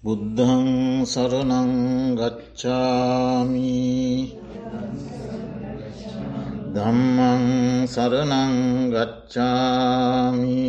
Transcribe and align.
බුද්ධං 0.00 1.04
සරණං 1.04 2.16
ගච්ඡාමි. 2.16 4.32
ධම්මං 6.72 7.44
සරණං 7.84 8.54
ගච්ඡාමි. 8.94 10.64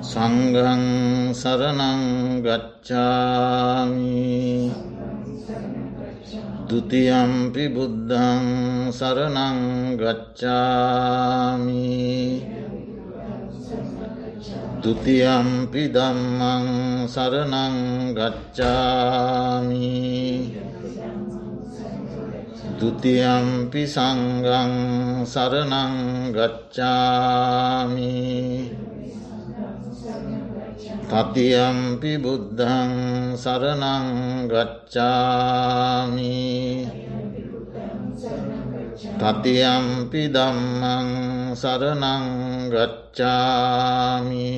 සංඝං 0.00 0.84
සරණං 1.36 2.40
ගච්ඡාමි. 2.40 4.24
ဒ 6.66 6.80
ුතියම්පි 6.80 7.68
බුද්ධං 7.76 8.42
සරණං 8.90 9.60
ගච්ඡාමි 14.86 14.94
තුතියම්පි 14.94 15.90
දම්මං 15.90 16.66
සරණං 17.08 17.74
ගච්ඡාමි 18.14 19.90
තුතියම්පි 22.78 23.82
සංගං 23.84 24.72
සරණං 25.26 25.94
ගච්ඡාමි 26.30 28.14
තතියම්පි 31.10 32.12
බුද්ධං 32.22 32.92
සරණං 33.34 34.06
ගච්ඡාමි 34.46 36.38
තතියම්පි 39.18 40.22
දම්මං 40.30 41.45
සරණං 41.56 42.24
ගච්ඡාමි। 42.72 44.52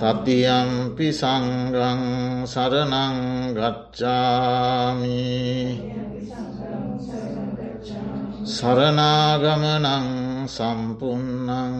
තතියම්පි 0.00 1.08
සංගං 1.12 2.02
සරණං 2.46 3.16
ගච්ඡාමි। 3.56 5.28
සරනාගමනං 8.48 9.84
සම්පන්නං 10.48 11.76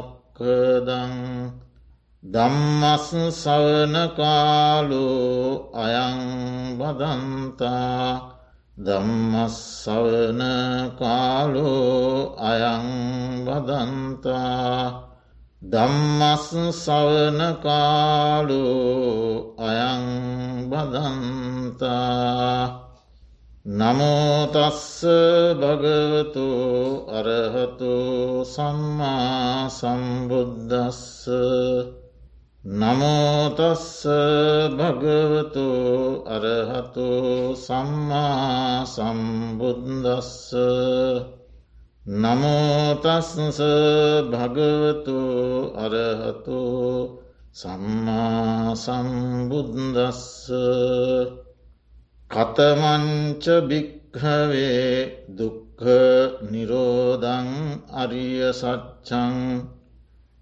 දම්මස් 2.23 3.07
සවනකාලු 3.35 5.05
අයං 5.75 6.19
බදන්තා 6.73 8.33
දම්මස් 8.79 9.57
සවනකාලු 9.83 11.69
අයං 12.41 12.87
බදන්තා 13.45 15.12
දම්මස් 15.63 16.47
සවනකාලු 16.75 18.63
අයං 19.57 20.03
බදන්තා 20.67 21.83
නමෝතස්ස 23.65 25.07
භගවතු 25.55 26.47
අරහතු 27.09 27.93
සම්මා 28.45 29.69
සම්බුද්ධස්ස 29.71 31.27
නමෝතස්ස 32.63 34.03
භගවතු 34.73 35.67
අරහතු 36.27 37.07
සම්මා 37.57 38.83
සම්බුද්දස්ස 38.85 40.51
නමෝතස්ස 42.05 43.59
භගවතු 44.29 45.19
අරහතු 45.73 46.59
සම්මා 47.53 48.75
සම්බුද්දස්ස 48.75 50.51
කතමංච 52.31 53.45
භික්හවේ 53.63 54.91
දුක්හ 55.29 55.83
නිරෝධං 56.43 57.47
අරිය 57.93 58.51
සච්චං 58.51 59.63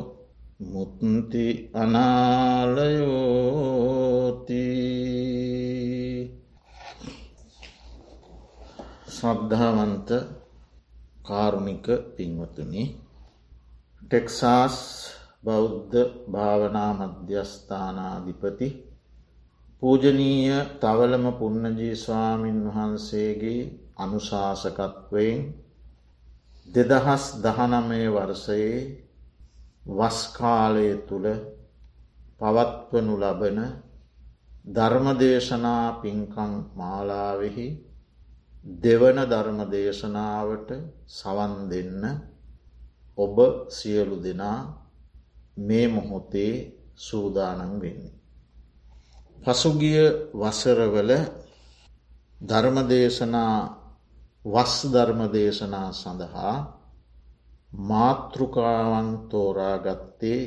මුත්ති 0.64 1.46
අනාලයෝති 1.74 3.06
සද්ධාවන්ත 9.16 10.08
කාරුණික 11.22 11.86
පින්වතුනි 12.14 12.82
ටෙක්සාස් 14.02 14.76
බෞද්ධ 15.44 15.96
භාවනා 16.30 16.92
මධ්‍යස්ථානාධිපති 17.00 18.68
පූජනීය 19.82 20.56
තවලම 20.80 21.26
පුන්නජී 21.34 21.94
ස්වාමීන් 21.96 22.60
වහන්සේගේ 22.66 23.60
අනුශාසකත්වයෙන් 23.96 25.40
දෙදහස් 26.66 27.24
දහනමය 27.38 28.02
වර්සයේ 28.10 28.78
වස්කාලය 29.88 30.88
තුළ 31.08 31.26
පවත්වනු 32.38 33.14
ලබන 33.16 33.58
ධර්මදේශනා 34.68 35.86
පින්කං 36.00 36.52
මාලාවෙහි 36.74 37.68
දෙවන 38.80 39.18
ධර්මදේශනාවට 39.24 40.70
සවන් 41.08 41.54
දෙන්න 41.70 42.02
ඔබ 43.18 43.36
සියලු 43.70 44.16
දෙනා 44.18 44.60
මේ 45.58 45.86
මොහොතේ 45.88 46.54
සූදානන් 46.96 47.80
වෙන්නේ. 47.80 48.14
පසුගිය 49.38 50.02
වසරවල 50.34 51.10
ධර්මදේශනා 52.40 53.56
වස් 54.46 54.74
ධර්ම 54.92 55.20
දේශනා 55.32 55.88
සඳහා 55.92 56.56
මාතෘකාවන් 57.86 59.08
තෝරාගත්තේ 59.28 60.40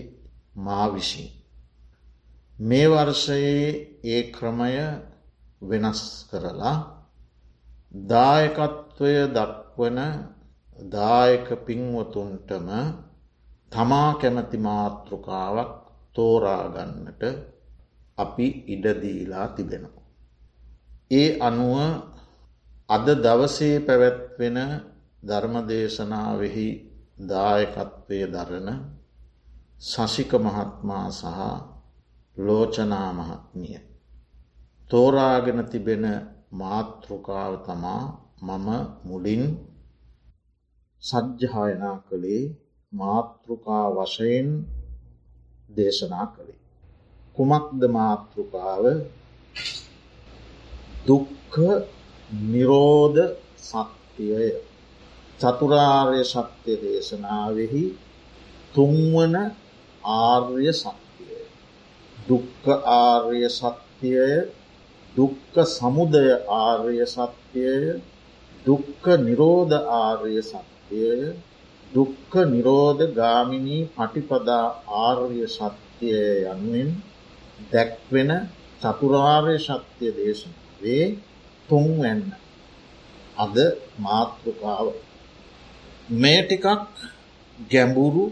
මා 0.55 0.85
විසින්. 0.87 1.29
මේ 2.59 2.87
වර්ෂයේ 2.87 3.67
ඒ 4.05 4.21
ක්‍රමය 4.31 4.73
වෙනස් 5.61 6.01
කරලා 6.29 6.75
දායකත්වය 8.09 9.13
දක්වන 9.29 9.99
දායක 10.91 11.47
පින්වතුන්ටම 11.65 12.67
තමා 13.71 14.11
කැමති 14.13 14.57
මාතෘකාවක් 14.59 15.73
තෝරාගන්නට 16.15 17.23
අපි 18.17 18.47
ඉඩදීලා 18.67 19.47
තිබෙනවා. 19.47 20.07
ඒ 21.11 21.29
අනුව 21.39 21.75
අද 22.89 23.07
දවසේ 23.17 23.75
පැවැත්වෙන 23.79 24.57
ධර්මදේශනාවෙහි 25.23 26.67
දායකත්වය 27.23 28.19
දරන 28.27 28.69
සශික 29.81 30.31
මහත්මා 30.37 31.07
සහ 31.11 31.39
ලෝචනා 32.37 33.09
මහත්මිය. 33.13 33.77
තෝරාගෙන 34.89 35.59
තිබෙන 35.65 36.05
මාතෘකාව 36.51 37.53
තමා 37.65 38.03
මම 38.41 38.67
මුලින් 39.03 39.43
සජ්්‍යහායනා 41.03 41.97
කළේ 41.99 42.43
මාතෘකා 42.93 43.85
වශයෙන් 43.97 44.47
දේශනා 45.69 46.27
කළේ. 46.27 46.59
කුමක්ද 47.35 47.81
මාතෘකාව 47.89 48.83
දුක්ක 51.07 51.55
නිරෝධ 52.31 53.19
සත්‍යය 53.59 54.53
චතුරාර්ය 55.39 56.21
සත්‍ය 56.23 56.73
දේශනාවෙහි 56.77 57.83
තුන්වන 58.73 59.35
ආර්ය 60.03 60.71
සත්‍යය. 60.73 61.37
දුක්ක 62.17 62.65
ආර්ය 62.93 63.41
සත්‍යය 63.49 64.45
දුක්ක 65.15 65.55
සමුදය 65.67 66.25
ආර්ය 66.55 66.97
සත්‍යය 67.07 67.97
දුක්ක 68.65 69.03
නිරෝධ 69.19 69.73
ආර්ය 69.73 70.37
සත්‍යය 70.43 71.33
දුක්ක 71.91 72.31
නිරෝධ 72.45 73.03
ගාමිණී 73.11 73.89
පටිපදා 73.95 74.67
ආර්ය 74.99 75.41
සත්‍යය 75.47 76.45
යනුවෙන් 76.45 76.89
දැක්වෙන 77.71 78.31
චතුරාර්ය 78.81 79.55
ශත්‍යය 79.57 80.11
දේශනාවේ 80.11 81.05
තුන්වැන්න 81.69 82.23
අද 83.37 83.55
මාතෘකාව. 83.99 84.87
මේ 86.11 86.41
ටිකක් 86.41 86.65
ගැඹුරු 87.69 88.25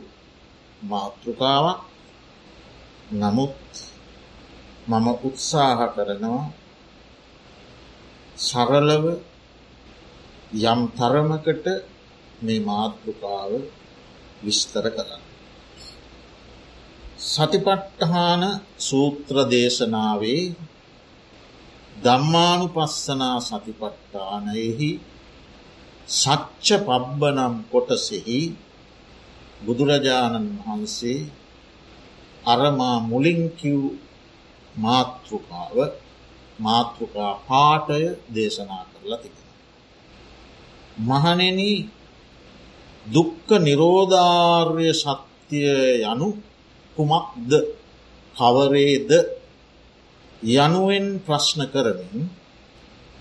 මාතෘකාවක්. 0.81 1.81
නමුත් 3.13 3.59
මම 4.87 5.07
උත්සාහ 5.21 5.79
කරනවා 5.87 6.43
සරලව 8.39 9.05
යම් 10.63 10.81
තරමකට 10.91 11.65
මේ 12.41 12.59
මාතෘකාව 12.61 13.51
විස්තර 14.43 14.85
කරන්න. 14.89 15.23
සතිපට්ටහාන 17.19 18.43
සූත්‍ර 18.79 19.35
දේශනාවේ 19.49 20.43
දම්මානු 21.97 22.65
පස්සනා 22.67 23.37
සතිපට්ටානයෙහි 23.41 24.89
සච්ච 26.13 26.67
පබ්බනම් 26.79 27.55
කොටසෙහි 27.71 28.39
බුදුරජාණන් 29.61 30.49
වහන්සේ 30.59 31.19
අරමා 32.45 32.97
මුලින්කිව් 33.01 33.79
මාතෘකාව 34.75 35.77
මාතෘකා 36.59 37.33
පාටය 37.43 38.03
දේශනා 38.29 38.83
කරලා 38.91 39.19
තිබෙන. 39.19 39.47
මහනෙන 40.99 41.59
දුක්ක 43.05 43.49
නිරෝධාර්ය 43.59 44.87
සත්‍යය 44.95 45.67
යනු 46.05 46.29
කුමක්ද 46.97 47.51
කවරේද 48.35 49.09
යනුවෙන් 50.43 51.19
ප්‍රශ්න 51.19 51.61
කරමින් 51.65 52.29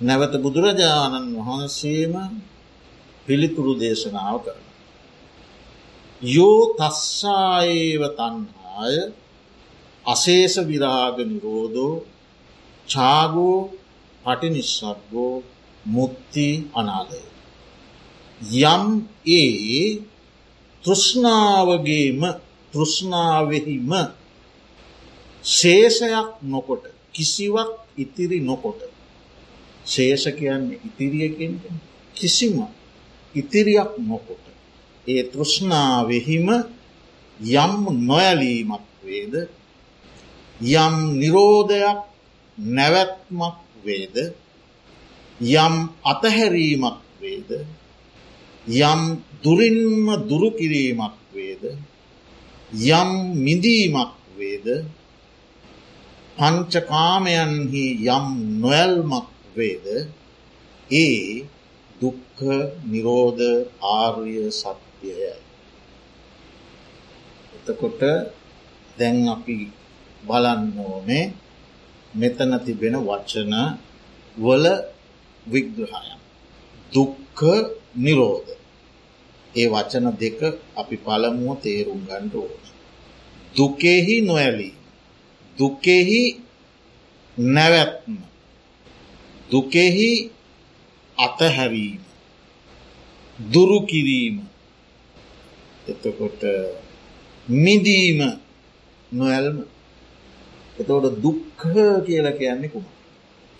නැවත 0.00 0.34
බුදුරජාණන් 0.36 1.32
වහන්සේම 1.38 2.14
පිළිතුරු 3.26 3.72
දේශනාව 3.74 4.36
කරන. 4.44 4.64
යෝ 6.22 6.76
තස්සාඒව 6.76 8.02
තන්හාය 8.12 8.96
අශේෂ 10.04 10.56
විරාග 10.60 11.16
නිරෝධෝ 11.24 12.04
චාගෝ 12.88 13.58
පටිනිශ්ශක්ගෝ 14.24 15.34
මුත්ති 15.86 16.48
අනාදය. 16.74 17.22
යම් 18.64 18.84
ඒ 19.26 20.04
තෘෂ්ණාවගේම 20.84 22.20
තෘෂ්ණාවෙහිම 22.72 23.90
ශේෂයක් 25.44 26.28
නොකොට 26.42 26.95
කිසිවක් 27.16 27.70
ඉතිරි 27.96 28.38
නොකොට. 28.40 28.80
ශේෂ 29.84 30.24
කියන්නේ 30.38 30.80
ඉතිරියකින් 30.86 31.52
කිසිම 32.16 32.56
ඉතිරියක් 33.34 33.92
නොකොට. 34.02 34.44
ඒ 35.06 35.22
තෘෂ්ණාවෙහිම 35.24 36.48
යම් 37.56 37.72
නොයලීමක් 38.02 38.84
වේද 39.02 39.34
යම් 40.74 40.94
නිරෝධයක් 41.20 41.98
නැවැත්මක් 42.58 43.56
වේද 43.84 44.16
යම් 45.54 45.74
අතහැරීමක් 46.04 46.98
වේද 47.20 47.50
යම් 48.66 49.00
දුරින්ම 49.42 50.06
දුරුකිරීමක් 50.28 51.16
වේද 51.32 51.62
යම් 52.90 53.10
මිදීමක් 53.36 54.12
වේද 54.36 54.66
පංචකාමයන්හි 56.38 57.84
යම් 58.08 58.26
නොයල්මක් 58.60 59.28
වේද 59.56 59.86
ඒ 60.90 61.46
දුක්ක 62.00 62.38
නිරෝධ 62.84 63.42
ආර්ය 63.90 64.36
සත්‍යයයි. 64.52 65.34
එතකොට 67.56 68.02
දැන් 68.98 69.16
අපි 69.28 69.56
බලන්න 70.22 70.62
ඕනේ 70.80 71.25
මෙතන 72.14 72.52
තිබෙන 72.64 72.94
වචන 73.00 73.54
වල 74.37 74.66
විග්‍රහයන්. 75.46 76.20
දුක්ක 76.92 77.40
නිරෝධ. 77.96 78.50
ඒ 79.54 79.66
වචන 79.68 80.06
දෙක 80.20 80.40
අපි 80.76 80.96
පළමුුව 80.96 81.56
තේරුම් 81.61 82.00
ගණ්ඩ 82.08 82.34
ඕන. 82.34 82.62
දුකෙහි 83.54 84.16
නොඇලී. 84.20 84.75
දුකෙහි 85.58 86.22
නැවැත්ම. 87.36 88.16
දුකෙහි 89.50 90.10
අතහැරීම. 91.16 92.02
දුරු 93.38 93.78
කිරීම. 93.82 94.36
එතකොට 95.88 96.42
මිදීම 97.46 98.20
නොඇල්ම 99.12 99.56
එතකොට 100.78 101.06
දුක්හ 101.22 101.64
කියල 102.06 102.26
කියන්නේ 102.32 102.72
කුම 102.72 102.84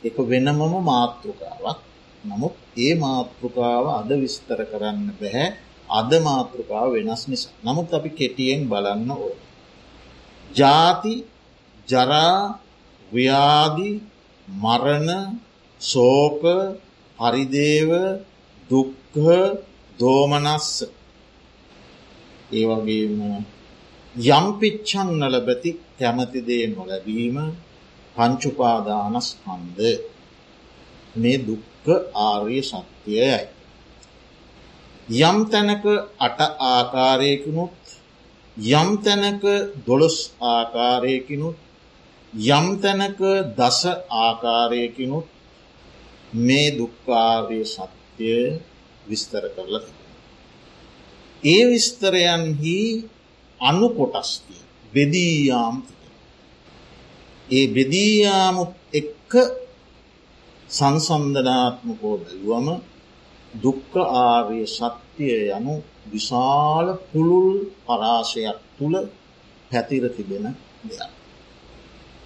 එක 0.03 0.17
වෙනමම 0.23 0.61
මාතෘකාවක් 0.85 1.81
නමුත් 2.25 2.55
ඒ 2.77 2.95
මාතෘකාව 2.97 3.85
අද 3.91 4.11
විස්තර 4.21 4.61
කරන්න 4.65 5.09
බැහැ 5.21 5.49
අද 5.91 6.11
මාතෘකාව 6.21 6.89
වෙනස් 6.93 7.23
නිසා. 7.29 7.55
නමුත් 7.65 7.89
අපි 7.95 8.11
කෙටියෙන් 8.11 8.63
බලන්න 8.69 9.11
ඕ 9.11 9.31
ජාති 10.51 11.15
ජරා 11.89 12.59
ව්‍යාදි 13.09 13.91
මරණ 14.49 15.11
සෝක 15.81 16.43
හරිදේව 17.19 17.91
දුක්හ 18.71 19.17
දෝමනස්ස 19.99 20.71
ඒවගේම 22.53 23.21
යම්පිච්චන් 24.15 25.09
නලබති 25.21 25.71
කැමතිදේ 25.99 26.65
නොලැබීම 26.69 27.37
පංචුපාදානස්කන්ද 28.17 29.79
මේ 31.15 31.39
දුක්ක 31.41 31.87
ආර්ය 32.21 32.59
සත්‍යයයි. 32.63 33.39
යම් 35.21 35.39
තැනක 35.51 35.85
අට 36.19 36.39
ආකාරයකුණුත් 36.67 37.79
යම් 38.57 38.89
තැනක 39.05 39.45
දොළොස් 39.87 40.19
ආකාරයකිනුත් 40.45 41.59
යම් 42.37 42.67
තැනක 42.77 43.21
දස 43.57 43.81
ආකාරයකිනුත් 44.17 45.27
මේ 46.39 46.69
දුක්කාරය 46.71 47.61
සත්‍යය 47.67 48.61
විස්තර 49.07 49.45
කරලා 49.55 49.97
ඒ 51.43 51.63
විස්තරයන්හි 51.67 52.79
අනු 53.61 53.89
කොටස්තිය 53.91 54.63
බෙදීයාම්. 54.93 55.77
ඒ 57.49 57.67
බෙදීයාමුත් 57.67 58.73
එක්ක 58.93 59.33
සංසන්ධනාත්මකෝ 60.71 62.17
බැලුවම 62.19 62.69
දුක්ක 63.55 63.93
ආර්ය 64.21 64.61
සත්‍යය 64.69 65.35
යනු 65.51 65.75
විශාල 66.13 66.87
පුළුල් 67.09 67.59
පරාශයක් 67.87 68.59
තුළ 68.77 68.97
පැතිර 69.71 70.05
තිබෙන 70.11 70.45
දෙයක්. 70.85 71.16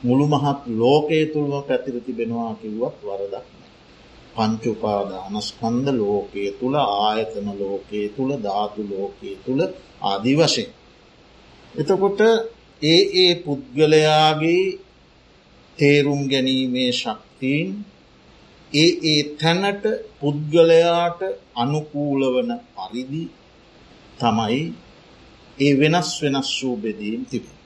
මුළු 0.03 0.25
මහත් 0.27 0.61
ලෝකයේ 0.75 1.25
තුළම 1.27 1.55
පැතිර 1.63 1.97
තිබෙනවා 2.01 2.53
කිව්වත් 2.55 2.97
වරදක් 3.03 3.47
පංචුපාදානස්කන්ද 4.35 5.87
ලෝකයේ 5.99 6.51
තුළ 6.53 6.77
ආයතන 7.01 7.49
ලෝකයේ 7.61 8.07
තුළ 8.09 8.31
ධාතු 8.39 8.81
ලෝකයේ 8.91 9.37
තුළ 9.37 9.61
ආදී 10.03 10.37
වශයෙන්. 10.37 10.71
එතකොට 11.75 12.21
ඒ 12.83 13.03
ඒ 13.15 13.33
පුද්ගලයාගේ 13.37 14.65
තේරුම් 15.79 16.23
ගැනීමේ 16.29 16.91
ශක්තිීන් 16.93 17.69
ඒ 18.73 18.91
ඒ 19.05 19.23
තැනට 19.35 19.85
පුද්ගලයාට 20.21 21.21
අනුකූලවන 21.55 22.51
පරිදි 22.77 23.25
තමයි 24.19 24.63
ඒ 25.59 25.73
වෙනස් 25.81 26.11
වෙනස් 26.23 26.51
වූ 26.59 26.77
බෙදීම් 26.77 27.23
තිබේ. 27.25 27.60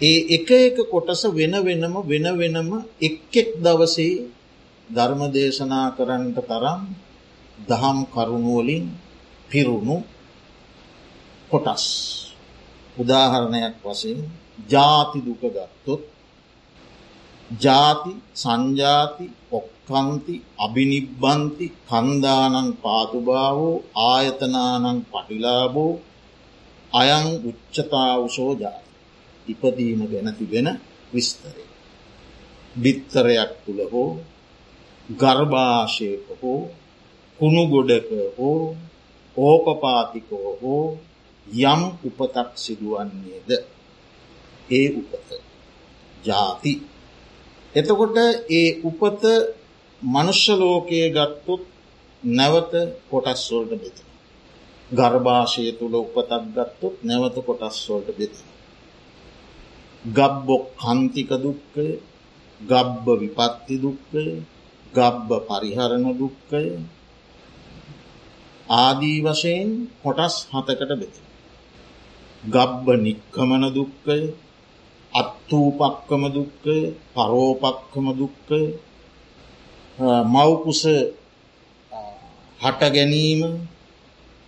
ඒ 0.00 0.20
එක 0.30 0.48
එක 0.58 0.76
කොටස 0.86 1.22
වෙන 1.30 1.54
වෙනම 1.60 1.94
වෙන 2.02 2.26
වෙනම 2.34 2.70
එක් 3.00 3.16
එක් 3.32 3.50
දවසේ 3.58 4.14
ධර්ම 4.88 5.20
දේශනා 5.30 5.86
කරන්නට 5.90 6.38
තරම් 6.42 6.80
දහම් 7.58 7.98
කරුණුවලින් 8.06 8.84
පිරුණු 9.50 9.96
කොටස්. 11.50 11.84
උදාහරණයක් 12.96 13.74
වශයෙන් 13.82 14.18
ජාති 14.68 15.18
දුක 15.20 15.42
ගත්තොත් 15.46 16.02
ජාති 17.50 18.12
සංජාති 18.34 19.26
ඔක්කන්ති 19.52 20.34
අභිනිබ්බන්ති 20.58 21.66
කන්දානං 21.88 22.68
පාතුභාවෝ 22.76 23.82
ආයතනානං 24.04 24.98
පටිලාබෝ 25.04 25.92
අයං 26.92 27.26
උච්චතාවසෝ 27.44 28.52
ජාති. 28.54 28.89
ඉපදීම 29.52 30.00
ගැන 30.06 30.28
තිබෙන 30.38 30.68
විස්තරය. 31.12 31.64
බිත්තරයක් 32.74 33.50
තුළ 33.64 33.80
හෝ 33.92 34.10
ගර්භාශයක 35.08 36.24
හෝ 36.40 36.60
කුණු 37.38 37.62
ගොඩක 37.66 38.08
හෝ 38.36 38.62
ඕපපාතිකෝ 39.36 40.48
හෝ 40.62 40.86
යම් 41.46 41.80
උපතක් 42.06 42.48
සිදුවන්නේද 42.56 43.50
ඒ 44.70 44.86
උපත 44.92 45.28
ජාති 46.24 46.72
එතකොට 47.74 48.16
ඒ 48.50 48.68
උපත 48.82 49.22
මනුෂ්‍ය 50.02 50.54
ලෝකයේ 50.54 51.08
ගත්තුත් 51.10 51.62
නැවත 52.22 52.72
කොටස්වෝල්ට 53.10 53.72
බෙති. 53.72 54.02
ගර්භාෂය 54.90 55.72
තුළ 55.72 55.94
උපතක් 55.96 56.30
ගත්තුත් 56.56 56.94
නැවත 57.02 57.36
කොටස්වෝල්ට 57.40 58.08
බෙති. 58.18 58.42
ගබ්බොක් 60.04 60.64
කන්තික 60.76 61.30
දුක්කය 61.38 61.86
ගබ්බ 62.60 63.06
විපත්ති 63.20 63.74
දුක්කය 63.78 64.24
ගබ්බ 64.92 65.28
පරිහරණ 65.48 66.06
දුක්කය 66.16 66.62
ආදී 68.66 69.18
වශයෙන් 69.22 69.68
කොටස් 70.02 70.34
හතකට 70.50 70.92
බෙති. 70.92 71.20
ගබ්බ 72.42 72.86
නික්කමන 72.98 73.64
දුක්කය 73.70 74.18
අත්තූපක්කම 75.12 76.22
දුක්කය 76.30 76.76
පරෝපක්කම 77.12 78.06
දුක්කය 78.14 78.60
මවකුස 80.26 80.82
හට 82.60 82.80
ගැනීම 82.90 83.42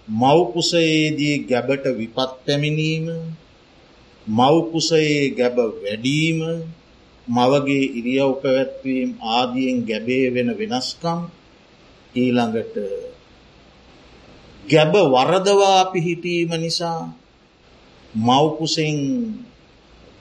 මවකුසයේදී 0.09 1.37
ගැබට 1.45 1.85
විපත් 1.99 2.31
පැමිණීම 2.45 3.07
මවකුසයේ 4.27 5.31
ගැබ 5.33 5.57
වැඩීම 5.57 6.41
මවගේ 7.27 7.93
ඉරියව් 7.93 8.33
පැවැත්වීම් 8.43 9.11
ආදියෙන් 9.31 9.79
ගැබේ 9.85 10.27
වෙන 10.31 10.49
වෙනස්කම් 10.55 11.21
ඊළඟට 12.15 12.77
ගැබ 14.65 14.95
වරදවා 15.13 15.81
පිහිටීම 15.87 16.51
නිසා 16.57 17.01
මවකුසෙන් 18.15 18.99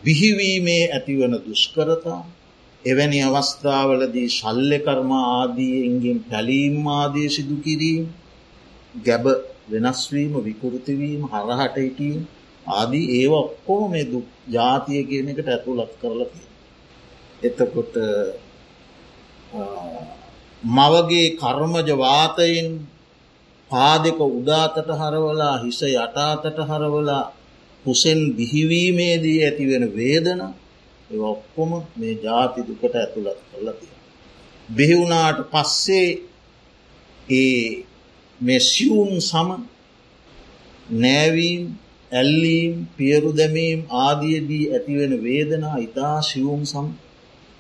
බිහිවීමේ 0.02 0.84
ඇතිවන 0.90 1.34
දුෂ්කරතා 1.40 2.22
එවැනි 2.84 3.20
අවස්ථාවලදී 3.22 4.30
ශල්්‍ය 4.30 4.78
කර්ම 4.80 5.12
ආදීන්ගෙන් 5.14 6.20
පැලීම් 6.24 6.88
ආදය 6.92 7.24
සිදු 7.30 7.56
කිරීම 7.60 8.06
ගැබ 8.96 9.26
වෙනස්වීම 9.70 10.34
විකෘතිවීම 10.40 11.22
හරහට 11.28 11.76
හිටීම 11.78 12.20
ආදී 12.70 13.06
ඒ 13.18 13.28
ඔක්කෝ 13.32 13.88
මේ 13.88 14.06
දු 14.06 14.20
ජාතිය 14.48 15.04
කියන 15.04 15.30
එකට 15.30 15.48
ඇතුළත් 15.48 15.92
කරලති. 16.02 16.42
එතකොට 17.42 17.94
මවගේ 20.64 21.28
කර්මජවාතයෙන් 21.34 22.70
පාදක 23.72 24.20
උදාතට 24.32 24.90
හරවලා 24.92 25.56
හිස 25.58 25.80
යටාතට 25.84 26.58
හරවලා 26.62 27.24
කුසෙන් 27.86 28.20
බිහිවීමේදී 28.36 29.44
ඇතිවෙන 29.44 29.86
වේදන 29.96 30.42
ඔක්කොම 31.24 31.72
මේ 31.96 32.14
ජාති 32.18 32.60
දුකට 32.62 32.96
ඇතුළත් 32.96 33.40
කරලතිය. 33.50 33.94
බිහිවුණාට 34.70 35.40
පස්සේ 35.50 36.10
ඒ 37.32 37.86
මෙසිවුම් 38.40 39.12
සම 39.22 39.50
නෑවීම් 40.96 41.64
ඇල්ලීම් 42.12 42.74
පියරු 42.98 43.32
දැමීම් 43.38 43.80
ආදියදී 44.00 44.66
ඇතිවෙන 44.70 45.14
වේදනා 45.24 45.78
ඉතා 45.78 46.18
සිවුම් 46.22 46.64
සම් 46.66 46.88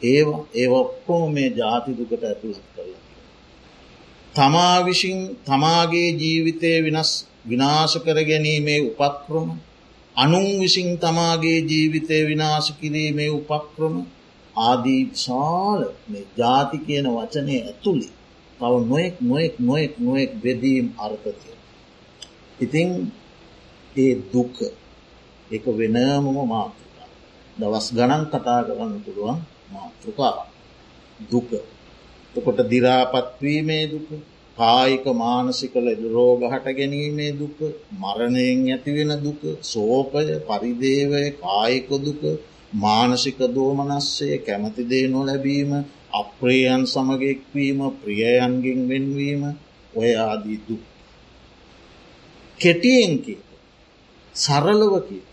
ඒවා 0.01 0.41
ඒ 0.53 0.67
ඔක්කොම 0.73 1.27
මේ 1.33 1.49
ජාති 1.51 1.97
දුකට 1.97 2.23
ඇතුළත් 2.23 2.63
කරලා. 2.73 3.01
තමා 4.35 4.77
විසින් 4.85 5.19
තමාගේ 5.45 6.09
ජීවිතය 6.13 6.71
විනස් 6.83 7.11
විනාශ 7.47 7.95
කර 7.97 8.17
ගැනීමේ 8.23 8.79
උපක්‍රම 8.89 9.49
අනුන් 10.15 10.49
විසින් 10.59 10.89
තමාගේ 10.97 11.59
ජීවිතය 11.61 12.17
විනාශ 12.27 12.69
කිරීමේ 12.79 13.29
උපක්‍රම 13.31 13.95
ආදී 14.59 15.01
විශාල 15.05 15.81
මේ 16.07 16.25
ජාති 16.37 16.77
කියන 16.77 17.07
වචනය 17.07 17.55
ඇතුළි 17.59 18.09
තව 18.59 18.73
නොයෙක් 18.83 19.15
නොයෙක් 19.21 19.55
නොයෙක් 19.59 19.93
නොයෙක් 19.99 20.31
බෙදීම් 20.43 20.87
අර්ථතිය. 20.97 21.57
ඉතිං 22.59 22.89
ඒ 23.95 24.13
දුක. 24.31 24.55
එක 25.51 25.65
වෙනමම 25.69 26.25
මාතෘකා 26.47 27.07
දවස් 27.57 27.87
ගණන් 27.91 28.23
කතා 28.27 28.59
කරන්න 28.67 28.93
පුළුවන් 29.05 29.39
මාතෘකා 29.71 30.47
දුක. 31.19 31.49
එකොට 32.35 32.59
දිරාපත්වීමේ 32.65 33.85
දුක 33.87 34.07
කායික 34.57 35.05
මානසික 35.15 35.73
ලෙඩ 35.77 36.01
රෝග 36.07 36.41
හට 36.43 36.67
ගැනීමේ 36.77 37.31
දුක 37.33 37.57
මරණයෙන් 37.93 38.59
ඇතිවෙන 38.67 39.13
දුක 39.19 39.41
සෝපය 39.63 40.23
පරිදේවය 40.41 41.23
කායික 41.37 41.89
දුක 41.99 42.21
මානසික 42.75 43.39
දෝමනස්සේ 43.49 44.37
කැමතිදේ 44.39 45.05
නොලැබීම 45.07 45.71
අප්‍රේයන් 46.13 46.83
සමගෙක්වීම 46.85 47.79
ප්‍රියයන්ගෙන් 48.01 48.79
වෙන්වීම 48.89 49.43
ඔය 49.93 50.11
ආදී 50.17 50.59
දුක්. 50.67 50.83
කෙටියෙන් 52.59 53.13
කියත 53.19 53.50
සරලව 54.35 54.93
කියත 55.07 55.27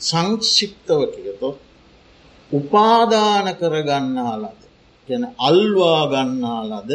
සංක්ෂිප්තව 0.00 1.00
කියතොත් 1.14 1.56
උපාදාන 2.50 3.46
කරගන්නා 3.54 4.34
ලද 4.36 4.60
ගැන 5.08 5.24
අල්වා 5.40 6.02
ගන්නා 6.06 6.60
ලද 6.64 6.90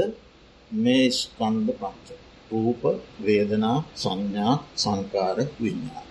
මේ 0.71 1.07
ස්කන්ධ 1.11 1.71
පංච 1.79 2.07
රූප 2.51 2.81
වේදනා 3.25 3.77
සංඥා 3.95 4.53
සංකාර 4.75 5.37
විඤ්ඥා. 5.57 6.05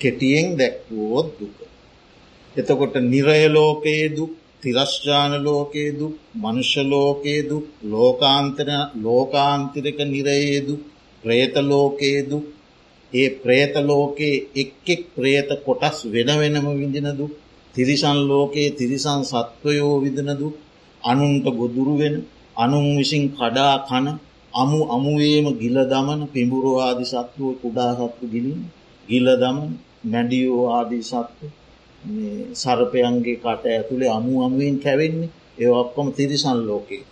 කෙටියෙන් 0.00 0.46
දැක්වුවොත් 0.58 1.28
දුක. 1.38 1.58
එතකොට 2.54 2.94
නිරයලෝකයේ 3.04 4.06
දුක් 4.16 4.32
තිරශ්ජාන 4.62 5.32
ලෝකයේ 5.44 5.92
දුක් 5.98 6.14
මනුෂ්‍යලෝකයේ 6.34 7.42
දුක් 7.50 7.66
ලෝකාන්තර 7.84 8.68
ලෝකාන්තිරක 9.04 9.98
නිරයේ 10.06 10.60
දුක් 10.66 10.82
ප්‍රේතලෝකයේ 11.24 12.20
දුක් 12.30 12.46
ඒ 13.12 13.28
ප්‍රේතලෝකයේ 13.36 14.42
එක් 14.54 14.72
එක් 14.86 15.02
ප්‍රේත 15.14 15.50
කොටස් 15.64 15.98
වෙන 16.06 16.30
වෙනම 16.34 16.66
විඳින 16.72 17.08
දුක් 17.12 17.32
තිරිසන් 17.74 18.18
ලෝකයේ 18.24 18.70
තිරිසන් 18.72 19.20
සත්වයෝ 19.24 19.94
විදන 19.98 20.30
දුක් 20.34 20.54
අනුන්ට 21.02 21.46
ගොදුරු 21.52 21.94
වෙන 21.96 22.14
අනුන් 22.56 22.86
විසින් 22.96 23.24
කඩා 23.30 23.74
කන 23.82 24.06
අමු 24.52 24.78
අමුවේම 24.86 25.46
ගිල 25.54 25.76
දමන 25.84 26.20
පිඹුරු 26.28 26.72
ආදි 26.78 27.04
සත්තුව 27.04 27.48
කුඩා 27.60 27.92
සත්තු 27.98 28.24
ගිලින් 28.26 28.60
ගිල 29.08 29.26
දමන 29.34 29.70
මැඩියෝ 30.04 30.64
ආදී 30.70 31.04
සත්තු 31.04 31.46
සරපයන්ගේ 32.54 33.36
කට 33.36 33.64
ඇතුළේ 33.68 34.10
අමු 34.10 34.32
අමුවෙන් 34.44 34.76
කැවෙන්නේ 34.78 35.30
ඒ 35.58 35.70
ඔක්කොම 35.74 36.08
තිරිසන් 36.12 36.58
ලෝකයේ 36.60 37.04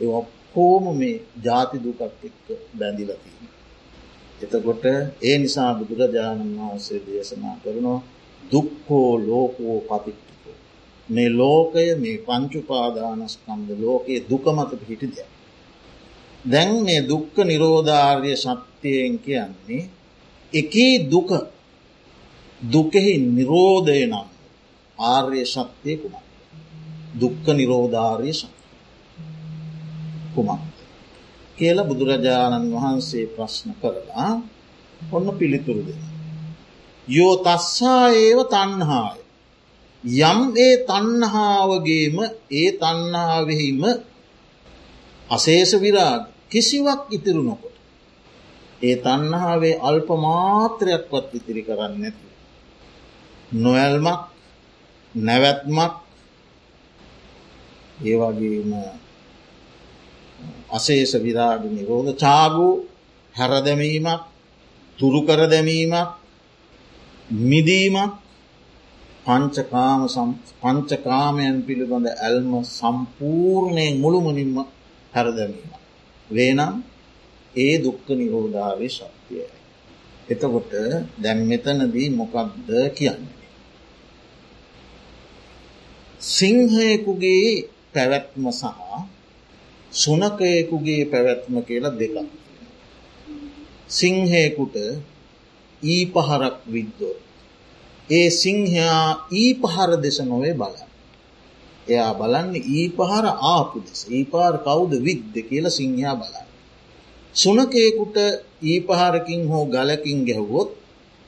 ඒ 0.00 0.10
ඔක්කෝම 0.12 0.84
මේ 0.98 1.16
ජාති 1.44 1.76
දුකක් 1.78 2.00
එක්ක 2.02 2.46
බැඳිලතිී. 2.78 3.53
එතකොට 4.44 4.84
ඒ 5.22 5.36
නිසා 5.38 5.70
බුදුරජාණන් 5.74 6.58
වහන්සේ 6.58 7.00
දේශනා 7.06 7.56
කරනවා 7.62 8.00
දුක්කෝ 8.42 9.10
ලෝකෝ 9.20 9.76
පතිට්ටිකෝ. 9.80 10.56
මේ 11.08 11.30
ලෝකය 11.30 11.86
මේ 11.94 12.16
පංචුපාදානස්කන්ද 12.18 13.68
ලෝකයේ 13.78 14.24
දුකමත 14.30 14.70
පිහිටි 14.80 15.06
දෙයක්. 15.08 15.30
දැන් 16.44 16.70
මේ 16.84 17.00
දුක්ක 17.02 17.36
නිරෝධාර්ය 17.42 18.32
සත්‍යයෙන් 18.36 19.14
කියන්නේ 19.18 19.82
එකී 20.52 20.94
දුක 21.10 21.30
දුකෙහි 22.62 23.14
නිරෝධය 23.28 24.06
නම් 24.06 24.28
ආර්ය 24.98 25.42
සත්‍යය 25.46 25.96
කුමක්. 25.96 26.24
දුක්ක 27.14 27.46
නිරෝධාර්ය 27.50 28.32
සත්‍ය 28.32 28.48
කුමක්. 30.34 30.73
කියල 31.58 31.78
බුදුරජාණන් 31.84 32.72
වහන්සේ 32.72 33.26
ප්‍රශ්න 33.26 33.70
කරලා 33.80 34.30
ඔන්න 35.12 35.26
පිළිතුරුද. 35.32 35.88
යෝ 37.08 37.34
තස්සා 37.38 38.06
ඒව 38.16 38.38
තන්හාය. 38.46 39.18
යම් 40.04 40.40
ඒ 40.56 40.74
තන්හාාවගේම 40.84 42.16
ඒ 42.52 42.68
තන්නාවෙහිම 42.74 43.82
අසේෂ 45.28 45.72
විරාග 45.76 46.22
කිසිවක් 46.50 47.00
ඉතිරු 47.10 47.42
නොකොට. 47.42 47.76
ඒ 48.80 48.96
තන්නාවේ 48.96 49.80
අල්ප 49.80 50.08
මාත්‍රයක්වත් 50.18 51.28
ඉතිරි 51.34 51.62
කරන්න 51.62 51.94
නැති. 52.00 52.26
නොවැල්මක් 53.54 54.20
නැවැත්මක් 55.14 55.94
ඒවගේම 58.02 58.70
අසේෂ 60.68 61.12
විරාග 61.16 61.62
නිරෝධ 61.66 62.12
චාගු 62.16 62.68
හැරදැමීමක් 63.34 64.20
තුරුකර 64.98 65.40
දැමීමක් 65.46 66.08
මිදීමක් 67.42 68.12
පංචකාම 69.26 70.00
පංචකාමයන් 70.60 71.56
පිළිබඳ 71.62 72.06
ඇල්ම 72.16 72.52
සම්පූර්ණයෙන් 72.70 73.94
මුළුමනින්ම 73.96 74.56
හැරදැමීම. 75.12 75.70
වේනම් 76.30 76.74
ඒ 77.54 77.74
දුක්ක 77.78 78.06
නිරෝධාවේ 78.10 78.90
ශක්තියයි. 78.90 79.46
එතකොට 80.28 80.72
දැන් 81.18 81.40
මෙතනදී 81.42 82.08
මොකක්ද 82.12 82.68
කියන්නේ. 82.94 83.48
සිංහයකුගේ 86.28 87.48
පැවැත්ම 87.94 88.44
සහ 88.52 88.64
සුනකයෙකුගේ 89.94 91.02
පැවැත්ම 91.04 91.54
කියලා 91.62 91.94
දෙකක්. 91.94 92.16
සිංහයකුට 93.90 94.76
ඊ 95.82 96.04
පහරක් 96.06 96.56
විද්දෝ. 96.66 97.16
ඒ 98.10 98.28
සිංහයා 98.32 99.26
ඊ 99.32 99.50
පහර 99.54 99.90
දෙස 99.96 100.18
නොවේ 100.22 100.54
බලන්න. 100.54 100.88
එයා 101.86 102.12
බලන්න 102.12 102.54
ඊ 102.68 102.86
පහර 102.90 103.26
ආපු 103.46 103.76
දෙස 103.80 104.00
ඒ 104.08 104.24
පාර 104.24 104.54
කවුද 104.58 104.92
විද්ද 105.00 105.34
කියල 105.48 105.66
සිංහයා 105.70 106.14
බලන්න. 106.14 106.48
සුනකයෙකුට 107.34 108.16
ඊ 108.62 108.78
පහරකින් 108.80 109.42
හෝ 109.48 109.64
ගලකින් 109.66 110.18
ගැහුවොත් 110.24 110.70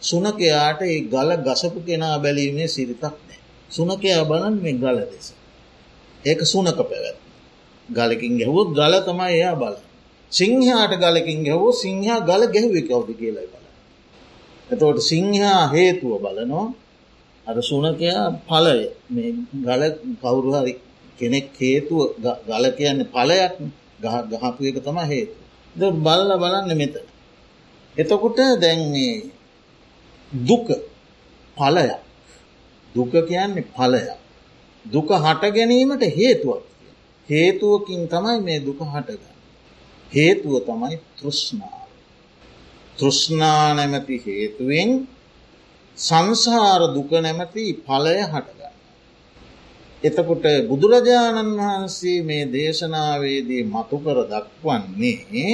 සුනකයාට 0.02 0.80
ඒ 0.85 1.00
ගල 1.04 1.30
ගසපු 1.38 1.78
කෙනා 1.80 2.16
බැලීමේ 2.18 2.68
සිරිතක් 2.68 3.02
නෑ. 3.20 3.38
සුනකයා 3.70 4.22
බලන් 4.24 4.55
මේ 4.62 4.74
ගල 4.74 4.98
දෙස. 5.05 5.26
ඒක 6.24 6.40
සුනක 6.44 6.79
පැවැත්. 6.81 7.25
ගලකින් 7.88 8.33
ගැහුවොත් 8.38 8.68
ගල 8.70 8.94
තමයි 9.01 9.33
එයා 9.33 9.55
බල. 9.55 9.77
සිංහයාට 10.33 10.92
ගලකින් 10.94 11.38
ගැහෝ 11.44 11.72
සිංහයා 11.75 12.20
ගල 12.20 12.42
ගැහුව 12.46 12.75
කවුද 12.81 13.09
කියලයි 13.14 13.46
බල. 13.46 13.64
එතවට 14.70 14.99
සිංහයා 15.03 15.62
හේතුව 15.68 16.12
බලනවා 16.18 16.66
අර 17.46 17.57
සුනකයා 17.62 18.25
පලය 18.44 18.81
මේ 19.11 19.31
ගල 19.64 19.83
කවුරු 20.20 20.51
හරි 20.55 20.72
කෙනෙක් 21.18 21.46
හේතුව 21.57 22.01
ගල 22.49 22.64
කියන්න 22.70 23.01
පලයක් 23.07 23.55
ගහපු 24.33 24.61
එක 24.64 24.79
තම 24.83 24.99
හේතු. 25.05 25.37
ද 25.77 25.81
බල්ල 25.96 26.31
බලන්න 26.35 26.70
මෙත. 26.77 26.94
එතකොට 27.96 28.38
දැන්නේ 28.61 29.14
දුක 30.33 30.66
පලයක් 31.57 32.01
දුක 32.94 33.12
කියන්නේ 33.22 33.68
පලයක්. 33.70 34.18
දුක 34.85 35.09
හට 35.16 35.42
ගැනීමට 35.55 36.03
හේතුවක්. 36.12 36.62
හේතුවකින් 37.28 38.02
තමයි 38.06 38.38
මේ 38.40 38.60
දුක 38.60 38.80
හටගන්න. 38.84 39.36
හේතුව 40.12 40.54
තමයි 40.62 40.96
තෘෂ්ණාව. 41.16 41.86
තෘෂ්ණා 42.98 43.74
නැමැති 43.74 44.16
හේතුවෙන් 44.26 44.90
සංසාර 45.98 46.82
දුක 46.94 47.10
නැමැති 47.16 47.64
පලය 47.80 48.16
හටගන්න. 48.24 48.74
එතකොට 50.02 50.44
බුදුරජාණන් 50.68 51.52
වහන්සේ 51.58 52.18
මේ 52.22 52.44
දේශනාවේදී 52.48 53.62
මතුකර 53.66 54.18
දක්වන්නේ 54.26 55.50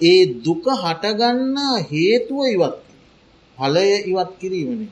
ඒ 0.00 0.22
දුක 0.38 0.64
හටගන්නා 0.74 1.76
හේතුව 1.90 2.40
ඉවත් 2.46 2.76
පලය 3.58 3.88
ඉවත් 4.02 4.30
කිරීමන 4.40 4.82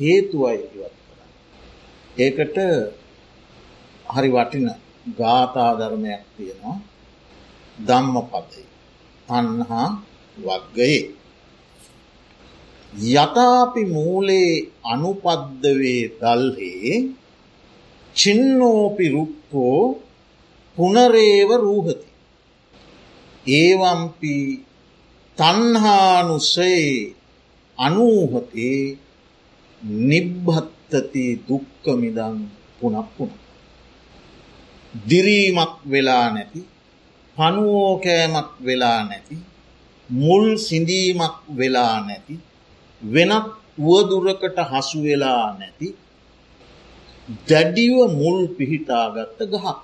හේතුවයි 0.00 0.56
ඉවත් 0.68 0.94
කර. 1.06 1.20
ඒකට 2.16 2.58
හරි 4.06 4.30
වටින 4.30 4.68
ගාථා 5.16 5.72
ධර්මයක් 5.78 6.22
තියෙනවා. 6.36 6.78
ධම්ම 7.78 8.16
පතයි 8.24 8.64
තන්හා 9.28 9.88
වක්ගයේ 10.36 11.02
යතාපි 13.14 13.82
මූලේ 13.86 14.52
අනුපද්දවේ 14.84 16.02
දල්හේ 16.20 16.92
චින්නෝපි 18.16 19.06
රුක්කෝ 19.08 19.80
පුනරේව 20.78 21.50
රූහති. 21.58 22.08
ඒවම්පි 23.46 24.34
තන්හානුසේ 25.38 27.14
අනූහතේ 27.78 28.98
නිබ්හත්තති 30.06 31.24
දුක්කමිදන් 31.48 32.36
පුනක්පුුණ 32.78 33.47
දිරීමක් 34.94 35.72
වෙලා 35.84 36.26
නැති 36.30 36.60
පනුවෝකෑමක් 37.36 38.50
වෙලා 38.60 39.00
නැති 39.04 39.36
මුල් 40.10 40.46
සිඳීමක් 40.58 41.34
වෙලා 41.50 41.96
නැති 42.00 42.34
වෙනත් 43.02 43.46
වුවදුරකට 43.78 44.58
හසු 44.70 44.98
වෙලා 45.02 45.44
නැති 45.58 45.88
දැඩිව 47.48 47.94
මුල් 48.12 48.38
පිහිටාගත්ත 48.56 49.40
ගහක් 49.46 49.78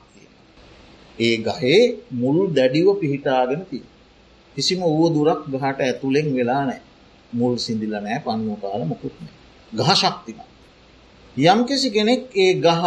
ඒ 1.19 1.37
ගහේ 1.39 1.81
මුල් 2.13 2.39
දැඩිව 2.51 2.89
පිහිටාගෙන 3.01 3.63
තිය 3.71 3.85
කිසිම 4.57 4.81
වුව 4.89 5.07
දුරක් 5.15 5.41
ගහට 5.53 5.79
ඇතුළෙන් 5.81 6.29
වෙලා 6.35 6.63
නෑ 6.65 6.81
මුල් 7.33 7.55
සිින්දිල 7.59 7.95
නෑ 7.97 8.19
පන්නුව 8.25 8.57
කාල 8.63 8.83
මොකුත්න 8.85 9.27
ගහ 9.73 9.91
ශක්තිම 9.95 10.39
යම්කිසි 11.37 11.89
කෙනෙක් 11.91 12.23
ඒ 12.35 12.53
ගහ 12.57 12.83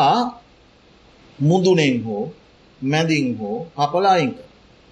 මුදුනෙන් 1.40 2.04
හෝ 2.04 2.34
මැදින් 2.82 3.38
හෝ 3.38 3.68
කපලා 3.78 4.14
අයිංක 4.14 4.38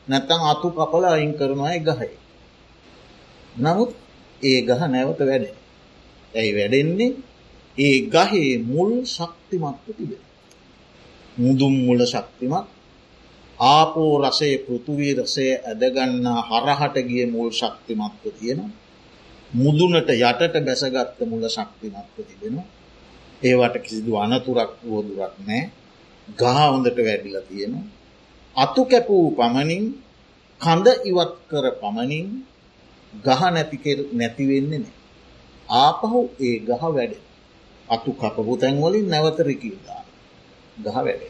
නැත්තං 0.08 0.41
අතු 0.43 0.67
කපලා 0.69 1.12
අයින් 1.12 1.34
කරනවායි 1.34 1.79
ගහයි. 1.79 2.10
නමුත් 3.55 3.91
ඒ 4.41 4.60
ගහ 4.62 4.81
නැවත 4.88 5.19
වැඩ. 5.21 5.45
ඇයි 6.34 6.51
වැඩෙන්නේ 6.55 7.12
ඒ 7.77 7.97
ගහේ 8.08 8.51
මුල් 8.63 8.91
ශක්තිමත්ව 9.05 9.88
තිබෙන. 9.88 10.21
මුදුම් 11.38 11.73
මුල 11.79 11.99
ශක්තිමත් 12.05 12.67
ආපෝ 13.60 14.13
රසේ 14.21 14.55
පෘතුවී 14.58 15.13
රසය 15.15 15.45
ඇදගන්නා 15.62 16.39
හරහට 16.43 16.95
ගිය 17.03 17.25
මුල් 17.25 17.49
ශක්තිමත්ව 17.51 18.23
තියෙනවා. 18.31 18.71
මුදුනට 19.53 20.10
යටට 20.12 20.55
බැසගත්ත 20.63 21.19
මුල 21.23 21.43
ශක්තිමත්ව 21.47 22.17
තිබෙනවා. 22.19 22.67
ඒවට 23.41 23.75
කිසිදු 23.84 24.12
අනතුරක් 24.15 24.71
වෝදුරක් 24.84 25.36
නෑ 25.41 25.63
ගහ 26.40 26.58
හොඳට 26.72 26.98
වැඩිල 26.98 27.38
තියෙනවා. 27.40 27.86
අතු 28.56 28.84
කැපූ 28.84 29.26
පමණින් 29.32 29.84
කඳ 30.62 30.88
ඉවත් 31.06 31.34
කර 31.50 31.66
පමණින් 31.82 32.28
ගහ 33.26 33.42
නැති 33.52 33.78
නැතිවෙන්නේ 34.14 34.78
නෑ. 34.78 34.96
ආපහු 35.70 36.30
ඒ 36.40 36.58
ගහ 36.60 36.84
වැඩ. 36.96 37.14
අතු 37.90 38.12
කපපු 38.12 38.58
තැන්වලින් 38.58 39.08
නැවතරිකිල්දා 39.10 40.04
ගහ 40.84 40.98
වැඩ. 41.06 41.22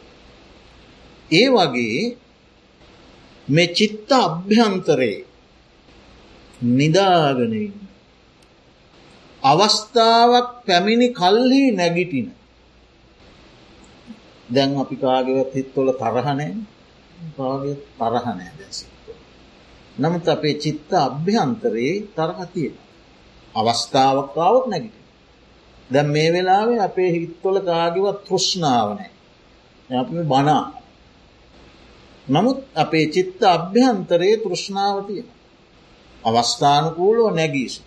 ඒ 1.32 1.48
වගේ 1.48 2.16
මේ 3.50 3.66
චිත්ත 3.66 4.12
අභ්‍යන්තරේ 4.12 5.24
නිදාගනඉන්න. 6.62 7.74
අවස්ථාවක් 9.42 10.48
පැමිණි 10.66 11.08
කල්හි 11.08 11.70
නැගිටින. 11.70 12.28
දැන් 14.48 14.70
අපි 14.76 14.96
කාගෙවත් 14.96 15.52
හිත්වොල 15.54 15.88
තරහනෑ 15.92 16.54
කාගේ 17.36 17.76
තරහනෑ 17.98 18.52
දැසිත්ව. 18.58 19.08
නමුත් 19.96 20.28
අපේ 20.28 20.54
චිත්ත 20.54 20.90
අභ්‍යන්තරයේ 20.98 21.94
තරහතියෙන. 22.16 22.76
අවස්ථාවක්කාවත් 23.54 24.66
නැගිට. 24.66 25.06
දැම් 25.90 26.06
මේ 26.06 26.28
වෙලාවේ 26.32 26.80
අපේ 26.80 27.10
හිත්වොල 27.12 27.58
කාගෙවත් 27.60 28.18
තෘෂ්ණාවනෑ. 28.24 29.10
අපි 29.90 30.14
බනා. 30.24 30.64
නමුත් 32.26 32.60
අපේ 32.74 33.06
චිත්ත 33.06 33.40
අභ්‍යන්තරයේ 33.46 34.36
තෘෂ්ණාවතියෙන. 34.36 35.28
අවස්ථානකූලෝ 36.24 37.30
නැගීසි. 37.30 37.82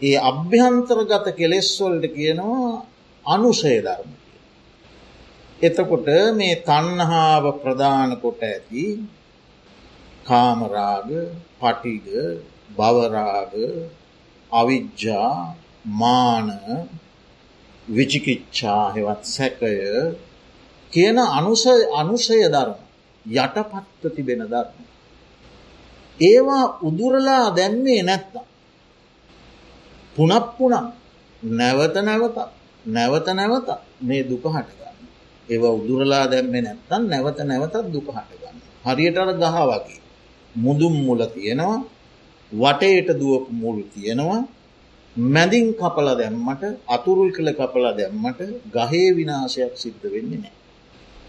ඒ 0.00 0.18
අභ්‍යන්තරගත 0.20 1.26
කෙලෙස්වොල්ට 1.36 2.04
කියනවා 2.14 2.86
අනුසය 3.26 3.76
ධර්ම. 3.78 4.10
එතකොට 5.58 6.08
මේ 6.34 6.54
තන්නහාාව 6.62 7.44
ප්‍රධාන 7.56 8.10
කොට 8.16 8.40
ඇති 8.42 8.86
කාමරාග 10.26 11.08
පටිග 11.56 12.06
බවරාග 12.70 13.52
අවිජ්ජා 14.52 15.56
මාන 15.92 16.48
විචිකිච්ඡා 17.88 18.84
හෙවත් 18.94 19.22
සැකය 19.26 19.74
කියන 20.92 21.18
අනුසය 21.30 21.74
අනුසය 21.92 22.36
ධර්ම 22.46 22.78
යටපත්ව 23.26 24.04
තිබෙන 24.14 24.42
ධර්ම. 24.44 24.76
ඒවා 26.18 26.64
උදුරලා 26.82 27.46
දැම්මේ 27.50 28.02
නැත්තා. 28.02 28.46
පුනප්පුන 30.16 30.74
නැවත 31.42 31.96
නැවත 31.98 32.36
නැවත 32.86 33.26
නැවත 33.30 33.68
මේ 34.00 34.22
දුක 34.22 34.44
හටගන්න. 34.46 34.85
ඒව 35.48 35.62
උදුරලා 35.72 36.24
දැම්මේ 36.26 36.62
නැත්තන් 36.62 37.02
නැවත 37.06 37.38
නැවතත් 37.42 37.76
දුක 37.88 38.08
හටගන්න. 38.08 38.56
හරියටට 38.84 39.40
ගහ 39.42 39.56
වගේ. 39.70 40.00
මුදුම් 40.54 40.94
මුල 40.98 41.20
තියෙනවා 41.26 41.78
වටේට 42.52 43.08
දුවපු 43.12 43.50
මුල් 43.54 43.78
තියෙනවා 43.84 44.42
මැදින් 45.16 45.66
කපල 45.74 46.08
දැම්මට 46.12 46.62
අතුරුල් 46.88 47.30
කළ 47.32 47.50
කපල 47.52 47.86
දැම්මට 47.92 48.40
ගහේ 48.74 49.08
විනාශයක් 49.12 49.74
සිද්ධ 49.74 50.04
වෙන්නේ 50.04 50.38
නෑ. 50.38 50.54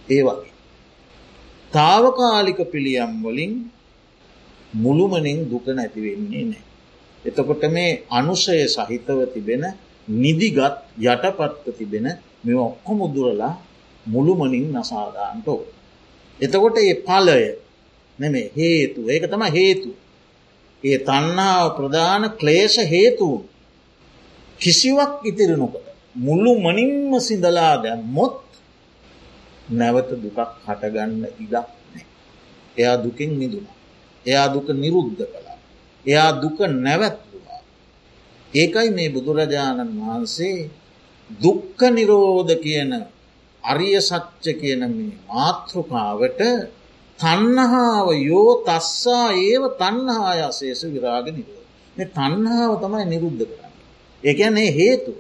ඒ 0.08 0.22
වගේ. 0.24 0.54
තාවකාලික 1.72 2.60
පිළියම් 2.66 3.12
වලින් 3.24 3.54
මුළුමනින් 4.74 5.40
දුක 5.46 5.66
නැතිවෙන්නේ 5.70 6.46
නෑ. 6.46 6.64
එතකොට 7.26 7.64
මේ 7.68 7.92
අනුසය 8.10 8.58
සහිතව 8.68 9.20
තිබෙන 9.34 9.64
නිදිගත් 10.08 10.76
යටපත්ව 11.04 11.68
තිබෙන 11.78 12.06
මෙ 12.44 12.52
ඔක්කොම 12.62 13.00
දුරලා 13.14 13.54
මුළුමනින් 14.08 14.68
නසාදාන්ට 14.74 15.48
ඕ. 15.48 15.64
එතකොට 16.40 16.78
ඒ 16.80 16.96
පලය 17.02 17.44
නෙමේ 18.20 18.48
හේතු 18.56 19.00
ඒක 19.06 19.24
තම 19.24 19.44
හේතු. 19.52 19.90
ඒ 20.84 20.98
තන්නාව 21.00 21.66
ප්‍රධාන 21.78 22.24
ක්ලේෂ 22.40 22.76
හේතුූ 22.86 23.38
කිසිවක් 24.60 25.14
ඉතිරි 25.24 25.56
නොකට 25.56 25.86
මුල්ලු 26.18 26.52
මනින්ම 26.58 27.12
සිදලා 27.20 27.74
දැම්මොත් 27.78 28.38
නැවත 29.70 30.10
දුකක් 30.16 30.40
හටගන්න 30.66 31.24
ඉඩක් 31.36 31.54
නෑ. 31.54 32.06
එයා 32.78 32.98
දුකින් 32.98 33.32
නිදුුණ. 33.40 33.68
එයා 34.26 34.48
දුක 34.48 34.68
නිරුද්ධ 34.74 35.22
කළා. 35.24 35.58
එයා 36.06 36.32
දුක 36.34 36.58
නැවැත්තුවා. 36.78 37.62
ඒකයි 38.54 38.90
මේ 38.90 39.10
බුදුරජාණන් 39.10 39.92
වහන්සේ 40.00 40.70
දුක්ක 41.30 41.80
නිරෝධ 41.90 42.54
කියන 42.56 42.92
අරිය 43.68 43.98
සච්ච 44.02 44.46
කියන 44.60 44.82
මේ 44.88 45.14
මාතෘකාවට 45.28 46.42
තන්නහාාව 47.20 48.08
යෝ 48.22 48.52
තස්සා 48.64 49.28
ඒව 49.42 49.64
තන්නහාය 49.76 50.40
අසේස 50.42 50.82
විරාග 50.86 51.28
නිරෝ. 51.30 51.64
මේ 51.96 52.08
තන්නාව 52.10 52.72
තමයි 52.78 53.06
නිරුද්ධ 53.06 53.44
කරන්න. 53.46 53.74
ඒකැන්නේ 54.24 54.70
හේතු 54.72 55.12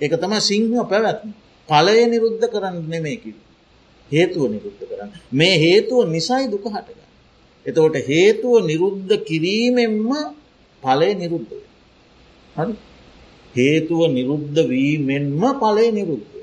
එක 0.00 0.12
තම 0.14 0.34
සිංහ 0.40 0.74
පැවැත්ම 0.84 1.30
පලය 1.68 1.98
නිරුද්ධ 2.06 2.46
කරන්න 2.46 2.76
නෙමේකිව. 2.86 3.36
හේතුව 4.10 4.44
නිරුද්ධ 4.48 4.82
කරන්න. 4.82 5.10
මේ 5.32 5.54
හේතුව 5.56 6.00
නිසයි 6.08 6.44
දුක 6.46 6.64
හටගන්න. 6.66 7.08
එතකොට 7.66 7.96
හේතුව 8.02 8.54
නිරුද්ධ 8.64 9.12
කිරීමෙන්ම 9.22 10.10
පලය 10.82 11.10
නිරුද්ධ. 11.14 11.54
හරි 12.56 12.74
හේතුව 13.54 14.00
නිරුද්ධ 14.10 14.58
වීමෙන්ම 14.64 15.42
පලය 15.54 15.86
නිරුද්ධ. 15.92 16.39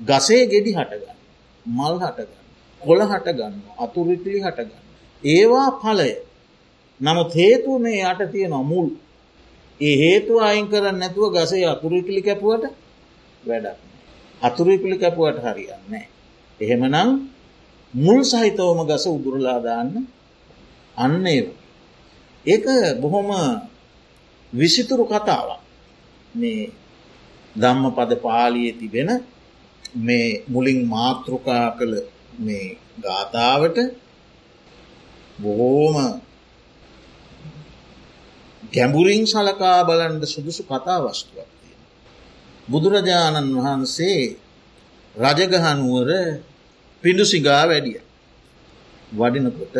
ගසේ 0.00 0.42
ගෙඩි 0.46 0.70
හටගන්න 0.72 1.18
මල් 1.66 1.96
හටගන්න 1.98 2.44
කොළ 2.82 3.02
හටගන්න 3.02 3.54
අතුරිටිලි 3.78 4.40
හටගන්න. 4.40 4.84
ඒවා 5.22 5.70
පලය 5.74 6.12
නමුත් 7.00 7.30
හේතුව 7.34 7.80
මේ 7.80 8.00
යට 8.02 8.30
තියෙන 8.32 8.54
මුල් 8.64 8.88
ඒ 9.80 9.96
හේතුව 9.96 10.38
අයින් 10.40 10.66
කරන්න 10.68 10.98
නැතුව 10.98 11.32
ගසේ 11.34 11.66
අතුරිටිලි 11.66 12.22
කැපුවට 12.22 12.64
වැඩක් 13.44 13.78
අතුරිපිලි 14.42 14.96
කැපුවට 14.98 15.38
හරියන්නේ. 15.38 16.08
එහෙමනම් 16.60 17.10
මුල් 17.94 18.20
සහිතවම 18.22 18.80
ගස 18.86 19.04
උදුරලාදාන්න 19.08 19.90
අන්න 20.96 21.26
ඒ. 21.26 21.48
ඒක 22.44 22.66
බොහොම 23.00 23.28
විසිතුරු 24.52 25.04
කතාවක් 25.04 25.60
මේ 26.34 26.70
ධම්ම 27.54 27.84
පද 27.90 28.12
පාලිය 28.16 28.72
තිබෙන 28.72 29.10
මේ 29.94 30.44
මුලින් 30.48 30.80
මාතෘකා 30.88 31.66
කළ 31.70 31.94
මේ 32.38 32.78
ගාථාවට 33.02 33.78
බොහෝම 35.38 35.96
ගැඹුරින් 38.72 39.24
සලකා 39.26 39.80
බලන්ඩ 39.84 40.24
සුදුසු 40.24 40.62
කතා 40.62 40.98
වස්තුවක් 41.02 41.50
තියෙන. 41.52 41.80
බුදුරජාණන් 42.68 43.56
වහන්සේ 43.56 44.20
රජගහනුවර 45.14 46.10
පිඩුසිගා 47.02 47.62
වැඩිය. 47.66 48.00
වඩිනකොට 49.12 49.76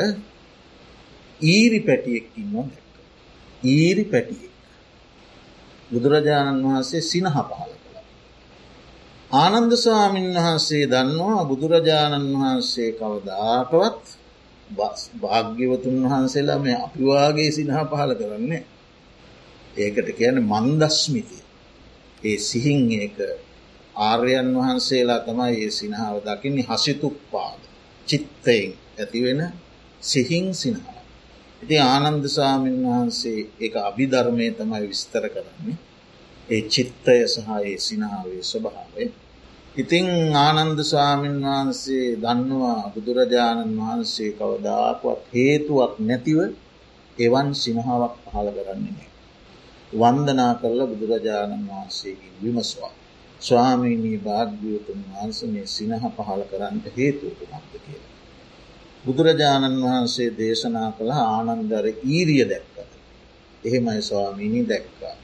ඊරි 1.41 1.81
පැටියෙක්කින්න 1.81 2.53
දැක්ක. 2.53 2.95
ඊරි 3.67 4.05
පැටියෙක්. 4.05 4.55
බුදුරජාණන් 5.91 6.65
වහන්සේ 6.65 7.03
සිනහ 7.03 7.31
පහල 7.31 7.49
කළ. 7.51 7.76
ආනන්ද 9.31 9.73
ස්වාමීන් 9.75 10.35
වහන්සේ 10.37 10.87
දන්නවා 10.87 11.45
බුදුරජාණන් 11.45 12.29
වහන්සේ 12.33 12.91
කවදාකවත් 12.93 14.05
භාග්‍යවතුන් 15.21 15.97
වහන්සේලා 16.05 16.59
මේ 16.59 16.77
අපිවාගේ 16.77 17.51
සිනහ 17.53 17.73
පහල 17.91 18.13
කරන්නේ. 18.15 18.63
ඒකට 19.77 20.09
කියන 20.13 20.37
මන්දස්මිතිය. 20.43 21.45
ඒ 22.23 22.39
සිහින් 22.41 22.93
ඒක 22.93 23.19
ආර්යන් 24.01 24.49
වහන්සේලා 24.55 25.21
තමයි 25.21 25.55
ඒ 25.57 25.71
සිනහාව 25.71 26.17
දකින්නේ 26.27 26.69
හසිතුප්පාද 26.71 27.61
චිත්තයෙන් 28.07 28.71
ඇතිවෙන 28.99 29.41
සිහින් 30.03 30.55
සිනහාව. 30.55 31.05
ඉති 31.63 31.77
ආනන්ද 31.81 32.25
සාමීන් 32.29 32.79
වහන්සේ 32.85 33.41
එක 33.61 33.75
අභිධර්මය 33.81 34.47
තමයි 34.51 34.85
විස්තර 34.85 35.25
කරන්නේ 35.29 35.77
ඒ 36.49 36.63
චිත්තය 36.65 37.17
සහ 37.27 37.49
ඒ 37.61 37.77
සිනහාවේ 37.79 38.43
ස්වභාවේ. 38.43 39.09
ඉතිං 39.77 40.07
ආනන්ද 40.37 40.79
ස්වාමීන් 40.83 41.39
වහන්සේ 41.45 42.07
දන්නවා 42.17 42.83
බුදුරජාණන් 42.95 43.73
වහන්සේ 43.79 44.31
කවදාකුවත් 44.33 45.23
හේතුවක් 45.35 45.95
නැතිව 46.01 46.39
එවන් 47.19 47.49
සිනහාවක් 47.55 48.15
පහළ 48.25 48.49
කරන්නේ 48.57 48.95
නෑ. 48.95 49.11
වන්දනා 49.93 50.53
කරලා 50.55 50.87
බුදුරජාණන් 50.87 51.69
වහන්සේගේ 51.69 52.33
විමස්වා. 52.43 52.93
ස්වාමීනී 53.41 54.19
භාග්‍යවතුන් 54.19 55.01
වහන්ස 55.09 55.39
මේ 55.45 55.67
සිනහ 55.67 55.95
පහළ 56.17 56.43
කරන්නට 56.51 56.87
හේතුවකුමක්ද 56.97 57.75
කියලා. 57.77 58.13
බුදුරජාණන් 59.05 59.83
වහන්සේ 59.85 60.31
දේශනා 60.39 60.91
කළ 60.93 61.13
ආනන්දර 61.29 61.87
ඊරිය 62.07 62.45
දැක්ක. 62.45 62.77
එහෙමයි 63.65 64.03
ස්වාමීණී 64.03 64.69
දැක්කා. 64.69 65.17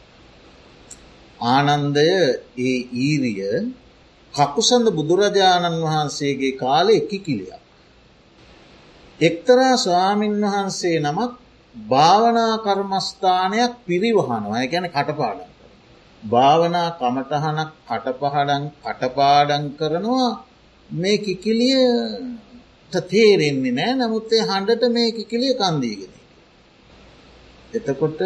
ආනන්දය 1.48 2.08
ඒ 2.60 2.78
ඊරිය 3.00 3.42
කකුසඳ 4.34 4.86
බුදුරජාණන් 4.90 5.84
වහන්සේගේ 5.84 6.54
කාලය 6.54 6.96
කිකිලිය. 7.02 7.54
එක්තරා 9.20 9.74
ස්වාමීන් 9.76 10.36
වහන්සේ 10.44 10.96
නමක් 11.00 11.32
භාවනා 11.76 12.54
කර්මස්ථානයක් 12.58 13.72
පිරිවහනවා 13.82 14.64
ගැන 14.66 14.86
කටපාඩන් 14.88 15.50
භාවනා 16.22 16.88
කමටහනක් 16.92 17.70
කටපහඩන් 17.88 18.64
කටපාඩන් 18.84 19.64
කරනවා 19.72 20.30
මේ 20.90 21.18
කිකිලිය 21.18 21.82
තේරෙන්නේ 22.92 23.72
නෑ 23.72 23.92
නමුත්තේ 23.96 24.42
හන්ඩට 24.42 24.82
මේ 24.88 25.08
කිකිලිය 25.12 25.54
කන්දීගෙන. 25.54 26.12
එතකොට 27.74 28.20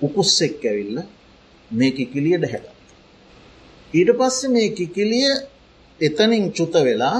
උකුස්සෙක් 0.00 0.62
ඇවිල්ල 0.62 0.98
මේ 1.70 1.90
කිකිලියට 1.90 2.44
හැට. 2.44 2.66
ඊට 3.94 4.10
පස්ස 4.18 4.38
මේ 4.48 4.68
කිකිලිය 4.70 5.30
එතනින් 6.00 6.44
චුත 6.52 6.74
වෙලා 6.78 7.18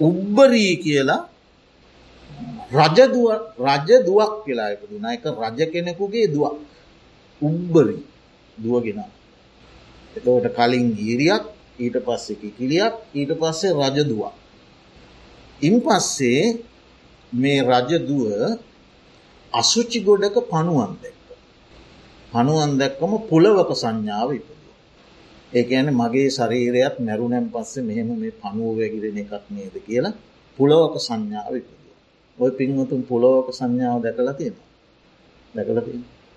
උබ්බරී 0.00 0.74
කියලා 0.76 1.22
රජදුව 2.72 3.28
රජ 3.58 3.88
දුවක් 4.06 4.32
කියලා 4.44 4.70
එකදුන 4.70 5.04
එක 5.06 5.24
රජ 5.34 5.60
කෙනෙකුගේ 5.72 6.26
දුවක්. 6.26 6.56
උබ්බරී 7.42 8.02
දුවගෙන. 8.56 9.00
එතවට 10.16 10.46
කලින් 10.56 10.86
ගීරියක් 10.94 11.44
ඊට 11.78 11.96
පස්සේ 11.98 12.36
කිකිලියක් 12.36 12.94
ඊට 13.14 13.32
පස්සේ 13.32 13.72
රජදුවක්. 13.74 14.34
ඉන් 15.60 15.74
පස්සේ 15.80 16.42
මේ 17.32 17.60
රජදුව 17.62 18.24
අසුචි 19.52 19.98
ගොඩක 20.00 20.36
පණුවන් 20.50 20.92
දැක්ක 20.96 21.15
පණුවන් 22.36 22.72
දැක්කම 22.76 23.12
පුලවක 23.24 23.70
සංඥාව 23.74 24.28
ඉප 24.32 24.46
ඒක 25.52 25.68
ඇන 25.70 25.88
මගේ 25.92 26.28
ශරීරයත් 26.28 26.96
මැරුණැම් 26.98 27.46
පස්සේ 27.48 27.82
මෙහෙම 27.82 28.08
මේ 28.14 28.32
පණුව 28.34 28.72
වැගිරෙන 28.78 29.18
එකක් 29.18 29.44
නේද 29.48 29.74
කියලා 29.78 30.14
පුලෝක 30.58 30.94
සංඥාව 30.98 31.52
ඉපදුව. 31.54 31.80
ඔය 32.38 32.50
පින්වතුන් 32.50 33.02
පුලෝක 33.02 33.46
සංඥාව 33.50 33.98
දැකලා 34.02 34.34
තියෙන. 34.34 34.56
දැකල 35.54 35.78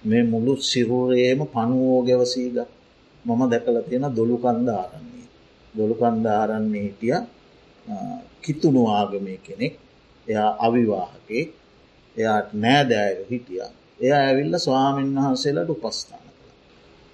මේ 0.03 0.23
මුළු 0.23 0.53
සිරුරේම 0.63 1.39
පණුවෝ 1.47 1.99
ගැවසීග 2.01 2.57
මම 3.25 3.41
දැකල 3.45 3.75
තියෙන 3.81 4.05
දොළු 4.09 4.35
කන්ද 4.37 4.69
ආරන්නේ. 4.73 5.27
දොළු 5.73 5.95
කන්ද 5.95 6.25
ආරන්නේ 6.33 6.83
හිටිය 6.83 7.17
කිතුුණු 8.41 8.81
ආගමය 8.89 9.33
කෙනෙක් 9.39 9.73
එයා 10.27 10.51
අවිවාහකේ 10.59 11.43
එයාට 12.15 12.49
නෑදෑය 12.55 13.15
හිටිය 13.31 13.78
එයා 13.99 14.21
ඇවිල්ල 14.21 14.55
ස්වාමීන් 14.57 15.15
වහන්සේලට 15.15 15.69
උපස්ථාන 15.69 16.25
කළ. 16.27 16.51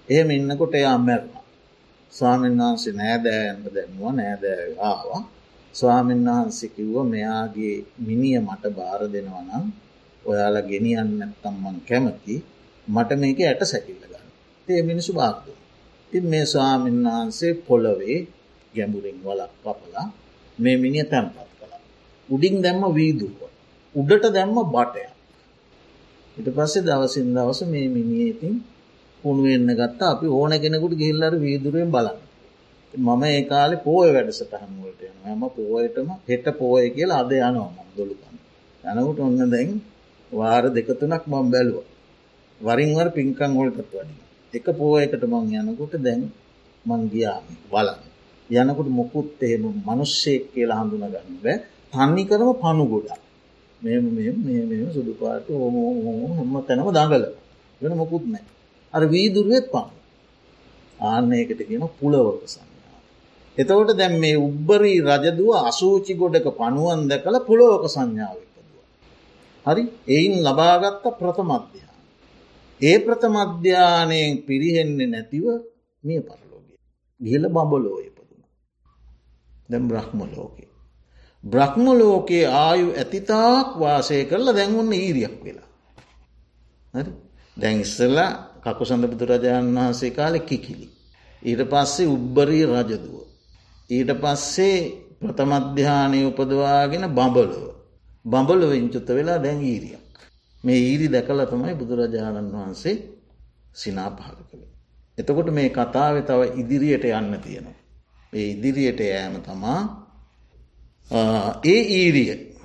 එහෙම 0.07 0.29
ඉන්නකොට 0.31 0.73
එයා 0.73 0.97
මැරුණ. 0.99 1.45
ස්වාමීන් 2.13 2.57
වහන්සේ 2.57 2.93
නෑදෑයන්ට 2.93 3.65
දැන්වා 3.75 4.13
නෑදෑ 4.13 4.67
ආවා. 4.81 5.21
ස්වාමීන් 5.75 6.21
වහන්සේ 6.27 6.69
කිව්ව 6.69 6.95
මෙයාගේ 7.05 7.75
මිනිිය 7.99 8.39
මට 8.39 8.63
බාර 8.75 9.01
දෙනවනම් 9.07 9.65
ඔයාලා 10.23 10.61
ගෙනියන්න 10.63 11.11
නැත්තම්මන් 11.19 11.77
කැමති. 11.89 12.35
මට 12.87 13.09
මේක 13.15 13.39
ඇට 13.41 13.63
සැකිල්ල 13.63 14.03
ගන්න. 14.03 14.27
ඒ 14.67 14.81
මිනිසු 14.81 15.11
බාක්ද 15.13 15.47
ති 16.11 16.21
මේ 16.23 16.45
ස්වාමීන් 16.45 17.01
වහන්සේ 17.05 17.53
පොළොවේ 17.67 18.19
ගැඹුරින් 18.73 19.19
වලක් 19.23 19.51
පපලා 19.63 20.07
මේ 20.59 20.77
මිනිිය 20.77 21.05
තැන්පත් 21.05 21.51
කළා. 21.51 21.81
උඩින් 22.29 22.55
දැම්ම 22.63 22.83
වීදුව 22.93 23.37
උඩට 23.95 24.33
දැම්ම 24.33 24.57
බටය 24.67 25.14
ඉට 26.37 26.47
පස්සේ 26.51 26.83
දවසින් 26.83 27.27
දවස 27.33 27.59
මේ 27.65 27.87
මිනිිය 27.89 28.29
ඉතින් 28.29 28.55
පුුණුවෙන්න්න 29.23 29.71
ගත්තා 29.73 30.11
අපි 30.11 30.27
ඕන 30.29 30.53
කෙනෙකුට 30.57 30.95
ගිල්ලර 30.95 31.33
වීදුරුවෙන් 31.37 31.89
බලන්න. 31.89 32.17
මම 32.93 33.23
ඒ 33.25 33.41
කාලෙ 33.43 33.75
පෝය 33.79 34.09
වැඩසටහන්වලට 34.09 35.01
යන 35.03 35.15
හම 35.25 35.43
පෝයටම 35.51 36.09
හෙට 36.27 36.47
පෝය 36.53 36.85
කියලා 36.89 37.19
අද 37.19 37.31
යනවා 37.33 37.69
මම් 37.69 37.89
දොළුකන්න. 37.97 38.37
යනකුට 38.83 39.19
ඔන්න 39.19 39.39
දැන් 39.49 39.69
වාර 40.31 40.63
දෙකතුනක් 40.69 41.23
මම් 41.25 41.45
බැලුව. 41.51 41.77
වරින්වර 42.61 43.07
පින්කං 43.11 43.51
හොල්ටත් 43.53 43.79
වඩි. 43.91 44.15
එක 44.53 44.67
පෝයකට 44.73 45.23
මං 45.25 45.45
යනකුට 45.61 45.93
දැන් 45.99 46.21
මං 46.85 47.01
ගියාම 47.09 47.45
බලන්න. 47.71 48.01
යනකුට 48.49 48.89
මොකුත් 48.91 49.41
එහෙම 49.41 49.63
මනුෂ්‍යයෙක් 49.81 50.43
කියලා 50.53 50.81
හඳුන 50.81 51.05
ගන්න 51.05 51.37
බෑ 51.43 51.57
තන්නි 51.93 52.23
කරම 52.25 52.49
පණු 53.85 54.09
ගොඩා 54.09 54.65
මෙ 54.69 54.93
සුදුපාට 54.93 55.47
හොම 55.53 55.75
හොම 56.37 56.53
තැනම 56.67 56.87
දඟල 56.89 57.25
වෙන 57.81 57.93
මොකුත් 57.93 58.25
නෑ 58.25 58.45
අර 58.93 59.03
වීදුරුවත් 59.05 59.67
පන්න 59.71 59.89
ආන්නයකට 60.99 61.59
කියන 61.59 61.83
පුලවක 61.99 62.41
සංඥාව. 62.45 63.01
එතවට 63.57 63.97
දැම් 63.97 64.13
මේ 64.19 64.37
උබ්බරී 64.39 64.99
රජදුව 65.01 65.49
අසූචි 65.61 66.13
ගොඩක 66.13 66.47
පනුවන් 66.51 67.01
දැකළ 67.07 67.37
පුලෝක 67.45 67.83
සංඥාව 67.85 68.37
ඉපදුව. 68.37 68.77
හරි 69.65 69.83
එයින් 70.07 70.35
ලබාගත්ත 70.43 71.05
ප්‍රථමධ්‍යාන. 71.19 71.97
ඒ 72.81 72.97
ප්‍රථමධ්‍යානයෙන් 72.99 74.33
පිරිහෙන්නේ 74.43 75.07
නැතිව 75.07 75.45
මේ 76.03 76.21
පරලෝගය. 76.21 76.75
ගිල 77.19 77.43
බඹලෝ 77.47 77.99
ඉපදුන. 77.99 78.41
දැම් 79.69 79.83
බ්‍රහ්ම 79.87 80.19
ලෝකේ. 80.29 80.74
බ්‍රහ්ම 81.45 81.85
ලෝකයේ 81.93 82.45
ආයු 82.59 82.87
ඇතිතාක් 82.93 83.69
වාසය 83.79 84.25
කරලා 84.25 84.53
දැන්වන්න 84.53 84.93
ඊරියක් 84.95 85.35
වෙලා. 85.43 85.69
දැන් 87.57 87.77
ඉස්සල්ලා 87.81 88.31
කකුසඳ 88.63 89.05
බුදුරජාණන් 89.05 89.77
වහන්සේ 89.77 90.11
කාලෙ 90.11 90.39
කිකිලි. 90.41 90.87
ඊට 91.41 91.61
පස්සේ 91.65 92.07
උබ්බරී 92.07 92.65
රජදුව. 92.67 93.15
ඊට 93.89 94.11
පස්සේ 94.15 94.77
ප්‍රථමධ්‍යානය 95.21 96.19
උපදවාගෙන 96.25 97.05
බඹලව. 97.09 97.63
බඹල 98.25 98.61
වෙංචුත්ත 98.65 99.09
වෙලා 99.09 99.39
දැන් 99.39 99.61
ඊරියක්. 99.63 100.13
මේ 100.63 100.79
ඊරි 100.81 101.07
දැකල 101.07 101.39
තමයි 101.45 101.73
බුදුරජාණන් 101.73 102.53
වහන්සේ 102.53 102.95
සිනා 103.73 104.09
පහල 104.11 104.39
කළේ. 104.49 104.71
එතකොට 105.17 105.49
මේ 105.49 105.69
කතාව 105.69 106.15
තව 106.21 106.41
ඉදිරියට 106.55 107.05
යන්න 107.11 107.37
තියෙනවා. 107.39 107.77
ඒ 108.33 108.45
ඉදිරියට 108.47 108.99
යෑම 109.01 109.35
තමා 109.41 110.04
ඒ 111.11 111.81
ඊරිය. 111.93 112.55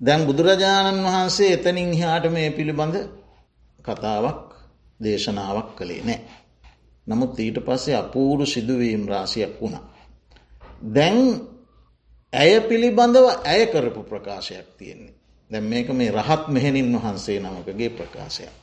දැන් 0.00 0.26
බුදුරජාණන් 0.26 1.04
වහන්සේ 1.04 1.52
එතනින් 1.52 1.90
හාට 2.00 2.30
මේ 2.30 2.50
පිළිබඳ 2.50 2.96
කතාවක් 3.84 4.54
දේශනාවක් 5.00 5.70
කළේ 5.76 6.02
නෑ. 6.02 6.20
නමුත් 7.06 7.38
ඊට 7.38 7.58
පස්සේ 7.58 7.96
අපූරු 7.96 8.46
සිදුවීම් 8.46 9.08
රාසියක් 9.08 9.60
වුණා. 9.60 9.84
දැන් 10.86 11.18
ඇය 12.32 12.60
පිළිබඳව 12.60 13.26
ඇය 13.44 13.66
කරපු 13.66 14.02
ප්‍රකාශයක් 14.02 14.68
තියෙන්නේ. 14.78 15.14
දැන් 15.50 15.64
මේක 15.64 15.88
මේ 15.90 16.10
රහත් 16.10 16.44
මෙහෙණින් 16.48 16.88
වහන්සේ 16.94 17.40
නමකගේ 17.40 17.90
ප්‍රකාශයක්. 17.90 18.54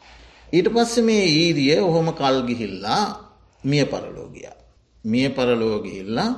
ඊට 0.53 0.67
පස්ස 0.69 0.95
මේ 0.99 1.25
ඊරිය 1.35 1.79
ඔහොම 1.79 2.07
කල්ගිහිල්ලා 2.13 3.03
මිය 3.63 3.85
පරලෝගිය. 3.85 4.49
මිය 5.05 5.29
පරලෝගිහිල්ලා 5.29 6.31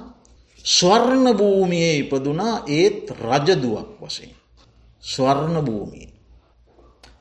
ස්වර්ණ 0.67 1.27
භූමියයේ 1.33 1.95
ඉපදුනා 1.97 2.55
ඒත් 2.69 3.05
රජදුවක් 3.21 3.89
වශයෙන්. 4.01 4.33
ස්වර්ණ 5.03 5.57
භූමිය. 5.61 6.07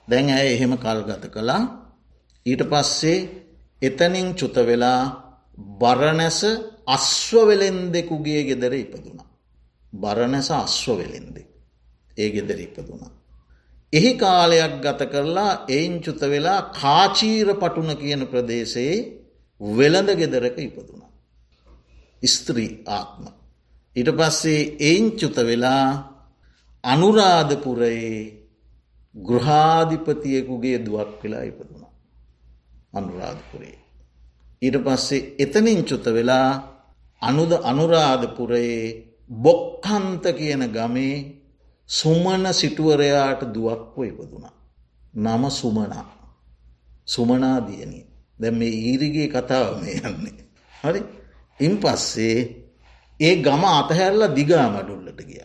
දැන් 0.08 0.28
ඇය 0.30 0.48
එහෙම 0.48 0.72
කල්ගත 0.76 1.24
කළා 1.28 1.62
ඊට 2.46 2.62
පස්සේ 2.64 3.18
එතනින් 3.82 4.28
චුත 4.34 4.56
වෙලා 4.60 5.02
බරණැස 5.76 6.40
අස්වවෙලෙන් 6.88 7.78
දෙකුගේ 7.92 8.42
ගෙදර 8.44 8.72
ඉපදුන. 8.74 9.18
බරණැස 9.92 10.48
අස්වවෙලෙන්දෙ. 10.52 11.42
ඒ 12.16 12.28
ගෙදර 12.30 12.58
ඉපදුනා. 12.60 13.12
එහි 13.92 14.12
කාලයක් 14.14 14.74
ගත 14.80 15.00
කරලා 15.06 15.52
එයින් 15.68 15.94
චුත 16.00 16.20
වෙලා 16.24 16.60
කාචීර 16.72 17.48
පටුන 17.54 17.90
කියන 17.96 18.22
ප්‍රදේශයේ 18.26 18.96
වෙළඳ 19.60 20.10
ගෙදරක 20.14 20.56
ඉපදුනා. 20.60 21.05
ස්ත්‍රී 22.26 22.72
ආත්ම. 22.88 23.24
ඉට 23.96 24.08
පස්සේ 24.10 24.60
එයින් 24.80 25.06
චුත 25.12 25.36
වෙලා 25.38 25.88
අනුරාධපුරයේ 26.84 28.20
ගෘහාධිපතියකුගේ 29.14 30.78
දුවක් 30.78 31.10
වෙලා 31.22 31.42
ඉපදුනා. 31.42 31.92
අනුරාධපුරේ. 32.92 33.78
ඊට 34.62 34.76
පස්සේ 34.84 35.26
එතනින් 35.38 35.80
චුත 35.84 36.06
වෙලා 36.06 36.50
අනුද 37.22 37.52
අනුරාධපුරයේ 37.62 38.84
බොක්කන්ත 39.30 40.24
කියන 40.32 40.62
ගමේ 40.68 41.16
සුමන 41.88 42.44
සිටුවරයාට 42.52 43.40
දුවක්ව 43.54 43.98
ඉපදුනා. 44.02 44.56
නම 45.14 45.42
සුමනා. 45.52 46.06
සුමනාදියනී 47.06 48.04
දැ 48.38 48.50
මේ 48.50 48.74
ඊරිගේ 48.82 49.28
කතාව 49.28 49.68
මේ 49.82 49.96
යන්නේ. 50.02 50.44
හරි 50.72 51.00
ඉන් 51.60 51.80
පස්සේ 51.80 52.38
ඒ 53.20 53.34
ගම 53.36 53.62
අතහැරලා 53.64 54.34
දිගා 54.34 54.66
මඩුල්ලට 54.70 55.20
ගිය. 55.20 55.44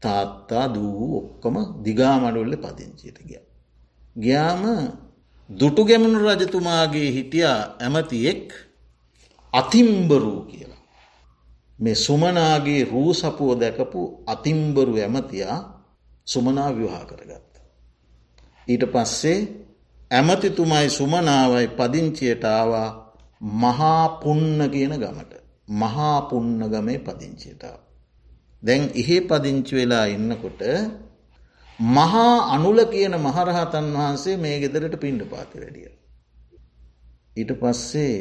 තාත්තා 0.00 0.66
දූ 0.74 1.18
ඔක්කොම 1.18 1.56
දිගා 1.84 2.16
මඩුල්ල 2.18 2.54
පදිංචියට 2.56 3.18
ගිය. 3.26 3.42
ගයාම 4.16 4.62
දුටු 5.48 5.84
ගැමුණු 5.84 6.18
රජතුමාගේ 6.20 7.10
හිටියා 7.10 7.60
ඇමතියෙක් 7.80 8.46
අතිම්බරූ 9.52 10.40
කියලා. 10.42 10.82
මේ 11.78 11.94
සුමනාගේ 11.96 12.84
රූ 12.84 13.14
සපුුව 13.14 13.58
දැකපු 13.60 14.00
අතිම්බරු 14.26 14.94
ඇමතියා 14.96 15.58
සුමනා 16.24 16.70
විවාහ 16.72 17.04
කරගත්ත. 17.06 17.52
ඊට 18.68 18.84
පස්සේ 18.84 19.38
ඇමතිතුමයි 20.10 20.90
සුමනාවයි 20.90 21.68
පදිංචියට 21.68 22.44
ආවා 22.44 23.09
මහාපුන්න 23.40 24.70
කියන 24.70 24.92
ගමට 24.94 25.32
මහාපුන්න 25.68 26.60
ගමේ 26.68 26.98
පදිංචියටාව. 27.00 27.80
දැන් 28.62 28.82
එහෙ 28.94 29.20
පදිංචි 29.20 29.74
වෙලා 29.74 30.04
ඉන්නකොට 30.06 30.60
මහා 31.78 32.34
අනුල 32.50 32.78
කියන 32.86 33.14
මහරහතන් 33.18 33.86
වහන්සේ 33.94 34.36
මේ 34.36 34.56
ගෙදරට 34.60 35.00
පිණ්ඩ 35.00 35.22
පාති 35.24 35.60
වැඩිය. 35.60 35.90
ඊට 37.36 37.52
පස්සේ 37.52 38.16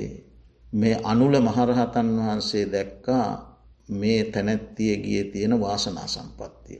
මේ 0.73 0.95
අනුල 1.03 1.35
මහරහතන් 1.39 2.09
වහන්සේ 2.17 2.65
දැක්කා 2.65 3.27
මේ 3.89 4.23
තැනැත්තිය 4.23 4.95
ගිය 4.97 5.23
තියෙන 5.23 5.59
වාසනා 5.59 6.07
සම්පත්තිය. 6.07 6.79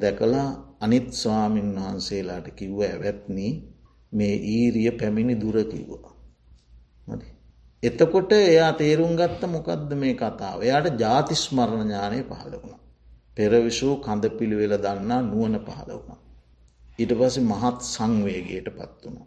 දැකලා 0.00 0.48
අනිත් 0.80 1.12
ස්වාමීන් 1.12 1.70
වහන්සේලාට 1.74 2.48
කිව්ව 2.50 2.78
ඇවැත්නී 2.80 3.52
මේ 4.12 4.34
ඊරිය 4.48 4.90
පැමිණි 4.92 5.40
දුරකිව්වා. 5.40 6.12
එතකොට 7.82 8.32
එයා 8.32 8.72
තේරුම් 8.74 9.16
ගත්ත 9.16 9.42
මොකක්ද 9.46 9.90
මේ 9.94 10.14
කතාව. 10.14 10.58
එයාට 10.60 10.98
ජාතිස්මරණ 10.98 11.82
ඥානය 11.82 12.20
පහළ 12.24 12.54
වුණ. 12.54 12.80
පෙරවිශූ 13.36 13.94
කඳ 13.98 14.24
පිළිවෙල 14.32 14.74
දන්නා 14.78 15.20
නුවන 15.22 15.54
පහළ 15.60 15.92
වුණ. 15.98 16.20
ඊට 16.98 17.12
පස 17.14 17.36
මහත් 17.42 17.78
සංවේගයට 17.86 18.68
පත් 18.70 19.00
වුණ. 19.04 19.26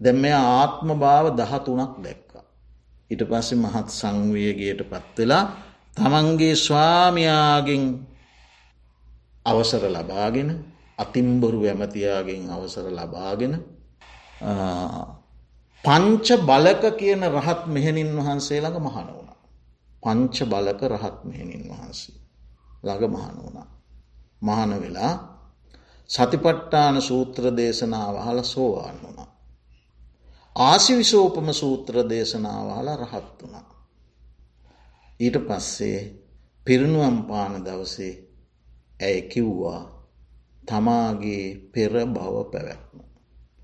දැම් 0.00 0.16
මෙ 0.18 0.32
ආත්ම 0.32 0.88
භාව 0.96 1.26
දහතුනක් 1.32 1.94
දැක්කා. 1.98 2.44
ඊට 3.10 3.22
පස්සේ 3.22 3.58
මහත් 3.58 3.88
සංවේගයට 3.90 4.80
පත්වෙලා 4.84 5.44
තමන්ගේ 5.96 6.54
ස්වාමයාගෙන් 6.58 7.84
අවසර 9.46 9.82
ලබාගෙන 9.88 10.48
අතිම්බොරු 10.98 11.60
ඇමතියාගෙන් 11.64 12.50
අවසර 12.50 12.86
ලබාගෙන 12.90 13.54
පංච 15.86 16.28
බලක 16.40 16.82
කියන 16.98 17.22
රහත් 17.28 17.62
මෙහෙණින් 17.66 18.10
වහන්සේ 18.16 18.60
ළඟ 18.60 18.80
මහන 18.80 19.08
වුණ. 19.08 19.30
පංච 20.02 20.36
බලක 20.44 20.80
රහත් 20.84 21.18
මෙහෙණින් 21.24 21.64
වහන්සේ 21.70 22.18
ළඟ 22.82 23.12
මහන 23.12 23.36
වුණා. 23.42 23.68
මහන 24.42 24.70
වෙලා 24.80 25.14
සතිපට්ටාන 26.10 27.02
සූත්‍ර 27.02 27.44
දේශනාවහල 27.56 28.42
සෝවාන් 28.44 28.96
වුණා. 29.02 29.30
ආසිවිශෝපම 30.56 31.48
සූත්‍ර 31.52 31.94
දේශනාවහල 32.08 32.88
රහත් 32.96 33.30
වුණා. 33.42 33.66
ඊට 35.20 35.36
පස්සේ 35.38 36.00
පිරිනුවම් 36.66 37.16
පාන 37.22 37.52
දවසේ 37.64 38.14
ඇය 39.00 39.18
කිව්වා 39.22 39.82
තමාගේ 40.68 41.44
පෙර 41.72 41.92
බව 42.06 42.34
පැවැත්ම. 42.50 42.98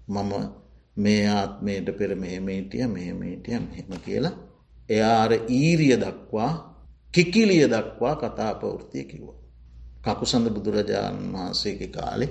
මම 0.09 0.62
මේ 0.97 1.23
ආත්මයට 1.29 1.89
පෙර 1.99 2.11
මෙහෙමේටිය 2.15 2.87
මෙහෙමේටිය 2.87 3.59
මෙහෙම 3.61 3.93
කියලා 4.01 4.35
එයාර 4.89 5.33
ඊරිය 5.51 5.97
දක්වා 5.97 6.53
කිකිලිය 7.15 7.65
දක්වා 7.67 8.15
කතා 8.17 8.53
පවෘතිය 8.55 9.05
කිව්වා. 9.05 9.43
කකුසඳ 10.03 10.47
බුදුරජාණන් 10.51 11.33
වහන්සේක 11.33 11.81
කාලෙ 11.91 12.27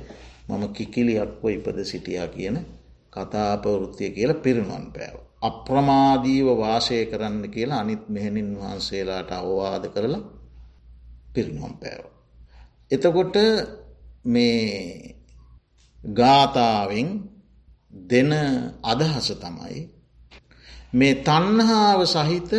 මම 0.50 0.64
කිකිලියක්ව 0.70 1.44
ඉපද 1.50 1.78
සිටියා 1.84 2.28
කියන 2.28 2.58
කතාපවෘත්තිය 3.12 4.10
කියලා 4.10 4.34
පිරිනුවන් 4.36 4.86
පෑව. 4.92 5.18
අප්‍රමාදීව 5.42 6.48
වාසය 6.58 7.06
කරන්න 7.06 7.44
කියලා 7.50 7.80
අනිත් 7.80 8.04
මෙහෙණින් 8.10 8.50
වහන්සේලාට 8.60 9.32
අවවාද 9.32 9.84
කරලා 9.88 10.24
පිරිනුවම් 11.34 11.74
පෑව. 11.74 12.06
එතකොට 12.92 13.36
මේ 14.26 15.16
ගාථාවෙන් 16.02 17.10
දෙන 17.94 18.32
අදහස 18.84 19.28
තමයි 19.36 19.80
මේ 20.94 21.14
තන්හාාව 21.22 22.02
සහිත 22.06 22.52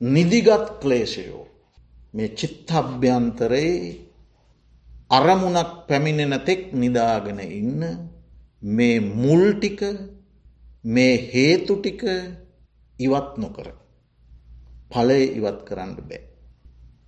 නිදිගත් 0.00 0.66
ක්ලේශයෝ 0.80 1.44
මේ 2.14 2.28
චිත්තභ්‍යන්තරයේ 2.30 3.98
අරමුණක් 5.10 5.70
පැමිණෙන 5.88 6.34
තෙක් 6.40 6.62
නිදාගෙන 6.72 7.40
ඉන්න 7.52 7.82
මේ 8.62 8.96
මුල්ටික 9.16 9.80
මේ 10.84 11.14
හේතුටික 11.28 12.02
ඉවත් 12.98 13.30
නොකර 13.36 13.68
පලය 14.90 15.20
ඉවත් 15.38 15.58
කරන්න 15.64 15.92
බෑ. 16.00 16.29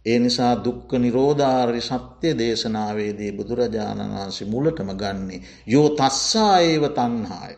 ඒ 0.07 0.19
නිසා 0.19 0.55
දුක්ක 0.65 0.91
නිරෝධාර්ය 0.95 1.81
සත්‍ය 1.81 2.29
දේශනාවේදී 2.35 3.33
බුදුරජාණන් 3.33 4.15
වහන්සේ 4.15 4.47
මුලටම 4.47 4.91
ගන්නේ. 4.93 5.43
යෝ 5.67 5.89
තස්සා 5.91 6.57
ඒව 6.61 6.85
තන්හාය. 6.91 7.55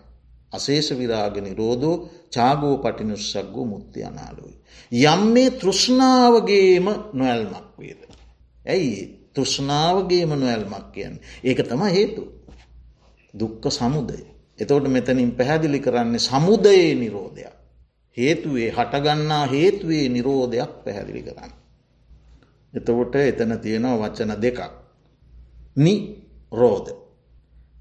අසේෂ 0.52 0.88
විරාග 0.92 1.37
නිරෝධෝ 1.40 1.96
චාගෝ 2.30 2.76
පටිනුස්සක්ගෝ 2.78 3.64
මුත්ති 3.64 4.04
අනාලුයි. 4.04 4.57
යම් 5.04 5.22
මේ 5.28 5.50
තෘෂ්ණාවගේම 5.52 6.87
නොවැල්මක් 7.12 7.68
වේද. 7.78 8.00
ඇයි 8.66 9.00
තෘෂ්ණාවගේම 9.35 10.30
නොවැල්මක් 10.35 10.87
කියන්න. 10.92 11.16
ඒක 11.44 11.59
තම 11.62 11.83
හේතු. 11.88 12.22
දුක්ක 13.35 13.64
සමුදය. 13.70 14.20
එතවට 14.59 14.87
මෙතනින් 14.88 15.30
පැහැදිලි 15.33 15.80
කරන්නේ 15.80 16.18
සමුදයේ 16.20 16.94
නිරෝධයක්. 16.94 17.54
හේතුවේ 18.16 18.70
හටගන්නා 18.70 19.44
හේතුවේ 19.48 20.07
නිරෝධයක් 20.09 20.72
පැහැදිලි 20.85 21.22
කරන්න. 21.22 21.52
එතකොට 22.75 23.15
එතන 23.15 23.53
තියෙනවා 23.59 24.01
වචන 24.03 24.33
දෙකක්. 24.39 24.61
නි 25.77 25.95
රෝධ. 26.53 26.91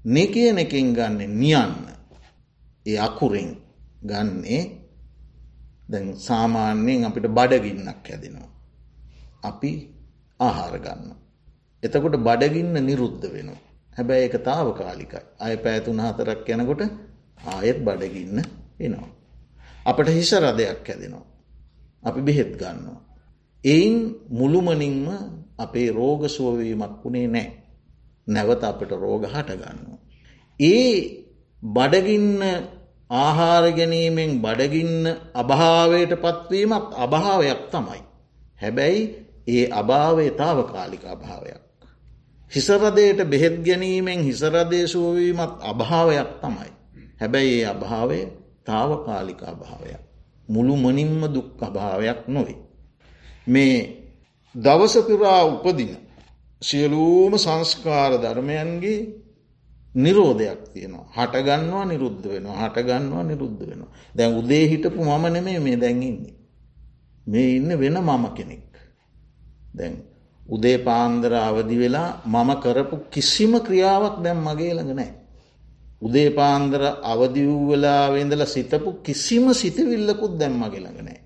නි 0.04 0.24
කියන 0.26 0.58
එකින් 0.58 0.94
ගන්න 0.94 1.18
නියන්න. 1.34 1.74
ඒ 2.86 2.98
අකුරෙන් 2.98 3.50
ගන්නේ 4.02 4.62
දැන් 5.88 6.06
සාමාන්‍යයෙන් 6.18 7.04
අපිට 7.04 7.26
බඩගින්නක් 7.28 8.08
හැදෙනවා. 8.08 8.50
අපි 9.42 9.70
ආහාර 10.40 10.76
ගන්න. 10.78 11.10
එතකොට 11.82 12.16
බඩගින්න 12.18 12.76
නිරුද්ධ 12.80 13.26
වෙනවා. 13.26 13.60
හැබැයි 13.96 14.28
එක 14.28 14.36
තාව 14.42 14.68
කාලිකයි. 14.72 15.22
අය 15.38 15.54
පෑතුන 15.56 16.00
හතරක් 16.00 16.48
යනකොට 16.48 16.82
ආයෙත් 17.46 17.78
බඩගින්න 17.78 18.38
එනවා. 18.80 19.10
අපට 19.86 20.08
හිස 20.08 20.32
රදයක් 20.34 20.86
හැදෙනවා. 20.88 21.26
අපි 22.02 22.20
බෙහෙත් 22.20 22.52
ගන්නවා. 22.54 23.00
එයින් 23.64 23.96
මුළුමනින්ම 24.30 25.08
අපේ 25.58 25.90
රෝග 25.90 26.28
සුවවීමක් 26.28 27.04
වුණේ 27.04 27.26
නෑ. 27.26 27.48
නැවත 28.26 28.64
අපට 28.64 28.90
රෝග 28.92 29.24
හටගන්නවා. 29.24 29.98
ඒ 30.60 31.24
බඩගින්න 31.62 32.42
ආහාර 33.10 33.72
ගැනීමෙන් 33.72 34.40
බඩගින්න 34.40 35.06
අභාවයට 35.34 36.12
පත්වීමක් 36.16 36.86
අභාවයක් 36.96 37.60
තමයි. 37.70 38.02
හැබැයි 38.62 39.02
ඒ 39.46 39.66
අභාවේ 39.70 40.30
තාවකාලික 40.32 41.04
අභාවයක්. 41.06 41.62
හිසරදයට 42.52 43.20
බෙහෙත් 43.24 43.56
ගැනීමෙන් 43.60 44.20
හිසරදේශුවවීමත් 44.20 45.54
අභාවයක් 45.62 46.30
තමයි. 46.40 46.70
හැබැයි 47.20 47.60
ඒ 47.60 47.66
අභාවය 47.66 48.20
තාවකාලික 48.64 49.40
අභාවයක්. 49.44 50.02
මුළු 50.48 50.76
මනින්ම 50.76 51.22
දුක් 51.28 51.62
අභාවයක් 51.62 52.28
නොවේ. 52.28 52.63
මේ 53.46 53.78
දවසපුරා 54.54 55.42
උපදින 55.46 55.92
සියලූම 56.62 57.32
සංස්කාර 57.36 58.12
ධර්මයන්ගේ 58.14 59.00
නිරෝධයක් 59.94 60.60
තියෙනවා. 60.66 61.06
හටගන්නවා 61.16 61.84
නිරුද්ධ 61.84 62.26
වෙනවා. 62.26 62.56
හටගන්නවා 62.62 63.24
නිරුද්ධ 63.24 63.62
වෙනවා. 63.62 63.90
දැන් 64.14 64.32
උදේ 64.34 64.64
හිටපු 64.66 65.00
මම 65.02 65.24
නෙමේ 65.32 65.58
මේ 65.58 65.76
දැන්ඉන්නේ 65.76 66.34
මේ 67.26 67.48
ඉන්න 67.56 67.70
වෙන 67.74 67.96
මම 68.00 68.24
කෙනෙක්. 68.30 68.70
දැන් 69.74 69.94
උදේ 70.46 70.78
පාන්දර 70.78 71.32
අවදි 71.40 71.76
වෙලා 71.78 72.08
මම 72.26 72.50
කරපු 72.60 72.96
කිසිම 73.10 73.52
ක්‍රියාවක් 73.60 74.16
දැම් 74.22 74.38
මගේ 74.38 74.72
ළඟ 74.72 74.92
නෑ 74.92 75.12
උදේ 76.02 76.30
පාන්දර 76.30 76.82
අවදි 77.04 77.42
වූ 77.46 77.64
වෙලාවෙඳල 77.68 78.42
සිතපු 78.46 78.90
කිසිම 79.02 79.46
සිතවිල්ලකුත් 79.52 80.34
දැම් 80.38 80.54
මගේ 80.54 80.80
ළඟ 80.80 81.00
නෑ 81.00 81.20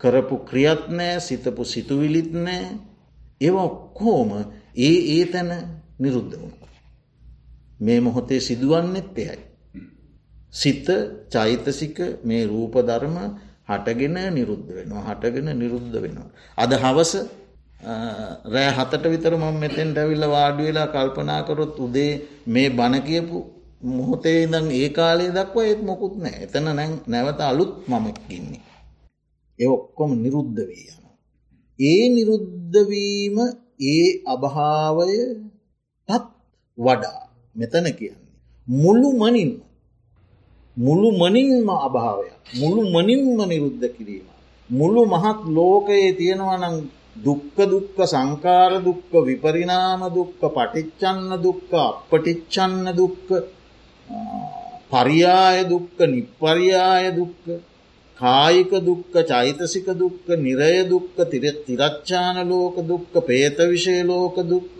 කරපු 0.00 0.36
ක්‍රියත් 0.44 0.82
නෑ 0.90 1.20
සිතපු 1.20 1.62
සිතුවිලිත් 1.64 2.32
නෑ 2.38 2.64
ඒව 3.40 3.56
ඔක්කෝම 3.58 4.30
ඒ 4.78 4.96
ඒ 5.10 5.24
තැන 5.26 5.50
නිරුද්ධ 5.98 6.34
වුණ. 6.34 6.56
මේ 7.80 8.00
මොහොතේ 8.00 8.40
සිදුවන්නෙත් 8.40 9.18
එයයි. 9.18 9.38
සිත 10.52 10.88
චෛතසික 11.28 11.98
මේ 12.22 12.42
රූප 12.44 12.74
ධර්ම 12.82 13.16
හටගෙන 13.68 14.16
නිරුද්ධ 14.30 14.70
වෙනවා 14.70 15.04
හටගෙන 15.08 15.48
නිරුද්ධ 15.54 15.96
වෙනවා. 15.96 16.28
අද 16.58 16.70
හවස 16.74 17.12
රෑ 18.46 18.70
හතට 18.70 19.04
විතර 19.06 19.32
මම 19.34 19.56
මෙතෙන් 19.56 19.88
ඇවිල්ල 19.94 20.26
වාඩි 20.28 20.62
වෙලා 20.62 20.88
කල්පනාකරොත් 20.88 21.76
උදේ 21.78 22.12
මේ 22.46 22.68
බණ 22.70 23.02
කියපු 23.02 23.36
මොහොතේ 23.88 24.36
ඉදං 24.42 24.66
ඒ 24.72 24.88
කාලේ 24.90 25.30
දක්වා 25.30 25.64
ඒත් 25.64 25.82
මොකුත් 25.82 26.14
නෑ 26.18 26.36
එතන 26.44 26.66
නැවත 27.06 27.40
අලුත් 27.42 27.72
මමක් 27.88 28.18
ඉන්නේ. 28.30 28.69
ඒ 29.60 29.66
ඔක්කොම 29.66 30.22
නිරුද්ධ 30.24 30.60
වී 30.68 30.86
යන. 30.90 31.02
ඒ 31.78 32.08
නිරුද්ධවීම 32.08 33.36
ඒ 33.86 34.22
අභාවයටත් 34.26 36.26
වඩා 36.78 37.28
මෙතන 37.56 37.92
කියන්නේ. 37.98 38.32
මුළු 38.66 39.12
මනින්ම 39.12 39.60
මුළු 40.76 41.12
මනින්ම 41.12 41.68
අභාවයක් 41.78 42.32
මුළු 42.60 42.88
මනින්ම 42.88 43.50
නිරුද්ධ 43.50 43.96
කිරීම. 43.96 44.26
මුළු 44.70 45.06
මහත් 45.06 45.48
ලෝකයේ 45.48 46.12
තියෙනවනං 46.12 46.88
දුක්ක 47.16 47.56
දුක්ක 47.64 48.06
සංකාර 48.06 48.80
දුක්ක 48.80 49.12
විපරිනාම 49.26 50.14
දුක්ක 50.14 50.40
පටිච්චන්න 50.46 51.42
දුක්ක 51.42 51.72
අපපටිච්චන්න 51.80 52.96
දුක්ක 52.96 53.28
පරියාය 54.90 55.64
දුක්ක 55.64 56.06
නිප්පරියාය 56.06 57.10
දුක්ක 57.18 57.69
කායික 58.20 58.72
දුක්ක 58.80 59.14
චෛතසික 59.24 59.86
දුක්ක 59.94 60.26
නිරය 60.38 60.76
දුක්ක 60.84 61.16
තිරච්චාන 61.66 62.36
ලෝක 62.46 62.76
දුක්ක 62.82 63.14
පේත 63.26 63.58
විෂය 63.64 63.96
ලෝක 64.04 64.36
දුක්ක 64.44 64.76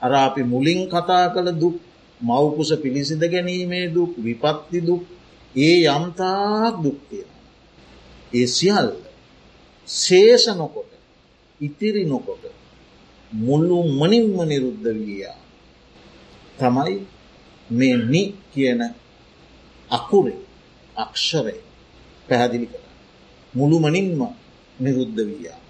අර 0.00 0.12
අපි 0.18 0.42
මුලින් 0.42 0.80
කතා 0.88 1.24
කළ 1.34 1.48
දුක් 1.54 1.76
මවකුස 2.20 2.70
පිළිසිඳ 2.82 3.22
ගැනීමේ 3.24 3.86
දුක් 3.88 4.12
විපත්ති 4.18 4.78
දුක් 4.80 5.04
ඒ 5.54 5.76
යම්තාක් 5.88 6.74
දුක්තියෙන. 6.84 7.30
ඒ 8.32 8.46
සියල්ල 8.48 8.90
ශේෂ 9.88 10.44
නොකොට 10.56 10.90
ඉතිරි 11.60 12.04
නොකොට 12.04 12.44
මුල්ලු 13.32 13.76
මනින්ම 13.90 14.36
නිරුද්ධ 14.42 14.88
වීයා 14.96 15.40
තමයි 16.58 16.94
මේ 17.68 17.96
නි 18.04 18.22
කියන 18.52 18.80
අකුරේ 19.90 20.40
අක්ෂරය 20.96 21.56
පැහැදිලි 22.30 22.66
කර 22.66 22.82
මුළුමනින්ම 23.54 24.20
නිරුද්ධ 24.78 25.20
වීයා. 25.20 25.60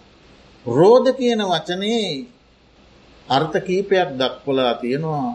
රෝධ 0.66 1.08
කියන 1.16 1.40
වචනයේ 1.42 2.26
අර්ථ 3.28 3.56
කීපයක් 3.58 4.08
දක්වලා 4.14 4.74
තියෙනවා 4.74 5.30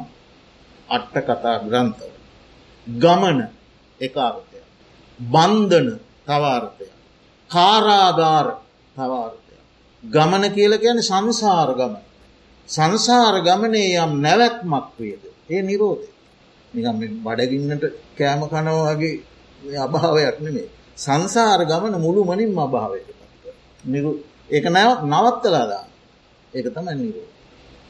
අට්ට 0.90 1.16
කතා 1.28 1.58
ග්‍රන්ථව. 1.62 2.12
ගමන 2.88 3.40
එකාර්ථය. 4.00 4.60
බන්ධන 5.20 5.88
තවාර්ථය. 6.26 6.86
කාරාධාර 7.50 8.48
තවාර්ථය. 8.96 9.56
ගමන 10.04 10.44
කියල 10.52 10.74
කියන 10.78 11.00
සංසාර 11.02 11.70
ගමන. 11.74 12.04
සංසාර 12.70 13.36
ගමනේ 13.42 13.98
යම් 13.98 14.12
නැවැත්මක් 14.22 14.88
වේද. 14.98 15.24
ඒ 15.50 15.62
නිරෝධය. 15.62 16.10
නිකම් 16.74 16.98
බඩගින්නට 17.26 17.84
කෑම 18.18 18.42
කනවාගේ 18.46 19.16
අභාවයක් 19.78 20.38
නෙමේ. 20.40 20.70
සංසාර 20.98 21.60
ගමන 21.64 21.96
මුළු 21.98 22.22
මනින්ම 22.24 22.58
අභාවයට 22.58 23.10
නිරු 23.84 24.12
ඒක 24.50 24.66
නැව 24.68 24.92
නවත්තලාදා 25.06 25.86
ඒක 26.54 26.68
තම 26.68 26.88
නිරු 26.94 27.22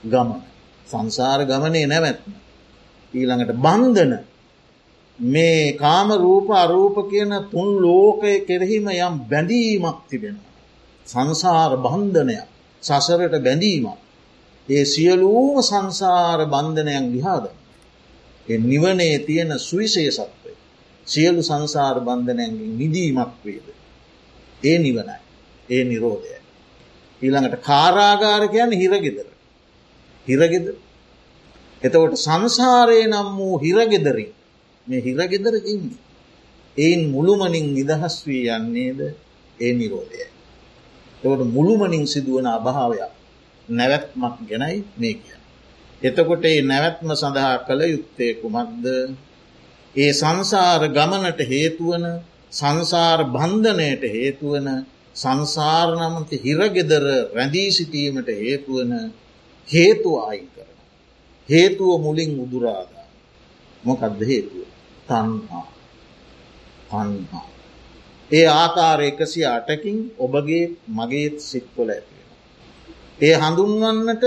ගමන 0.04 0.42
සංසාර 0.88 1.40
ගමනේ 1.46 1.86
නැවැත්ම 1.86 2.32
ඊළඟට 3.14 3.52
බන්ධන 3.58 4.14
මේ 5.20 5.74
කාම 5.74 6.10
රූප 6.12 6.50
අරූප 6.52 6.96
කියන 7.06 7.32
තුන් 7.44 7.68
ලෝකය 7.78 8.34
කෙරෙහිම 8.42 8.88
යම් 8.88 9.14
බැඳීමක් 9.22 10.00
තිබෙන. 10.10 10.38
සංසාර 11.08 11.72
බන්ධනයක් 11.78 12.48
සසරට 12.84 13.36
බැඳීමක්. 13.40 13.98
ඒ 14.68 14.86
සියලූම 14.86 15.62
සංසාර 15.62 16.40
බන්ධනයක් 16.46 17.06
දිහාද. 17.14 17.46
නිවනේ 18.48 19.20
තියෙන 19.20 19.52
සුවිශේෂත්වය. 19.60 20.45
සියලු 21.08 21.42
සංසාර 21.42 21.98
බන්ධනයන්ගේ 22.00 22.74
නිදීමක් 22.74 23.32
වේද. 23.44 23.68
ඒ 24.62 24.78
නිවනයි. 24.78 25.18
ඒ 25.70 25.84
නිරෝධය. 25.84 26.38
ඊළඟට 27.22 27.62
කාරාගාරකයන් 27.62 28.72
හිරගෙදර. 28.74 29.28
හිරගෙද 30.28 30.66
එතකොට 31.82 32.16
සංසාරය 32.18 33.00
නම් 33.06 33.30
වූ 33.38 33.56
හිරගෙදරින් 33.58 34.32
මේ 34.88 35.02
හිරගෙදර 35.02 35.56
ඉන්න. 35.66 35.86
එයින් 36.78 37.02
මුළුමනින් 37.10 37.68
නිදහස් 37.74 38.16
වී 38.26 38.46
යන්නේද 38.50 39.00
ඒ 39.60 39.74
නිරෝධය. 39.74 40.26
එවට 41.24 41.42
මුළුමනින් 41.48 42.06
සිදුවන 42.06 42.48
අභාවයක් 42.50 43.14
නැවැත්මක් 43.70 44.36
ගැනයි 44.42 44.78
මේ 44.96 45.16
කිය. 45.16 45.40
එතකොට 46.02 46.44
ඒ 46.46 46.62
නැවැත්ම 46.62 47.10
සඳහා 47.14 47.56
කළ 47.60 47.82
යුත්තේ 47.86 48.32
කුමක්ද 48.36 48.86
ඒ 49.96 50.12
සංසාර 50.14 50.82
ගමනට 50.90 51.40
හේතුවන 51.46 52.06
සංසාර 52.52 53.20
බන්ධනයට 53.28 54.04
හේතුවන 54.10 54.68
සංසාර 55.16 55.90
නමති 56.00 56.36
හිරගෙදර 56.38 57.06
රැඳී 57.34 57.70
සිටීමට 57.72 58.30
හේතුවන 58.38 58.92
හේතුව 59.68 60.16
අයින් 60.22 60.48
කරන. 60.50 60.78
හේතුව 61.50 61.92
මුලින් 62.00 62.32
උදුරාදා. 62.40 63.08
මොකක්ද 63.84 64.20
හේතුව 64.24 64.68
තන්හා 65.08 65.66
තන්හා. 66.90 67.48
ඒ 68.32 68.48
ආකාර 68.54 69.00
එකසි 69.02 69.42
අටකින් 69.48 69.98
ඔබගේ 70.18 70.66
මගේත් 70.90 71.36
සිත්වල 71.42 71.90
ඇතිවෙන. 71.90 72.30
ඒ 73.22 73.36
හඳුන්වන්නට 73.36 74.24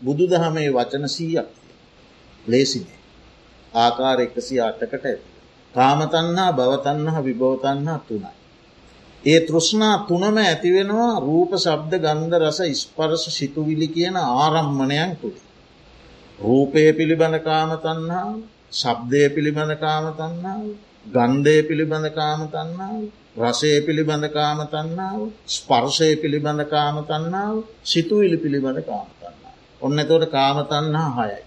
බුදු 0.00 0.24
දහමේ 0.26 0.68
වචන 0.70 1.04
සීයක් 1.08 1.48
ලේසිනේ. 2.44 2.95
ආකාර 3.76 4.18
එකසි 4.20 4.54
අටකට 4.60 4.94
ඇති. 4.96 5.26
කාමතන්හා 5.74 6.50
භවතන්හ 6.52 7.16
විභෝතන්හා 7.24 7.98
තුනයි. 8.00 8.32
ඒ 9.24 9.40
තෘෂ්ණා 9.40 9.96
තුනම 10.00 10.36
ඇතිවෙනවා 10.40 11.14
රූප 11.20 11.50
ශබ්ද 11.56 11.92
ගන්ධ 11.98 12.36
රස 12.42 12.60
ස්පරස 12.80 13.24
සිතුවිලි 13.36 13.88
කියන 13.88 14.16
ආරම්මණයන් 14.16 15.12
තුළි. 15.16 15.42
රූපය 16.38 16.82
පිළිබඳ 16.92 17.36
කාමතන්හාාව 17.40 18.36
ශබ්දය 18.72 19.22
පිළිබඳ 19.28 19.72
කාමතන්නාව 19.76 20.62
ගන්ධය 21.08 21.56
පිළිබඳ 21.62 22.08
කාමතන්නාව 22.10 23.00
රසය 23.38 23.70
පිළිබඳ 23.80 24.26
කාමතන්නාව 24.28 25.20
ස්පර්ශය 25.48 26.10
පිළිබඳ 26.16 26.62
කාමතන්නාව 26.66 27.56
සිතුවිලි 27.84 28.36
පිළිබඳ 28.36 28.80
කාමතන්නාව. 28.82 29.54
ඔන්න 29.80 29.98
තොට 30.04 30.24
කාමතන්හා 30.28 31.10
හයයි. 31.18 31.42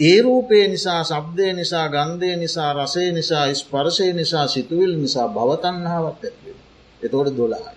ඒ 0.00 0.22
රූපය 0.22 0.68
නිසා 0.68 1.04
සබ්දය 1.04 1.52
නිසා 1.52 1.88
ගන්ධය 1.88 2.36
නිසා 2.36 2.72
රසේ 2.74 3.12
නිසා 3.12 3.54
ස්පර්ශය 3.54 4.12
නිසා 4.12 4.46
සිතුවිල් 4.46 4.92
නිසා 4.96 5.28
භවතන්නාවත් 5.28 6.24
ඇත්වේ. 6.24 6.56
එතෝට 7.02 7.36
දොලායි. 7.36 7.76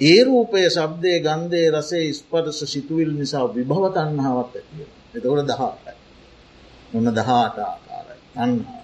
ඒ 0.00 0.24
රූපය 0.24 0.70
සබ්දය 0.70 1.12
ගන්ධය 1.20 1.70
රසේ 1.70 2.12
ස්පර්ස 2.12 2.58
සිතුවිල් 2.66 3.10
නිසා 3.12 3.46
විභවතන්නාවත් 3.48 4.54
ඇතිව. 4.54 4.88
එතකොට 5.14 5.46
දහටයි. 5.48 5.94
ඔන්න 6.94 7.08
දහාට 7.10 7.58
ආකාරයි 7.60 8.20
තන්හා. 8.34 8.82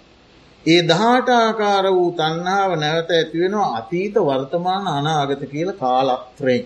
ඒ 0.65 0.83
දහාට 0.83 1.29
ආකාර 1.37 1.87
වූ 1.93 2.11
තන්නාව 2.13 2.71
නැවත 2.79 3.11
ඇතිවෙනවා 3.11 3.77
අතීත 3.77 4.15
වර්තමාන 4.21 4.87
අනාගත 4.89 5.43
කියල 5.51 5.71
කාලක්ත්‍රයෙන්. 5.75 6.65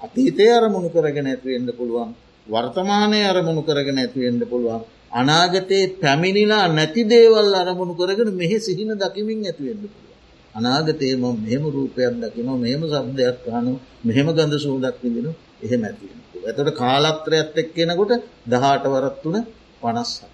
අතීතය 0.00 0.44
අරමුණු 0.52 0.88
කරගෙන 0.88 1.26
ඇතිවෙන්න 1.26 1.68
පුළුවන් 1.76 2.10
වර්තමානය 2.46 3.18
අරමුණු 3.24 3.62
කරගෙන 3.62 3.98
ඇතිවෙන්න 3.98 4.42
පුළුවන් 4.48 4.82
අනාගතයේ 5.12 5.86
පැමිණිලා 5.96 6.66
නැති 6.68 7.02
දේවල් 7.04 7.54
අරමුණු 7.54 7.94
කරගෙන 7.94 8.30
මෙහෙ 8.32 8.58
සිහින 8.58 8.90
දකිමින් 8.94 9.40
ඇතිවෙන්න 9.44 9.82
පුළුව. 9.84 10.06
අනාගතයම 10.54 11.24
මෙහෙම 11.36 11.64
රූපයක් 11.68 12.14
දකින 12.22 12.48
මෙහෙම 12.56 12.82
සබ්දයක් 12.84 13.36
කානු 13.44 13.72
මෙහෙම 14.04 14.26
ගඳ 14.28 14.54
සූදක් 14.58 14.96
විදින 15.02 15.26
එහෙම 15.62 15.82
ඇතිවෙන. 15.84 16.20
ඇතට 16.46 16.70
කාලත්‍රයත් 16.74 17.56
එක් 17.56 17.68
කෙනකොට 17.74 18.12
දහට 18.46 18.84
වරත් 18.86 19.22
වන 19.24 19.44
පනස්සක්. 19.80 20.30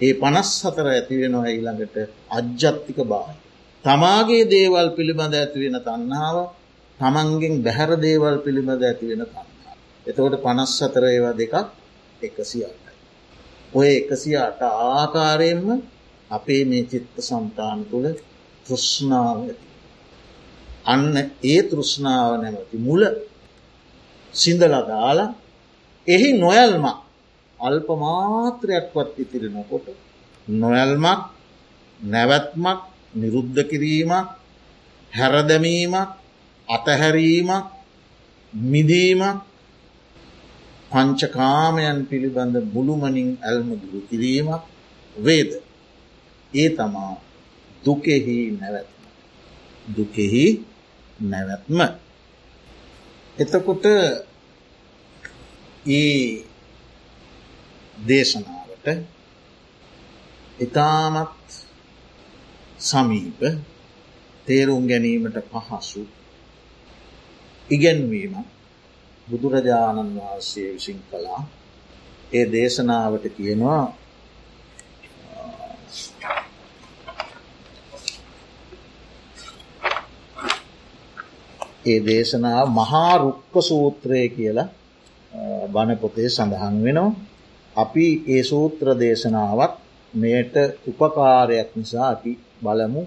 ඒ 0.00 0.12
පනස් 0.14 0.48
සතර 0.60 0.86
ඇතිවෙනවා 0.88 1.46
ඊළඟට 1.48 1.96
අජ්ජත්තික 2.30 2.98
බාහි. 3.04 3.34
තමාගේ 3.84 4.44
දේවල් 4.46 4.88
පිළිබඳ 4.96 5.34
ඇතිවෙන 5.34 5.76
තන්නාව 5.80 6.36
තමන්ගෙන් 6.98 7.54
බැහැර 7.62 7.90
දේවල් 7.98 8.36
පිළිබඳ 8.44 8.82
ඇතිවෙන 8.82 9.22
තන්නා. 9.24 9.74
එතකොට 10.06 10.34
පනස් 10.42 10.70
සතර 10.78 11.04
ඒවා 11.06 11.34
දෙකක් 11.34 11.54
එකසි 12.22 12.58
අටයි. 12.64 12.83
ඔය 13.74 13.88
එකසිය 14.00 14.36
අට 14.38 14.60
ආකාරයෙන්ම 14.62 15.68
අපේ 16.30 16.62
මේ 16.64 16.84
චිත්ත 16.90 17.14
සම්තාන 17.20 17.78
තුළ 17.90 18.06
තෘෂ්ණාව 18.66 19.36
ඇති. 19.40 19.66
අන්න 20.86 21.14
ඒ 21.44 21.60
තෘෂ්ණාව 21.62 22.30
නැමති 22.42 22.76
මුල 22.78 23.02
සිින්දලදාලා 24.34 25.28
එහි 26.06 26.28
නොයල්මක් 26.36 26.86
අල්ප 27.58 27.88
මාත්‍රයක්වත් 28.02 29.10
ඉතිරි 29.18 29.48
නොකොට 29.48 29.86
නොයල්මක් 30.48 31.20
නැවැත්මක් 32.00 32.80
නිරුද්ධ 33.14 33.60
කිරීමක් 33.70 34.28
හැරදැමීමක් 35.12 36.10
අතහැරීමක් 36.68 37.66
මිදීමක් 38.52 39.38
පංචකාමයන් 40.94 41.98
පිළිබඳ 42.06 42.56
බුළුමනින් 42.72 43.30
ඇල්මදුරු 43.40 44.00
කිරීමක් 44.08 44.62
වේද. 45.16 45.50
ඒ 46.52 46.68
තමා 46.70 47.12
දුකෙහි 47.82 48.36
නැවැත්ම. 48.52 49.02
දුකෙහි 49.88 50.44
නැවැත්ම. 51.22 51.78
එතකොට 53.36 53.84
ඒ 55.92 56.44
දේශනාවට 58.04 58.86
ඉතාමත් 60.58 61.48
සමීප 62.80 63.40
තේරුම් 64.46 64.84
ගැනීමට 64.86 65.38
පහසු 65.50 66.02
ඉගැන්වීම 67.68 68.34
බුදුරජාණන් 69.28 70.16
වහන්සේ 70.16 70.68
විසින් 70.72 70.98
කළා 71.04 71.42
ඒ 72.32 72.44
දේශනාවට 72.52 73.24
කියනවා 73.36 73.82
ඒ 81.84 82.00
දේශනාව 82.02 82.66
මහා 82.70 83.14
රුක්ක 83.18 83.54
සූත්‍රය 83.62 84.22
කියලා 84.28 84.68
බණපොතේ 85.68 86.28
සඳහන් 86.28 86.76
වෙනවා. 86.84 87.16
අපි 87.76 88.06
ඒ 88.26 88.42
සූත්‍ර 88.42 88.86
දේශනාවත් 88.98 89.74
මෙයට 90.14 90.54
උපකාරයක් 90.88 91.70
නිසා 91.76 92.08
අපි 92.08 92.32
බලමු 92.62 93.02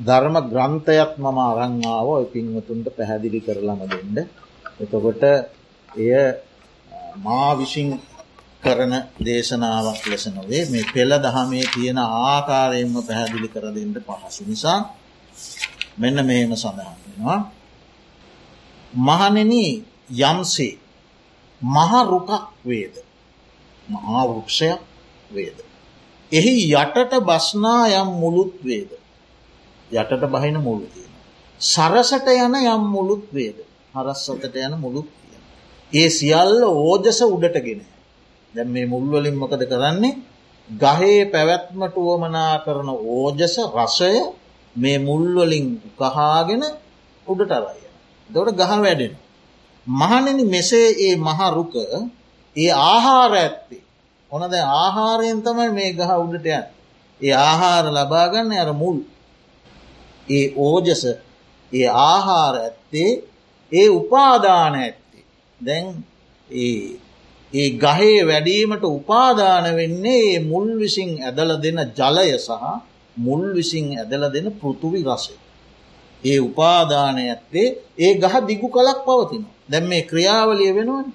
ධර්ම 0.00 0.36
ග්‍රන්ථයක් 0.44 1.10
මම 1.18 1.38
අරංආාව 1.42 2.08
පින්වතුන්ට 2.32 2.86
පැහැදිලි 2.96 3.40
කරලම 3.40 3.80
දෙන්න. 3.90 4.28
එතකොට 4.80 5.22
එය 5.88 6.12
මා 7.16 7.50
විසින් 7.54 7.88
කරන 8.62 8.92
දේශනාවක් 9.20 10.02
ලෙස 10.06 10.24
නොවේ 10.28 10.62
මේ 10.66 10.84
පෙළ 10.86 11.12
දහමේ 11.16 11.64
තියෙන 11.74 11.98
ආකාරයෙන්ම 11.98 12.94
පැහැදිලි 13.00 13.48
කර 13.48 13.66
දෙන්න 13.70 13.94
පහසු 14.06 14.42
නිසා 14.44 14.80
මෙන්න 15.98 16.16
මෙහෙම 16.22 16.52
සඳහන් 16.54 16.96
වෙනවා. 17.02 17.40
මහනෙන 18.92 19.52
යම්සේ 20.22 20.74
මහරුකක් 21.60 22.30
වේද 22.64 22.94
මහාවෘක්ෂයක් 23.86 24.80
වේද. 25.30 25.58
එහි 26.32 26.54
යටට 26.72 27.12
බස්නා 27.20 27.82
යම් 27.92 28.08
මුළුත් 28.14 28.54
වේද. 28.62 28.90
යටට 29.90 30.24
බහින 30.26 30.56
මුළු 30.60 30.86
තියෙන. 30.86 31.12
සරසට 31.60 32.26
යන 32.36 32.54
යම් 32.64 32.82
මුළුත් 32.86 33.24
වේද. 33.32 33.58
හරස්සතට 33.94 34.56
යන 34.58 34.74
මුළුත් 34.76 35.08
තියෙන. 35.10 35.42
ඒ 35.92 36.08
සියල්ල 36.10 36.62
ඕජස 36.64 37.20
උඩටගෙන. 37.26 37.80
දැම් 38.54 38.68
මේ 38.68 38.86
මුල්වලින් 38.86 39.36
මොකද 39.36 39.62
කරන්නේ 39.64 40.14
ගහේ 40.70 41.20
පැවැත්මට 41.26 41.94
වුවමනා 41.96 42.54
කරන 42.64 42.88
ඕජස 42.88 43.54
රසය 43.76 44.14
මේ 44.76 44.98
මුල්වලින් 45.00 45.66
කහාගෙන 45.96 46.62
උඩට 47.26 47.52
අරය. 47.52 47.82
දොට 48.30 48.50
ගහ 48.52 48.72
වැඩෙන. 48.76 49.14
මහනෙන 49.86 50.38
මෙසේ 50.46 50.88
ඒ 51.00 51.16
මහරුක 51.18 51.74
ඒ 52.56 52.70
ආහාර 52.86 53.32
ඇත්තේ. 53.34 53.82
ඕන 54.30 54.42
ද 54.44 54.54
ආහාරයෙන් 54.76 55.38
තමයි 55.40 55.70
මේ 55.70 55.90
ගහ 55.92 56.10
උඩට 56.18 56.46
යන්. 56.48 56.64
ඒ 57.20 57.34
ආහාර 57.42 57.84
ලබාගන්න 57.88 58.50
අර 58.54 58.70
මුල්. 58.74 58.98
ඒ 60.28 60.46
ඕජස 60.58 61.02
ඒ 61.72 61.88
ආහාර 62.06 62.54
ඇත්තේ 62.58 63.10
ඒ 63.74 63.88
උපාදාන 63.90 64.74
ඇත්තේ. 64.74 65.24
දැන් 65.60 65.86
ඒ 67.52 67.68
ගහේ 67.74 68.18
වැඩීමට 68.26 68.84
උපාදාන 68.90 69.64
වෙන්නේ 69.76 70.22
ඒ 70.26 70.40
මුල් 70.42 70.68
විසින් 70.78 71.10
ඇදල 71.22 71.50
දෙන 71.62 71.78
ජලය 71.98 72.30
සහ 72.38 72.62
මුල් 73.16 73.44
විසින් 73.54 73.86
ඇදල 73.98 74.24
දෙන 74.34 74.46
පෘතුවි 74.52 75.00
රසය. 75.04 75.34
ඒ 76.22 76.38
උපාදානය 76.40 77.22
ඇත්තේ 77.24 77.68
ඒ 77.98 78.12
ගහ 78.14 78.34
දිගු 78.48 78.68
කලක් 78.68 78.98
පවතින. 79.06 79.44
දැම් 79.70 79.84
මේ 79.84 80.02
ක්‍රියාවලිය 80.02 80.72
වෙනවන 80.76 81.06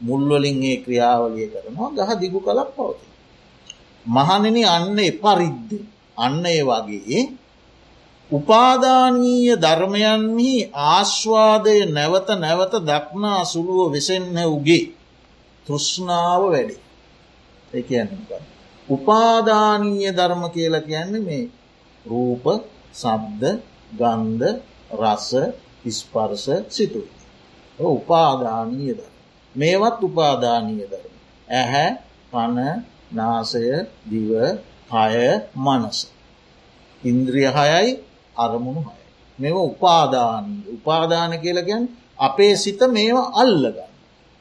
මුල්වලින් 0.00 0.58
ඒ 0.62 0.76
ක්‍රියාවලිය 0.76 1.46
කරනවා 1.52 1.90
ගහ 1.98 2.10
දිගු 2.20 2.38
කලක් 2.40 2.70
පවතින. 2.76 3.10
මහනෙන 4.06 4.56
අන්න 4.66 4.98
එපරිද්ද 5.02 5.70
අන්න 6.16 6.44
ඒ 6.46 6.62
වගේ 6.62 7.22
උපාදානීය 8.30 9.56
ධර්මයන්හි 9.56 10.52
ආශ්වාදය 10.86 11.76
නැවත 11.88 12.28
නැවත 12.36 12.74
දක්නා 12.82 13.40
සුළුව 13.44 13.92
වෙසෙන්න 13.92 14.36
උගේ 14.46 14.84
තෘෂ්ණාව 15.66 16.42
වැඩි 16.44 16.76
එකන්න 17.72 18.10
උපාදානීය 18.88 20.12
ධර්ම 20.12 20.42
කියලා 20.48 20.80
කියන්නේ 20.80 21.20
මේ 21.20 21.44
රූප 22.04 22.44
සබ්ද 22.94 23.42
ගන්ධ 23.92 24.44
රස 24.94 25.28
ඉස්පර්ස 25.84 26.44
සිතුයි. 26.68 27.10
උපාදානීය 27.78 28.94
ධර්ම. 28.94 29.14
මේවත් 29.54 29.98
උපාදානීය 30.02 30.86
ධර්ම. 30.86 31.14
ඇහැ 31.50 31.90
පන 32.32 32.56
නාසය 33.12 33.64
දිව 34.10 34.30
හය 34.90 35.26
මනස. 35.56 35.98
ඉන්ද්‍රිය 37.02 37.48
හයයි 37.50 37.88
අරමුණු 38.38 38.82
හය. 38.82 38.98
මෙම 39.38 39.56
උපාදානී 39.64 40.62
උපාදාන 40.74 41.32
කියලගැන් 41.38 41.84
අපේ 42.18 42.54
සිත 42.56 42.80
මේවා 42.88 43.32
අල්ලගන්න. 43.34 43.90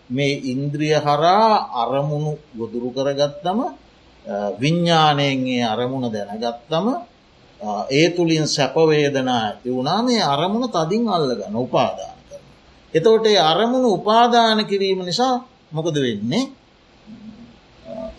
මේ 0.09 0.33
ඉන්ද්‍රිය 0.45 0.95
හරා 0.97 1.51
අරමුණු 1.75 2.31
ගොදුරු 2.57 2.89
කරගත්තම 2.91 3.59
විඤ්ඥානයෙන්ගේ 4.55 5.63
අරමුණ 5.65 6.05
දැනගත්තම 6.07 6.87
ඒ 7.91 8.09
තුළින් 8.09 8.47
සැපවේදනා 8.47 9.39
ඇති 9.39 9.69
වුණා 9.69 10.01
මේ 10.03 10.21
අරමුණ 10.25 10.69
තදින් 10.69 11.03
අල්ලගන්න 11.09 11.55
උපාදාන 11.57 12.17
කරන. 12.21 12.43
එතකොට 12.93 13.25
ඒ 13.25 13.39
අරමුණු 13.41 13.89
උපාදාන 13.93 14.65
කිරීම 14.65 14.99
නිසා 15.01 15.35
මොකද 15.71 15.95
වෙන්නේ 15.97 16.45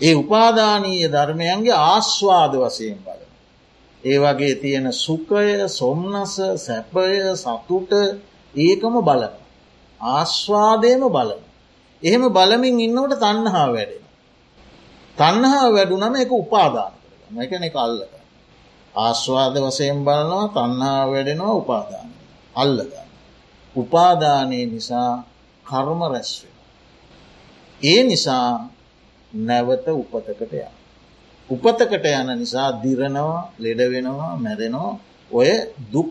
ඒ 0.00 0.14
උපාදානීය 0.14 1.08
ධර්මයන්ගේ 1.08 1.80
ආස්වාද 1.86 2.52
වසයෙන් 2.54 2.98
බල. 2.98 3.20
ඒ 4.04 4.18
වගේ 4.18 4.54
තියෙන 4.54 4.92
සුකය 4.94 5.68
සොම්නස 5.70 6.34
සැපය 6.58 7.12
සතුට 7.36 7.92
ඒකම 8.54 8.94
බලන. 9.00 9.34
ආස්වාදයම 10.00 11.02
බලන. 11.08 11.40
එහෙම 12.02 12.22
බලමින් 12.28 12.80
ඉන්නවට 12.80 13.20
තන්නහා 13.20 13.66
වැඩෙන. 13.68 14.04
තන්නහා 15.16 15.66
වැඩුනම 15.72 16.14
එක 16.16 16.32
උපාදාන 16.34 16.92
කරගන්න 17.28 17.42
එකන 17.42 17.62
එක 17.62 17.76
අල්ලක. 17.76 18.12
ආශ්වාද 18.94 19.54
වසයෙන් 19.56 20.04
බලනවා 20.04 20.48
තන්හා 20.48 21.02
වැඩෙනවා 21.06 21.54
උපාදාන. 21.54 22.08
අල්ලගන්න. 22.54 23.08
උපාදානය 23.76 24.66
නිසා 24.66 25.24
කර්ම 25.66 26.00
රැස්වෙන. 26.04 26.56
ඒ 27.80 28.02
නිසා 28.04 28.68
නැවත 29.32 29.86
උපතකට 29.88 30.52
ය. 30.54 30.77
උපතකට 31.50 32.04
යන 32.12 32.30
නිසා 32.38 32.70
දිරනවා 32.82 33.40
ලෙඩවෙනවා 33.58 34.32
මැරෙනවා 34.36 34.98
ඔය 35.30 35.50
දුක් 35.92 36.10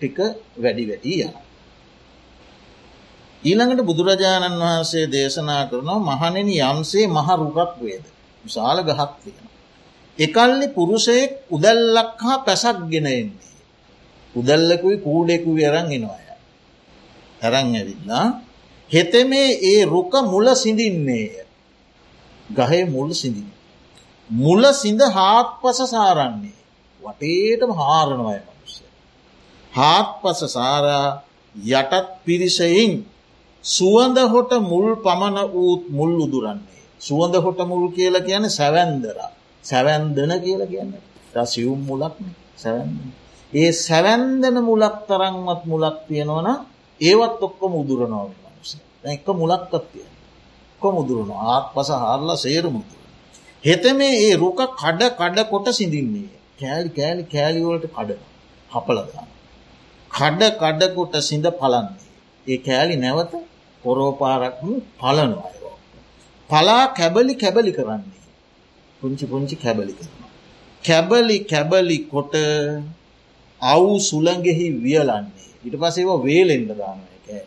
ටික 0.00 0.18
වැඩි 0.56 0.84
වැඩී 0.88 1.18
යන. 1.22 1.34
ඊළඟට 3.42 3.82
බුදුරජාණන් 3.84 4.60
වහන්සේ 4.60 5.04
දේශනා 5.06 5.62
කරනවා 5.66 6.00
මහනෙන 6.00 6.48
යම්සේ 6.50 7.06
මහ 7.06 7.28
රුකක් 7.36 7.74
වේද. 7.78 8.04
විශාල 8.44 8.78
ගහක් 8.82 9.12
තියෙන. 9.22 9.46
එකල්ලි 10.18 10.66
පුරුෂයෙක් 10.68 11.32
උදැල්ලක් 11.50 12.18
හා 12.18 12.38
පැසක් 12.38 12.78
ගෙන 12.90 13.06
එන්නේ. 13.08 13.52
උදැල්ලකුයි 14.34 14.96
කූඩෙකු 14.98 15.50
අරන් 15.68 15.88
එනවාය. 15.92 16.26
ඇරං 17.40 17.68
ඇවිල්ලා 17.74 18.26
හෙතෙමේ 18.90 19.50
ඒ 19.62 19.84
රුක 19.84 20.12
මුල 20.24 20.46
සිඳින්නේය. 20.54 21.30
ගහේ 22.48 22.84
මුල් 22.86 23.10
සිඳින්. 23.12 23.57
මුල 24.30 24.62
සිඳ 24.72 25.00
හාත් 25.00 25.48
පස 25.60 25.78
සාරන්නේ. 25.86 26.56
වටේටම 27.02 27.70
හාරණවය 27.72 28.38
මනුස්ස. 28.38 28.82
හාත් 29.72 30.08
පස 30.22 30.40
සාරා 30.48 31.22
යටත් 31.54 32.06
පිරිසයින් 32.24 32.92
සුවඳ 33.64 34.18
හොට 34.26 34.52
මුල් 34.62 34.88
පමණ 34.96 35.38
වූත් 35.48 35.82
මුල් 35.90 36.12
උදුරන්නේ. 36.18 36.82
සුවඳ 37.00 37.34
හොට 37.36 37.60
මුල් 37.62 37.84
කියල 37.90 38.14
කියන 38.20 38.44
සැවැන්දරා. 38.50 39.30
සැවැන්දන 39.64 40.32
කියල 40.38 40.62
කියන්න 40.66 40.92
සිවුම් 41.46 41.80
මුලක්න 41.82 42.26
සැවැන්දන. 42.56 43.12
ඒ 43.52 43.70
සැවැන්දන 43.78 44.56
මුලක් 44.60 44.96
තරංවත් 45.08 45.62
මුලක් 45.64 45.96
තියෙනවන 46.08 46.48
ඒවත් 47.00 47.40
ඔක්කොම 47.40 47.72
උදුරනෝ 47.74 48.26
මනුස 48.28 48.70
එක 49.04 49.26
මුලක්කත් 49.34 49.84
තියෙන 49.92 50.12
කො 50.82 50.86
මුදුරන 50.92 51.30
ආත් 51.46 51.66
පස 51.74 51.88
හාරලා 51.94 52.36
සේරමුතුර. 52.36 52.97
හෙතමේ 53.64 54.14
ඒ 54.24 54.34
රුක 54.36 54.60
කඩ 54.74 55.02
කඩ 55.18 55.38
කොට 55.50 55.68
සිඳින්නේ 55.72 56.28
කෑලි 56.58 56.90
කෑලි 56.90 57.22
කෑලිවලට 57.24 57.86
කඩන 57.88 58.20
හපලදාන. 58.70 59.28
කඩ 60.10 60.42
කඩකොට 60.60 61.14
සිඳ 61.20 61.46
පලන්නේ. 61.60 62.06
ඒ 62.46 62.58
කෑලි 62.58 62.96
නැවත 62.96 63.32
පොරෝපාරක්ම 63.84 64.68
පලනවා. 65.00 65.50
පලා 66.50 66.84
කැබලි 66.88 67.34
කැබලි 67.34 67.72
කරන්නේ. 67.72 68.22
පුංචි 69.00 69.24
පුංචි 69.26 69.56
කැබලි 69.56 69.92
කරනවා. 69.92 70.30
කැබලි 70.84 71.36
කැබලි 71.44 71.98
කොට 72.04 72.34
අවු 73.60 73.92
සුළඟෙහි 74.00 74.66
වියලන්නේ. 74.76 75.48
ඉට 75.64 75.76
පසේව 75.76 76.10
වේලෙන්ඩ 76.24 76.70
දාන 76.76 77.00
කෑ. 77.26 77.42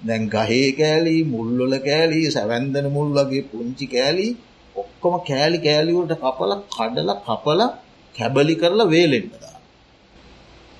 දැන් 0.00 0.22
ගහේ 0.28 0.68
කෑලි 0.72 1.16
මුල්ලොල 1.24 1.74
කෑලි 1.78 2.20
සැවැන්දන 2.30 2.86
මුල්ලගේ 2.90 3.48
පුංචි 3.50 3.86
කෑලි 3.86 4.28
ඔක්කොම 5.02 5.14
කෑලි 5.24 5.58
කෑලිවලට 5.58 6.12
කපල 6.14 6.52
කඩල 6.68 7.10
කපල 7.26 7.60
කැබලි 8.14 8.54
කරලා 8.54 8.86
වේලෙන්ඩ 8.86 9.32
දා. 9.34 9.58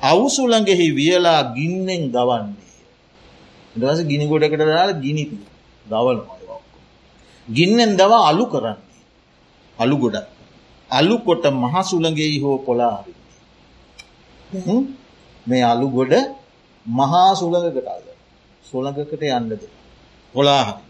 අවුසුළඟෙහි 0.01 0.87
වියලා 0.93 1.41
ගින්නෙන් 1.57 2.03
ගවන්නේ. 2.11 2.75
දවස 3.75 4.01
ගිනි 4.05 4.25
ගොඩකට 4.27 4.63
දාල 4.71 4.91
ගිනි 4.97 5.25
දවල් 5.87 6.19
මයවක්. 6.21 6.65
ගින්නෙන් 7.49 7.91
දව 7.97 8.13
අලු 8.31 8.45
කරන්නේ. 8.47 9.01
අලු 9.77 9.97
ගොඩ. 9.97 10.17
අලු 10.91 11.15
කොට 11.19 11.45
මහසුළගේ 11.55 12.41
හෝ 12.43 12.57
පොලාහරින්නේ. 12.59 13.39
මේ 15.47 15.65
අලු 15.65 15.87
ගොඩ 15.89 16.13
මහා 16.87 17.31
සුළඟකටාද. 17.35 18.05
සොළඟකට 18.65 19.23
යන්නද. 19.31 19.53
පොලාහරි. 20.35 20.90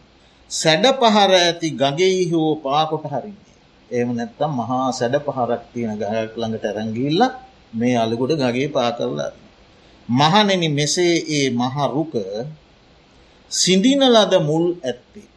සැඩ 0.51 0.85
පහර 1.01 1.31
ඇති 1.37 1.69
ගගේ 1.73 2.23
හෝ 2.31 2.51
පාකොට 2.57 3.05
හරින්නේ. 3.05 3.55
ඒම 3.91 4.09
නැත්තම් 4.13 4.51
මහා 4.53 4.87
සැඩ 4.91 5.15
පහරක් 5.27 5.63
තියෙන 5.73 5.95
ගයක් 5.97 6.33
ළඟට 6.35 6.65
ඇරැගිල්ල 6.65 7.21
මේ 7.73 7.97
අලුගොඩ 7.97 8.33
ගගේ 8.37 8.69
පා 8.69 8.91
කරලා. 8.93 9.33
මහනෙන 10.09 10.63
මෙසේ 10.71 11.15
ඒ 11.31 11.47
මහරුක 11.53 12.15
සිඳින 13.51 14.03
ලද 14.07 14.33
මුල් 14.41 14.67
ඇත්තේ. 14.83 15.29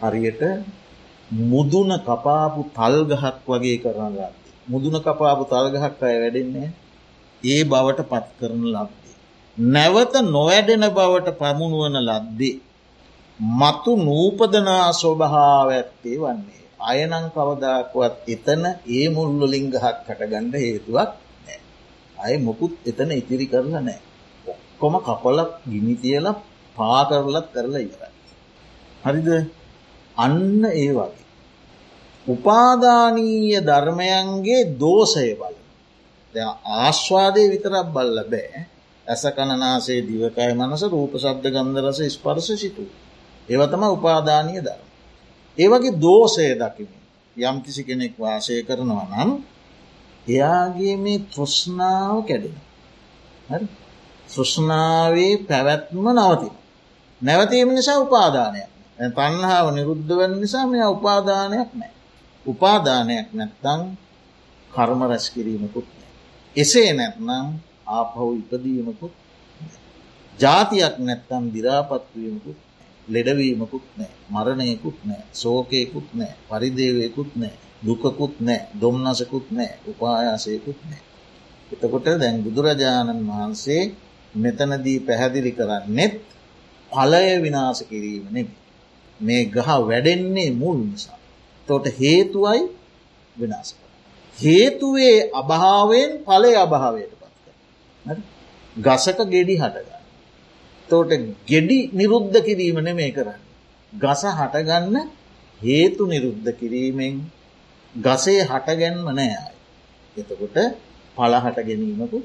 හරියට 0.00 0.42
මුදුන 1.30 1.90
කපාපු 2.00 2.60
තල්ගහක් 2.70 3.46
වගේ 3.48 3.78
කරන 3.78 4.06
ලද්දේ. 4.10 4.32
මුදුන 4.66 4.96
කපාපු 4.98 5.42
තල්ගහක් 5.46 6.00
අය 6.02 6.16
වැඩෙන්නේ 6.22 6.68
ඒ 7.42 7.60
බවට 7.64 8.00
පත් 8.10 8.26
කරන 8.38 8.62
ලද්දේ. 8.66 9.16
නැවත 9.56 10.14
නොවැඩෙන 10.26 10.84
බවට 10.90 11.28
පමුණුවන 11.40 11.96
ලද්දේ. 12.02 12.56
මතු 13.40 13.92
නූපදනා 13.98 14.92
ස්වභාව 14.92 15.68
ඇත්තේ 15.70 16.16
වන්නේ. 16.16 16.62
අයනං 16.82 17.26
කවදාකුවත් 17.30 18.14
එතන 18.26 18.64
ඒ 18.88 19.06
මුල්ලොලින් 19.08 19.66
ගහක් 19.70 19.96
කටගණ්ඩ 20.06 20.54
හේතුවක් 20.56 21.10
නෑ. 21.44 21.60
අය 22.18 22.34
මොකුත් 22.38 22.74
එතන 22.84 23.10
ඉතිරි 23.12 23.46
කරලා 23.46 23.80
නෑ. 23.80 24.00
ඔක්කොම 24.46 24.94
කපලක් 25.00 25.50
ගිනි 25.70 25.94
තියලා 25.96 26.40
පා 26.76 27.00
කරලත් 27.04 27.46
කරලා 27.54 27.80
ඉවරයි. 27.80 28.12
හරිද 29.04 29.28
අන්න 30.16 30.64
ඒ 30.74 30.90
වගේ. 30.90 31.26
උපාදානීය 32.26 33.58
ධර්මයන්ගේ 33.60 34.62
දෝසය 34.76 35.28
බල. 35.34 35.56
ආශ්වාදය 36.34 37.42
විතරක් 37.50 37.86
බල්ල 37.88 38.18
බෑ 38.24 38.60
ඇස 39.06 39.22
කණනාසේ 39.30 40.00
දිවකය 40.02 40.50
මනස 40.54 40.82
රූප 40.84 41.12
සබ්ද 41.16 41.44
ගන්ධරස 41.48 42.00
ස්පර්ශ 42.08 42.50
සිටු. 42.56 42.84
ඒවතම 43.48 43.82
උපාදානීය 43.88 44.62
ධර්ම. 44.62 44.86
ඒවගේ 45.58 45.94
දෝසය 45.96 46.46
දකිමින් 46.54 47.02
යම් 47.36 47.56
කිසි 47.62 47.82
කෙනෙක් 47.84 48.14
වාසය 48.16 48.62
කරනවා 48.62 49.06
නම් 49.08 49.30
එයාගේ 50.26 50.96
මේ 50.96 51.24
තෘෂ්නාව 51.26 52.16
කැඩෙන. 52.26 52.56
තෘෂ්නාවේ 54.28 55.34
පැවැත්ම 55.40 56.06
නවතින. 56.08 56.54
නැවතීම 57.20 57.70
නිසා 57.70 57.98
උපාදානයක් 57.98 58.70
තන්හාාව 58.98 59.66
නිරුද්ධ 59.70 60.10
වන 60.10 60.32
නිසා 60.36 60.66
මෙ 60.66 60.78
උපාදානයක් 60.86 61.70
නෑ. 61.72 61.92
උපාදානයක් 62.46 63.28
නැත්තං 63.32 63.80
කර්ම 64.70 65.00
රැස් 65.02 65.26
කිරීමකුත් 65.30 65.88
නෑ. 65.90 66.10
එසේ 66.56 66.90
නැත්නම් 66.92 67.46
ආපහු 67.88 68.24
ඉපදීමකුත් 68.34 69.14
ජාතියක් 70.38 70.94
නැත්තම් 70.98 71.44
දිරාපත්වීමකුත් 71.54 72.58
ලෙඩවීමකුත් 73.08 73.86
නෑ 73.96 74.12
මරණයකුත් 74.30 74.98
නෑ 75.04 75.22
සෝකයකුත් 75.34 76.08
නෑ 76.14 76.34
පරිදේවයකුත් 76.48 77.30
නෑ 77.36 77.56
දුකකුත් 77.82 78.34
නෑ 78.40 78.60
දොම්නසකුත් 78.80 79.46
නෑ 79.50 79.72
උපායාසයකුත් 79.86 80.80
නෑ. 80.84 81.02
එතකොට 81.72 82.06
දැන් 82.20 82.42
බුදුරජාණන් 82.44 83.26
වහන්සේ 83.28 83.82
මෙතනදී 84.34 84.98
පැහැදිලි 85.00 85.52
කරන්නෙත් 85.52 86.14
පලය 86.92 87.28
විනාස 87.42 87.80
කිරීම 87.82 88.24
නෙබි. 88.30 88.54
මේ 89.20 89.42
ගහ 89.46 89.68
වැඩෙන්නේ 89.82 90.50
මුල් 90.52 90.78
නිසා. 90.82 91.18
තොට 91.68 91.86
හේතුවයි 91.98 92.60
වෙනස් 93.36 93.70
කර. 93.72 93.86
හේතුවේ 94.38 95.30
අභාවෙන් 95.32 96.10
පලය 96.20 96.52
අභාවයට 96.56 97.12
පත් 97.12 97.34
කර. 98.06 98.18
ගසක 98.76 99.18
ගෙඩි 99.26 99.54
හටගන්න. 99.56 99.97
තෝට 100.90 101.12
ගෙඩි 101.46 101.78
නිරුද්ධ 101.92 102.38
කිරීම 102.46 102.78
නෙමේ 102.80 103.10
කරන්න. 103.10 103.40
ගස 103.92 104.22
හටගන්න 104.30 104.96
හේතු 105.60 106.02
නිරුද්ධ 106.06 106.50
කිරීමෙන් 106.52 107.14
ගසේ 107.94 108.42
හටගැන්ම 108.42 109.06
නෑයි. 109.10 109.52
එතකොට 110.16 110.56
පලහට 111.16 111.58
ගැනීමකු 111.58 112.18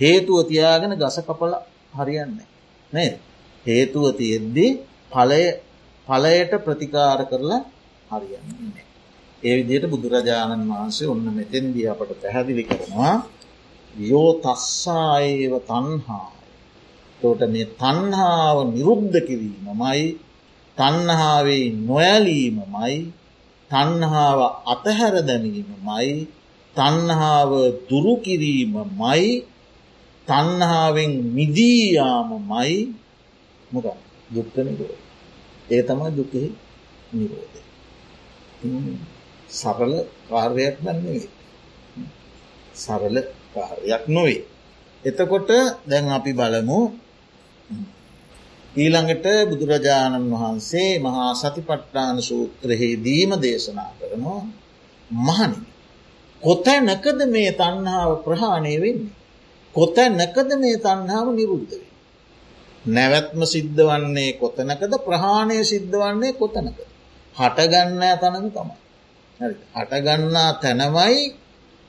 හේතුව 0.00 0.38
තියාගෙන 0.48 0.92
ගස 0.94 1.16
කපල 1.20 1.52
හරියන්නේ. 1.94 2.48
නේ 2.92 3.12
හේතුව 3.66 4.04
තියෙද්දී 4.12 4.70
පලය 5.12 5.44
පලයට 6.06 6.52
ප්‍රතිකාර 6.64 7.20
කරලා 7.30 7.62
හරියන්නේ. 8.10 8.84
ඒ 9.42 9.54
විදියට 9.58 9.86
බුදුරජාණන් 9.92 10.68
වහන්සේ 10.70 11.08
ඔන්න 11.08 11.26
මෙතෙන්දී 11.30 11.86
අපට 11.86 12.10
පැහැදිලි 12.22 12.64
කරනවා 12.64 13.14
යෝ 13.94 14.30
තස්සාඒව 14.42 15.52
තන්හා 15.62 16.33
තෝට 17.20 17.42
මේ 17.48 17.66
තන්හාාව 17.74 18.58
නිරුද්ධ 18.68 19.18
කිරීමමයි 19.20 20.02
තන්හාාවේ 20.76 21.64
නොයලීමමයි 21.82 22.94
තන්හාාව 23.70 24.40
අතහැර 24.66 25.14
දැමීමමයි 25.20 26.10
තන්හාාව 26.76 27.52
දුරුකිරීමමයි 27.88 29.24
තන්හාාවෙන් 30.28 31.12
මිදීයාමමයි 31.36 32.74
මොක 33.70 33.86
දුක්කනකෝ 34.30 34.94
ඒ 35.66 35.82
තමයි 35.82 36.10
දුකෙහි 36.12 36.48
නිරෝධය. 37.12 37.60
සරල 39.50 39.92
කාර්යයක් 40.28 40.76
දන්නේ. 40.78 41.24
සරල 42.74 43.16
කාර්යක් 43.54 44.04
නොවේ. 44.06 44.44
එතකොට 45.04 45.50
දැන් 45.88 46.06
අපි 46.08 46.32
බලමු 46.32 46.78
ඊළඟට 48.74 49.26
බුදුරජාණන් 49.48 50.30
වහන්සේ 50.32 50.92
මහා 50.98 51.30
සතිපට්ටාන 51.34 52.16
සූත්‍රහේ 52.20 52.94
දීම 53.04 53.30
දේශනා 53.38 53.90
කරනවා 53.98 54.42
මහනි. 55.10 55.58
කොතැනකද 56.42 57.20
මේ 57.26 57.50
තන්හාාව 57.52 58.12
ප්‍රහාණය 58.24 58.74
වෙන්නේ. 58.80 59.14
කොතැනකද 59.74 60.50
මේ 60.56 60.76
තන්හාාව 60.78 61.28
නිරුද්ධවේ. 61.32 61.90
නැවැත්ම 62.84 63.40
සිද්ධ 63.46 63.80
වන්නේ 63.80 64.30
කොතනකද 64.34 64.92
ප්‍රහාණය 64.98 65.56
සිද්ධ 65.64 65.94
වන්නේ 65.94 66.32
කොතනක. 66.32 66.78
හටගන්න 67.36 68.02
තනම 68.14 68.46
තමයි. 68.50 68.76
හටගන්නා 69.74 70.50
තැනමයි 70.54 71.18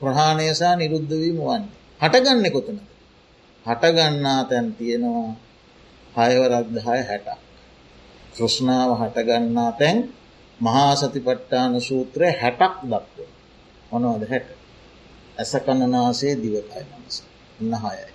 ප්‍රහාණයසා 0.00 0.74
නිරුද්ධවීම 0.76 1.38
වන්නේ. 1.40 1.74
හටගන්න 2.00 2.46
කොතනද. 2.52 2.80
හටගන්නා 3.66 4.40
තැන් 4.44 4.66
තියෙනවා 4.74 5.45
හයවරක්දහය 6.16 6.80
හැට. 7.02 7.28
තෘෂ්ණාව 8.34 8.90
හටගන්නා 9.00 9.70
තැන් 9.72 9.98
මහා 10.60 10.92
සතිපට්ටාන 10.96 11.80
සූත්‍රය 11.80 12.28
හැටක් 12.32 12.74
දක්ව. 12.84 13.18
මොනවද 13.90 14.22
හැට. 14.28 14.48
ඇස 15.38 15.52
කණනාසේ 15.60 16.34
දිවකයි 16.36 16.84
මනස. 16.90 17.16
ඉන්න 17.60 17.74
හයයි. 17.76 18.06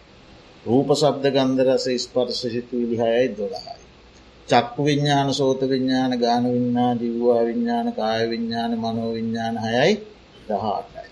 රූප 0.65 0.89
සබ්ද 0.93 1.25
ගන්ධරස 1.29 1.85
ස්පර්ශ 1.97 2.41
සිතුවිලි 2.45 2.97
හයයි 2.97 3.27
දොළහයි. 3.31 3.81
චක්කු 4.49 4.81
විඤ්ඥාන 4.83 5.33
සෝත 5.33 5.61
විඤ්ඥාන 5.63 6.13
ගාන 6.19 6.43
විඤ්ඥා 6.45 6.93
ජිව්වා 6.95 7.41
විඤ්ඥාන 7.43 7.87
කාය 7.93 8.23
විඤ්ඥාන 8.29 8.73
මනෝ 8.77 9.09
විඤ්ඥාන 9.13 9.57
හයයි 9.57 9.93
දහටයි. 10.47 11.09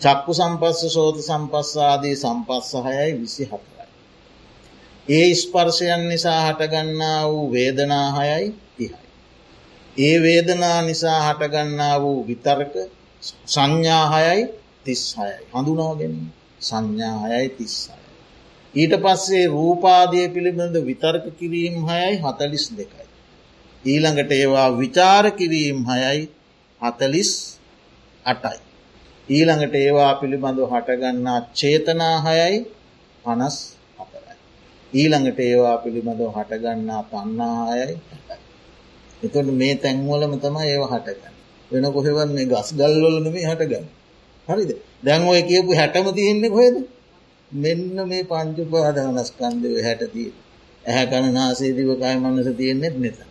චක්කු 0.00 0.32
සම්පස්ස 0.34 0.80
සෝත 0.88 1.16
සම්පස්සාදී 1.20 2.16
සම්පස්ස 2.16 2.70
හයයි 2.86 3.10
විසි 3.20 3.44
හතරයි. 3.44 3.77
ඒ 5.08 5.34
ස්පර්ශයන් 5.34 6.02
නිසා 6.08 6.40
හටගන්නා 6.46 7.20
වූ 7.28 7.52
වේදනා 7.52 8.06
හයයි 8.12 8.46
තිහයි. 8.76 9.06
ඒ 9.96 10.16
වේදනා 10.22 10.78
නිසා 10.82 11.18
හටගන්නා 11.26 11.94
වූ 12.02 12.18
විතර්ක 12.26 12.74
සංඥාහයයි 13.46 14.42
තිස් 14.84 15.02
හයයි 15.16 15.38
හඳුනාව 15.52 15.94
ගැනීම 15.98 16.28
සංඥාහයයි 16.60 17.48
තිස්සයි. 17.50 17.98
ඊට 18.74 18.94
පස්සේ 18.96 19.46
රූපාදය 19.48 20.20
පිළිබඳ 20.28 20.76
විතර්ක 20.82 21.24
කිරීම් 21.38 21.76
හයයි 21.86 22.14
හතලිස් 22.18 22.64
දෙකයි. 22.72 23.06
ඊළඟට 23.84 24.32
ඒවා 24.32 24.68
විචාර 24.72 25.24
කිරීම් 25.30 25.78
හයයි 25.86 26.20
හතලිස් 26.80 27.30
අටයි. 28.24 28.60
ඊළඟට 29.28 29.74
ඒවා 29.76 30.12
පිළිබඳව 30.14 30.70
හටගන්නා 30.72 31.40
චේතනා 31.54 32.16
හයයි 32.20 32.56
පනස් 33.24 33.56
හතරයි. 33.56 33.77
ඊළඟට 34.92 35.40
ඒවා 35.40 35.76
පිළිබඳව 35.76 36.22
හටගන්නා 36.36 37.02
තන්නාහයයි 37.04 37.96
එතොට 39.22 39.48
මේ 39.52 39.74
තැන්වලම 39.76 40.32
තමයි 40.38 40.68
ඒව 40.68 40.84
හටගන්න 40.86 41.34
වෙන 41.70 41.86
කොහෙවත් 41.92 42.30
මේ 42.30 42.46
ගස් 42.46 42.68
ගල්වලනම 42.74 43.26
හටගන්න 43.42 43.86
හරිද 44.48 44.70
දැන් 45.02 45.22
ඔය 45.24 45.40
කියපු 45.42 45.70
හැටම 45.72 46.06
තියෙන්නේ 46.14 46.50
කොහෙද 46.50 46.76
මෙන්න 47.50 47.96
මේ 48.06 48.24
පංචුපාදානස්කන්දය 48.24 49.68
හැටතිය. 49.82 50.32
ඇහැ 50.84 51.06
කණනාසේ 51.06 51.72
දිවකයි 51.72 52.16
මන්නස 52.16 52.48
තියෙන්නෙත් 52.56 52.96
මෙතන. 52.96 53.28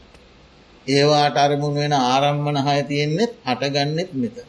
ඒවාට 0.88 1.38
අරමුණ 1.38 1.76
වෙන 1.76 1.94
ආරම්මණ 1.94 2.58
හය 2.58 2.80
තියෙන්නෙත් 2.84 3.32
හටගන්නෙත් 3.46 4.12
මෙතන. 4.14 4.48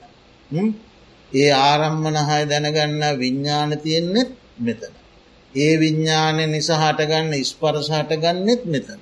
ඒ 1.33 1.51
ආරම්මණ 1.53 2.19
හය 2.21 2.41
දැනගන්න 2.47 3.05
විඤ්ඥාන 3.21 3.73
තියෙන්නෙත් 3.79 4.31
මෙතන. 4.59 4.95
ඒ 5.55 5.75
විඤ්ඥානය 5.81 6.47
නිසා 6.47 6.81
හටගන්න 6.83 7.33
ස්පරස 7.45 7.89
හටගන්නෙත් 7.91 8.63
මෙතන. 8.65 9.01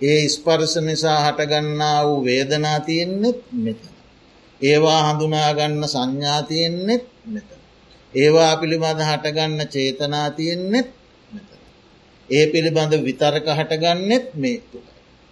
ඒ 0.00 0.28
ස්පර්ස 0.28 0.74
නිසා 0.78 1.18
හටගන්නා 1.24 1.98
වූ 2.06 2.24
වේදනා 2.24 2.80
තියෙන්නෙත් 2.80 3.40
මෙතන. 3.54 3.94
ඒවා 4.60 5.00
හඳුනාගන්න 5.06 5.82
සංඥා 5.88 6.42
තියෙන්නෙත් 6.42 7.04
මෙතන. 7.26 7.60
ඒවා 8.14 8.56
පිළිබඳ 8.56 9.00
හටගන්න 9.00 9.60
චේතනා 9.68 10.28
තියෙන්නෙත් 10.30 10.88
මෙතන. 11.32 11.60
ඒ 12.28 12.46
පිළිබඳ 12.46 12.92
විතරක 13.04 13.46
හටගන්නෙත් 13.50 14.26
මේ 14.34 14.58
තුළ. 14.70 14.88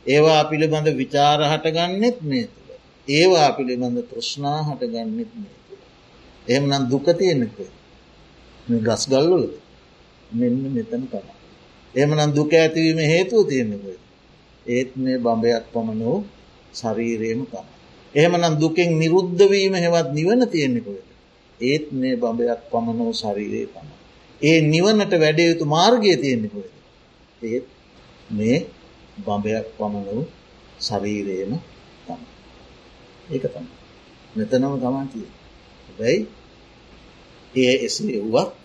ඒවා 0.06 0.42
පිළිබඳ 0.44 0.88
විචාර 0.96 1.40
හටගන්නෙත් 1.44 2.18
මේ 2.22 2.46
තුළ. 2.46 2.72
ඒවා 3.08 3.50
පිළිබඳ 3.52 3.98
තෘෂ්නා 4.10 4.60
හටගන්නෙත් 4.62 5.32
මේ 5.34 5.56
තුළ. 5.58 5.82
එහම 6.46 6.64
නම් 6.64 6.84
දුක 6.90 7.06
තියෙන්නෙකුයි. 7.18 7.72
ගස් 8.66 9.04
ගල්ලොලද 9.08 9.67
මෙන්න 10.30 10.72
මෙතන 10.72 11.02
තම. 11.06 11.26
එමනම් 11.94 12.30
දුක 12.34 12.52
ඇතිවීම 12.52 12.98
හේතුව 13.06 13.48
තියෙන්නෙකුයි. 13.48 13.98
ඒත් 14.66 14.90
මේ 14.96 15.18
බඹයක් 15.18 15.64
පමණ 15.72 16.00
වූ 16.00 16.20
ශරීරයම 16.74 17.40
තම. 17.46 17.66
එහෙමනම් 18.14 18.58
දුකෙන් 18.58 18.90
නිරුද්ධවීම 18.98 19.74
හෙවත් 19.74 20.08
නිවන 20.12 20.40
තියෙන්නෙකුද. 20.46 20.98
ඒත් 21.60 21.92
මේ 21.92 22.16
බඹයක් 22.16 22.60
පමණ 22.70 22.98
වූ 22.98 23.12
ශරීරය 23.12 23.62
තම. 23.66 23.88
ඒ 24.40 24.60
නිවනට 24.64 25.12
වැඩයුතු 25.14 25.64
මාර්ගය 25.66 26.16
තියෙන්නෙකුද. 26.16 26.66
ඒත් 27.42 27.66
මේ 28.30 28.58
බඹයක් 29.16 29.66
පමණ 29.78 30.04
වූ 30.08 30.24
ශරීරයම 30.80 31.52
තම. 32.06 32.20
ඒක 33.30 33.44
තම. 33.44 33.66
මෙතනම 34.36 34.74
තමා 34.78 35.06
කිය. 35.12 35.28
බැයි 35.98 36.26
ඒ 37.54 37.74
එසේ 37.86 38.20
වුවත් 38.24 38.57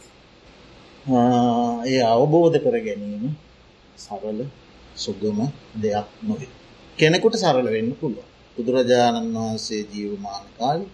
ඒ 1.06 2.02
අවබෝධ 2.08 2.58
කර 2.58 2.76
ගැනීම 2.80 3.24
සරල 3.98 4.40
සුගම 4.96 5.40
දෙයක් 5.76 6.08
නොවේ. 6.22 6.52
කෙනෙකුට 6.98 7.36
සරල 7.36 7.68
වෙන්න 7.68 7.92
පුළුව. 7.92 8.28
බුදුරජාණන් 8.58 9.36
වහන්සේ 9.36 9.84
ජීවමාන 9.86 10.46
කාලි 10.58 10.86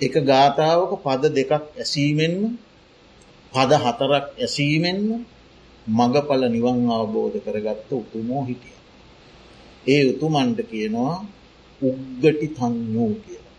එක 0.00 0.14
ගාථාවක 0.22 0.92
පද 0.98 1.22
දෙකක් 1.30 1.52
ඇසීමෙන්ම 1.52 2.42
පද 3.52 3.70
හතරක් 3.76 4.26
ඇසීමෙන්ම 4.36 5.06
මඟඵල 5.86 6.42
නිවන් 6.46 6.78
අවබෝධ 6.90 7.36
කරගත්ත 7.44 7.90
උතුමෝ 7.92 8.42
හිටිය. 8.44 8.78
ඒ 9.86 10.02
උතුමන්ට 10.12 10.58
කියනවා 10.70 11.16
උග්ගටි 11.80 12.46
තංඥූ 12.48 13.12
කියලා. 13.16 13.56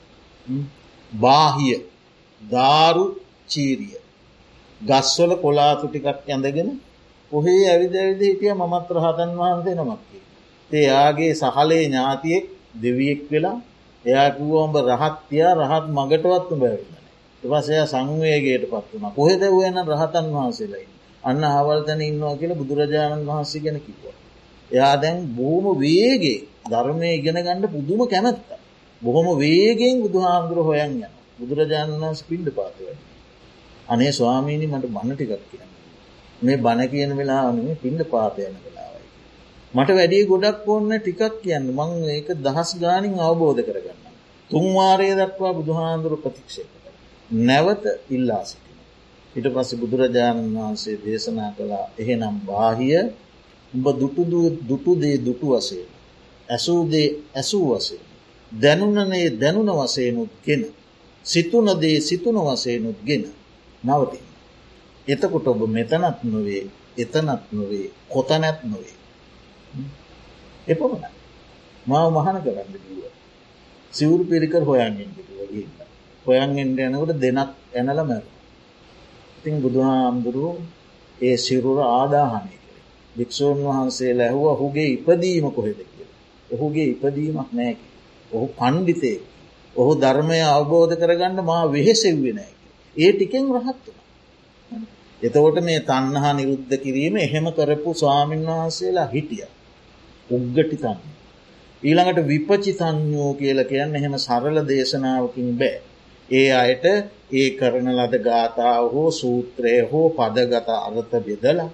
බාහිය 1.11 1.79
දාරු 2.41 3.05
චීරිය. 3.47 4.08
ගස්වල 4.81 5.31
කොලාතු 5.35 5.85
ටිකක් 5.87 6.07
ඇඳගෙන 6.27 6.69
ඔහේ 7.31 7.63
ඇවිද 7.65 7.93
ඇවිද 7.95 8.21
හිටිය 8.21 8.53
මමත් 8.53 8.87
රහතන් 8.95 9.31
වහන්සේ 9.37 9.75
නමක්කේ. 9.75 10.21
ඒ 10.69 10.83
යාගේ 10.83 11.33
සහලේ 11.35 11.83
ඥාතියෙක් 11.83 12.45
දෙවියෙක් 12.75 13.21
වෙලා 13.31 13.57
එයාකුවෝඹ 14.05 14.75
රහත්තියා 14.91 15.53
රහත් 15.55 15.85
මගටවත්තු 15.89 16.55
බැවිලන. 16.55 16.95
එවසය 17.43 17.73
සංවේගේට 17.85 18.63
පත් 18.63 18.87
වුණ 18.93 19.13
කොහෙද 19.13 19.41
වයන 19.53 19.77
රහතන් 19.89 20.25
වහන්සේලයි. 20.29 20.87
අන්න 21.23 21.43
හවල්තන 21.45 22.01
ඉන්නවා 22.01 22.35
කියල 22.35 22.51
බුදුරජාණන් 22.53 23.27
වහන්සේ 23.27 23.61
ගැන 23.61 23.77
කිව. 23.79 24.01
එයා 24.69 24.95
දැන් 24.97 25.17
බොහොම 25.33 25.65
වේගේ 25.77 26.39
ධර්මය 26.65 27.09
ඉගෙන 27.11 27.37
ගණඩ 27.37 27.65
පුදුම 27.69 27.99
කැමැත්ත. 28.05 28.49
බොහොම 29.01 29.27
වේගෙන් 29.37 29.95
බුදුහාන්දුර 30.01 30.59
හොයන් 30.61 30.91
යන 30.97 31.13
බුදුරජාණන් 31.39 32.01
වහන්ස 32.01 32.21
පින්ඩ 32.23 32.47
පාතිවැ. 32.51 32.97
අනේ 33.89 34.11
ස්වාමීණි 34.11 34.67
මට 34.67 34.85
බණ 34.87 35.15
ටිකක් 35.15 35.43
කියන්න. 35.49 35.69
මේ 36.41 36.57
බණ 36.57 36.89
කියන 36.89 37.11
වෙලාවනේ 37.17 37.75
පින්ඩ 37.75 38.01
පාතයන 38.05 38.55
වෙලාවයි. 38.57 39.05
මට 39.73 39.89
වැඩිය 39.91 40.23
ගොඩක් 40.25 40.67
ඕන්න 40.67 40.91
ටිකක් 40.95 41.21
කියන්න 41.43 41.65
මං 41.69 41.91
ඒක 42.07 42.27
දහස් 42.37 42.71
ගානින් 42.77 43.15
අවබෝධ 43.19 43.61
කරගන්න. 43.61 43.99
තුන්වාරය 44.49 45.09
දක්වා 45.11 45.53
බුදුහාන්දුර 45.53 46.13
ප්‍රතික්ෂේප 46.17 46.69
කර. 46.75 46.93
නැවත 47.39 47.83
ඉල්ලා 48.09 48.43
සිටින. 48.45 48.77
ඉට 49.35 49.47
පස්ස 49.47 49.71
බුදුරජාණන් 49.75 50.55
වහන්සේ 50.55 50.95
දේශනා 50.99 51.51
කළා 51.51 51.85
එහෙනම් 51.97 52.35
බාහිය 52.47 52.97
උඹ 53.73 53.85
දුටුදේ 54.67 55.17
දුටු 55.19 55.47
වසේ. 55.51 55.85
ඇසූදේ 56.49 57.07
ඇසූ 57.35 57.65
වසේ. 57.71 58.01
දැනුනනේ 58.51 59.25
දැනුන 59.31 59.69
වසයනුත් 59.79 60.31
ගෙන. 60.45 60.63
සිතුනදේ 61.25 61.97
සිතුන 62.01 62.37
වසයනුත් 62.47 62.99
ගෙන 63.05 63.23
නවතින්. 63.83 64.25
එතකොට 65.07 65.47
ඔබ 65.47 65.61
මෙතනත් 65.67 66.23
නොවේ 66.23 66.63
එතනත් 66.97 67.43
නොවේ 67.51 67.91
කොතනැත් 68.07 68.59
නොවේ. 68.63 68.97
එපමණ 70.67 71.03
මාව 71.85 72.07
මහන 72.11 72.37
කරන්න 72.37 72.67
දුව. 72.75 73.03
සිවුරු 73.93 74.23
පිරිකර 74.25 74.63
හොයන්ගෙන් 74.63 75.09
වගේ 75.39 75.65
හොයන්ගෙන්ට 76.25 76.79
යනකොට 76.79 77.11
දෙනක් 77.17 77.49
ඇනල 77.71 77.99
මැර. 78.01 78.23
ඉතින් 79.37 79.55
බුදුහාමුදුරුව 79.59 80.57
ඒ 81.19 81.37
සිරුර 81.37 81.79
ආදාහනය 81.79 82.55
කර. 82.55 82.77
භික්‍ෂූන් 83.15 83.59
වහන්සේ 83.65 84.13
ලැහුව 84.13 84.45
ඔහුගේ 84.47 84.89
ඉපදීම 84.95 85.45
කොහෙද 85.51 85.79
කිය. 85.87 86.07
ඔහුගේ 86.49 86.87
ඉපදීමක් 86.89 87.49
නෑකි. 87.51 87.87
ඔහු 88.31 88.45
පණ්ඩිතය 88.49 89.13
ඔහු 89.75 89.91
ධර්මය 89.95 90.39
අවබෝධ 90.49 90.93
කරගන්න 90.95 91.37
මා 91.41 91.63
වෙහෙසෙව්වෙනෑ. 91.65 92.58
ඒ 92.99 93.11
ටිකෙන් 93.11 93.45
රහත් 93.55 93.85
වුණ. 93.85 94.87
එතකොට 95.21 95.57
මේ 95.61 95.79
තන්නහා 95.81 96.33
නිරුද්ධ 96.33 96.75
කිරීම 96.77 97.15
එහෙම 97.17 97.45
කරපු 97.51 97.89
ස්වාමීන් 97.95 98.43
වහන්සේලා 98.47 99.07
හිටිය. 99.07 99.47
උග්ගටි 100.29 100.77
තන්න. 100.77 100.99
ඊළඟට 101.83 102.27
විපචි 102.27 102.71
තඥෝ 102.73 103.31
කියල 103.35 103.59
කියන්න 103.65 103.95
එහෙම 103.95 104.15
සරල 104.17 104.57
දේශනාවකින් 104.65 105.49
බෑ. 105.57 105.77
ඒ 106.29 106.49
අයට 106.53 106.85
ඒ 107.31 107.49
කරන 107.51 107.87
ලද 107.89 108.15
ගාථාව 108.19 108.85
හෝ 108.91 109.09
සූත්‍රය 109.13 109.75
හෝ 109.83 110.07
පදගත 110.09 110.69
අරත 110.79 111.13
බෙදලා 111.23 111.69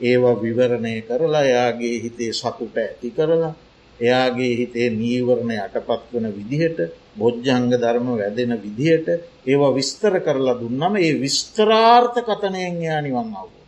ඒවා 0.00 0.36
විවරණය 0.36 0.94
කරලා 1.02 1.46
යාගේ 1.46 1.96
හිතේ 2.00 2.32
සතුට 2.32 2.76
ඇති 2.76 3.10
කරලා 3.10 3.54
එයාගේ 4.00 4.52
හිතේ 4.56 4.88
නීවරණ 4.92 5.52
යටපත් 5.56 6.12
වන 6.12 6.26
විදිහට 6.30 6.78
බොජ්ජංග 7.16 7.70
ධර්ම 7.74 8.08
වැදෙන 8.12 8.52
විදිහට 8.64 9.08
ඒවා 9.46 9.72
විස්තර 9.74 10.14
කරලා 10.20 10.60
දුන්නම 10.60 10.94
ඒ 10.98 11.12
විස්තරාර්ථ 11.16 12.18
කතනයෙන් 12.20 12.76
යා 12.82 13.00
නිවන් 13.00 13.28
අවබෝධ. 13.32 13.66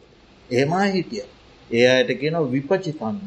ඒමා 0.51 0.87
හිටිය. 0.87 1.27
ඒ 1.71 1.87
අයට 1.89 2.11
කියන 2.21 2.37
විපචිතන්න. 2.53 3.19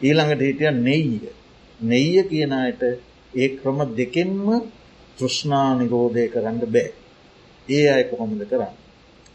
ඊළඟට 0.00 0.40
හිටිය 0.40 0.72
නෙයිය. 0.80 1.28
නෙයිය 1.80 2.22
කියනයට 2.24 2.82
ඒ 3.34 3.48
ක්‍රම 3.56 3.78
දෙකෙන්ම 3.96 4.46
තෘෂ්නා 5.18 5.68
නිරෝධය 5.74 6.24
කරන්න 6.28 6.58
බෑ. 6.66 6.90
ඒ 7.68 7.86
අය 7.90 8.04
කොහොමද 8.04 8.42
කරන්න. 8.44 8.74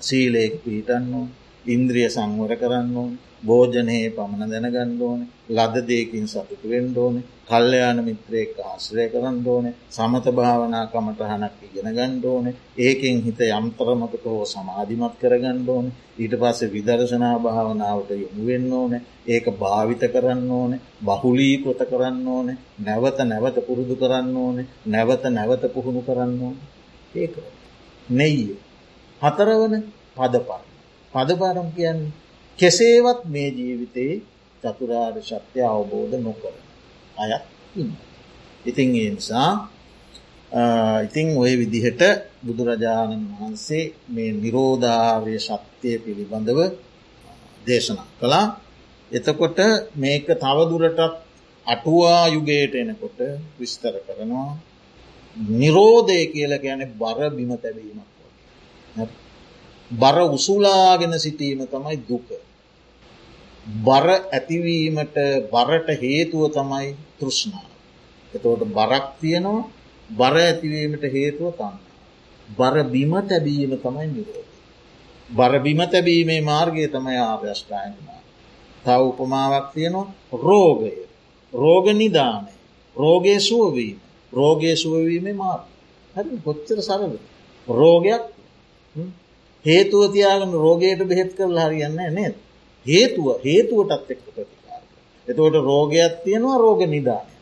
සීලයෙක් 0.01 0.53
පිහිටන්නු 0.63 1.21
ඉන්ද්‍රිය 1.65 2.07
සංවර 2.09 2.53
කරන්න 2.55 2.95
භෝජනයේ 3.43 4.09
පමණ 4.11 4.51
දැනගන්න 4.51 5.01
ඕන. 5.01 5.19
ලද 5.49 5.75
දෙයකින් 5.83 6.25
සතුට 6.27 6.63
වෙන්න 6.63 6.97
ඕන. 6.97 7.15
කල්්‍යයාන 7.47 7.99
මිත්‍රයෙක් 8.03 8.57
ආශ්‍රය 8.61 9.05
කරන්න 9.09 9.37
ඕන. 9.45 9.65
සමත 9.89 10.25
භාවනා 10.31 10.85
කමටහනක් 10.87 11.55
ඉගෙන 11.67 11.89
ගණ්ඩ 11.89 12.25
ඕන. 12.25 12.45
ඒකෙන් 12.77 13.17
හිත 13.21 13.41
යම්තරමකට 13.49 14.25
හෝ 14.25 14.43
සමාධිමත් 14.45 15.15
කරගන්න 15.21 15.59
ඕන. 15.67 15.85
ඊට 16.19 16.33
පස්සේ 16.35 16.71
විදර්ශනා 16.71 17.35
භාවනාවට 17.39 18.11
යොමුවෙන්න 18.15 18.73
ඕන. 18.73 18.93
ඒක 19.27 19.45
භාවිත 19.57 20.03
කරන්න 20.07 20.51
ඕන. 20.51 20.71
බහුලී 21.01 21.55
කොත 21.59 21.81
කරන්න 21.91 22.27
ඕන. 22.27 22.47
නැවත 22.79 23.19
නැවත 23.23 23.57
පුරුදු 23.67 23.95
කරන්න 23.95 24.35
ඕන. 24.37 24.57
නැවත 24.87 25.23
නැවත 25.29 25.63
පුහුණු 25.73 26.01
කරන්න 26.01 26.41
ඕන. 26.41 26.57
ඒක. 27.15 27.35
නෙයි 28.09 28.57
හතරවන 29.21 29.73
පදපා 30.15 30.63
පදපාරම් 31.13 31.69
කියන්නේ 31.75 32.28
කෙසේවත් 32.59 33.19
මේ 33.25 33.49
ජීවිතයේ 33.51 34.21
චතුරාර් 34.63 35.15
ශක්්‍ය 35.21 35.59
අවබෝධ 35.67 36.15
නොකර 36.19 36.53
අයත් 37.17 37.43
ඉන්න. 37.75 37.91
ඉතින් 38.65 38.89
ඒ 38.95 39.09
නිසා 39.11 39.51
ඉතිං 41.05 41.27
ඔය 41.37 41.53
විදිහට 41.55 42.01
බුදුරජාණන් 42.43 43.25
වහන්සේ 43.31 43.85
මේ 44.07 44.31
නිරෝධාර්ය 44.33 45.35
ශක්තිය 45.39 45.97
පිළිබඳව 45.99 46.59
දේශනා 47.65 48.07
කළා. 48.19 48.45
එතකොට 49.11 49.59
මේක 49.95 50.25
තවදුරටත් 50.35 50.99
අටුවා 51.67 52.23
යුගයට 52.27 52.73
එනකොට 52.75 53.19
විස්තර 53.59 53.95
කරනවා. 53.99 54.51
නිරෝධය 55.53 56.19
කියල 56.27 56.53
ගැන 56.57 56.81
බර 56.93 57.19
බිම 57.29 57.51
තැබීමක් 57.57 58.09
බර 59.91 60.17
උසුලාගෙන 60.29 61.13
සිටීම 61.17 61.61
තමයි 61.65 61.97
දුක. 62.03 62.27
බර 63.79 64.07
ඇතිවීමට 64.09 65.17
බරට 65.51 65.89
හේතුව 66.01 66.43
තමයි 66.51 66.87
තෘෂ්ණාව. 67.17 67.69
එතවට 68.33 68.63
බරක් 68.69 69.05
තියෙනවා 69.21 69.69
බර 70.09 70.35
ඇතිවීමට 70.39 71.03
හේතුව 71.09 71.53
තන්න. 71.53 71.75
බර 72.49 72.75
බිම 72.85 73.13
තැබීම 73.23 73.71
තමයි 73.77 74.07
නිරෝධ. 74.07 74.49
බර 75.29 75.59
බිම 75.59 75.81
තැබීමේ 75.87 76.41
මාර්ගය 76.43 76.87
තමයි 76.87 77.17
ආර්යෂ්ඨායකමා. 77.19 78.21
තව 78.85 78.99
උපමාවක් 79.03 79.67
තියෙනවා 79.73 80.07
රෝගය 80.39 80.93
රෝග 81.53 81.85
නිධානය 81.93 82.53
රෝගය 82.95 83.35
සුවවීම 83.39 83.97
රෝගය 84.33 84.75
සුවවීමේ 84.75 85.33
මාර්ග 85.35 85.65
හැරි 86.15 86.37
කොච්චර 86.39 86.79
සරද 86.81 87.13
රෝගයක් 87.67 88.23
හේතුව 89.65 90.03
තියාගෙන 90.13 90.51
රෝගයට 90.57 91.01
බෙහෙත් 91.03 91.31
කරලා 91.37 91.67
හරියන්න 91.67 91.99
නේද 92.11 92.35
හේතුව 92.85 93.27
හේතුවටත් 93.43 94.11
එක්ක 94.11 94.23
ප්‍රතිකාර. 94.27 94.83
එතවට 95.27 95.55
රෝගයක් 95.63 96.13
තියෙනවා 96.23 96.57
රෝග 96.57 96.81
නිධානය. 96.87 97.33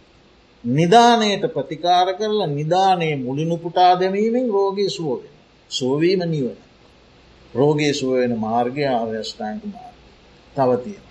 නිධානයට 0.63 1.43
ප්‍රතිකාර 1.47 2.07
කරලා 2.13 2.47
නිධානයේ 2.49 3.15
මුලිනුපුටා 3.17 3.93
දැමීමෙන් 3.95 4.47
රෝගී 4.49 4.89
සුවගෙන. 4.89 5.35
සෝවීම 5.71 6.21
නිවන. 6.25 6.57
රෝගයේ 7.53 7.93
සුවවෙන 7.93 8.33
මාර්ගය 8.37 8.83
ආර්යෂ්ඨායක 8.87 9.63
මාර්ග. 9.65 9.95
තව 10.55 10.69
තියෙන. 10.77 11.05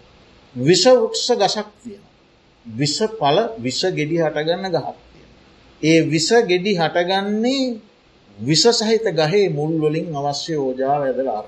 විෂවෘක්ෂ 0.54 1.28
ගසක් 1.32 1.68
තියෙන. 1.82 2.04
විස 2.66 2.98
පල 3.12 3.38
විස 3.58 3.80
ගෙඩි 3.90 4.16
හටගන්න 4.18 4.66
ගහක් 4.66 4.96
තියෙන. 5.04 5.30
ඒ 5.82 5.98
විස 6.04 6.28
ගෙඩි 6.44 6.72
හටගන්නේ 6.74 7.66
විස 8.38 8.64
සහිත 8.72 9.06
ගහේ 9.12 9.48
මුල් 9.48 9.72
වලින් 9.80 10.08
අවශ්‍ය 10.14 10.54
ඕජාව 10.56 11.02
ඇදල 11.02 11.28
ආර. 11.28 11.46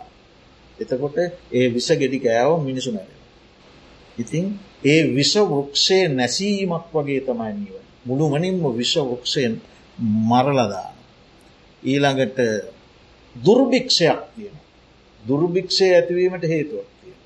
එතකොට 0.80 1.16
ඒ 1.52 1.66
විස 1.68 1.88
ගෙඩි 1.92 2.18
කෑව 2.18 2.50
මිනිසු 2.62 2.90
නැර. 2.92 3.10
ඉතින් 4.18 4.46
ඒ 4.84 5.00
විස 5.08 5.32
වෘක්ෂය 5.44 5.98
නැසීමක් 6.10 6.86
වගේ 6.94 7.20
තමයි 7.20 7.52
නිව. 7.54 7.74
මුළු 8.06 8.24
මනින්ම 8.28 8.62
විශ්ව 8.76 9.04
වෘක්ෂයෙන් 9.04 9.54
මරලදාන. 10.28 10.94
ඊළඟට 11.82 12.38
දුර්භික්ෂයක් 13.36 14.20
තියෙන. 14.34 14.56
දුර්භික්ෂය 15.22 15.86
ඇතිවීමට 15.90 16.44
හේතුවක් 16.44 16.88
තියෙන. 17.00 17.18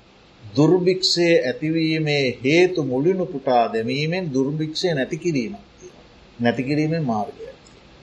දුර්භික්ෂය 0.43 1.27
ඇතිවීමේ 1.41 2.25
හේතු 2.43 2.79
මුලිනු 2.83 3.25
පුටා 3.25 3.63
දැමීමෙන් 3.73 4.25
දුර්භික්ෂය 4.33 4.87
නැති 4.93 5.17
කිරීමක් 5.17 5.63
තියෙන. 5.79 5.95
නැතිකිරීමේ 6.39 6.99
මාර්ගය. 7.01 7.47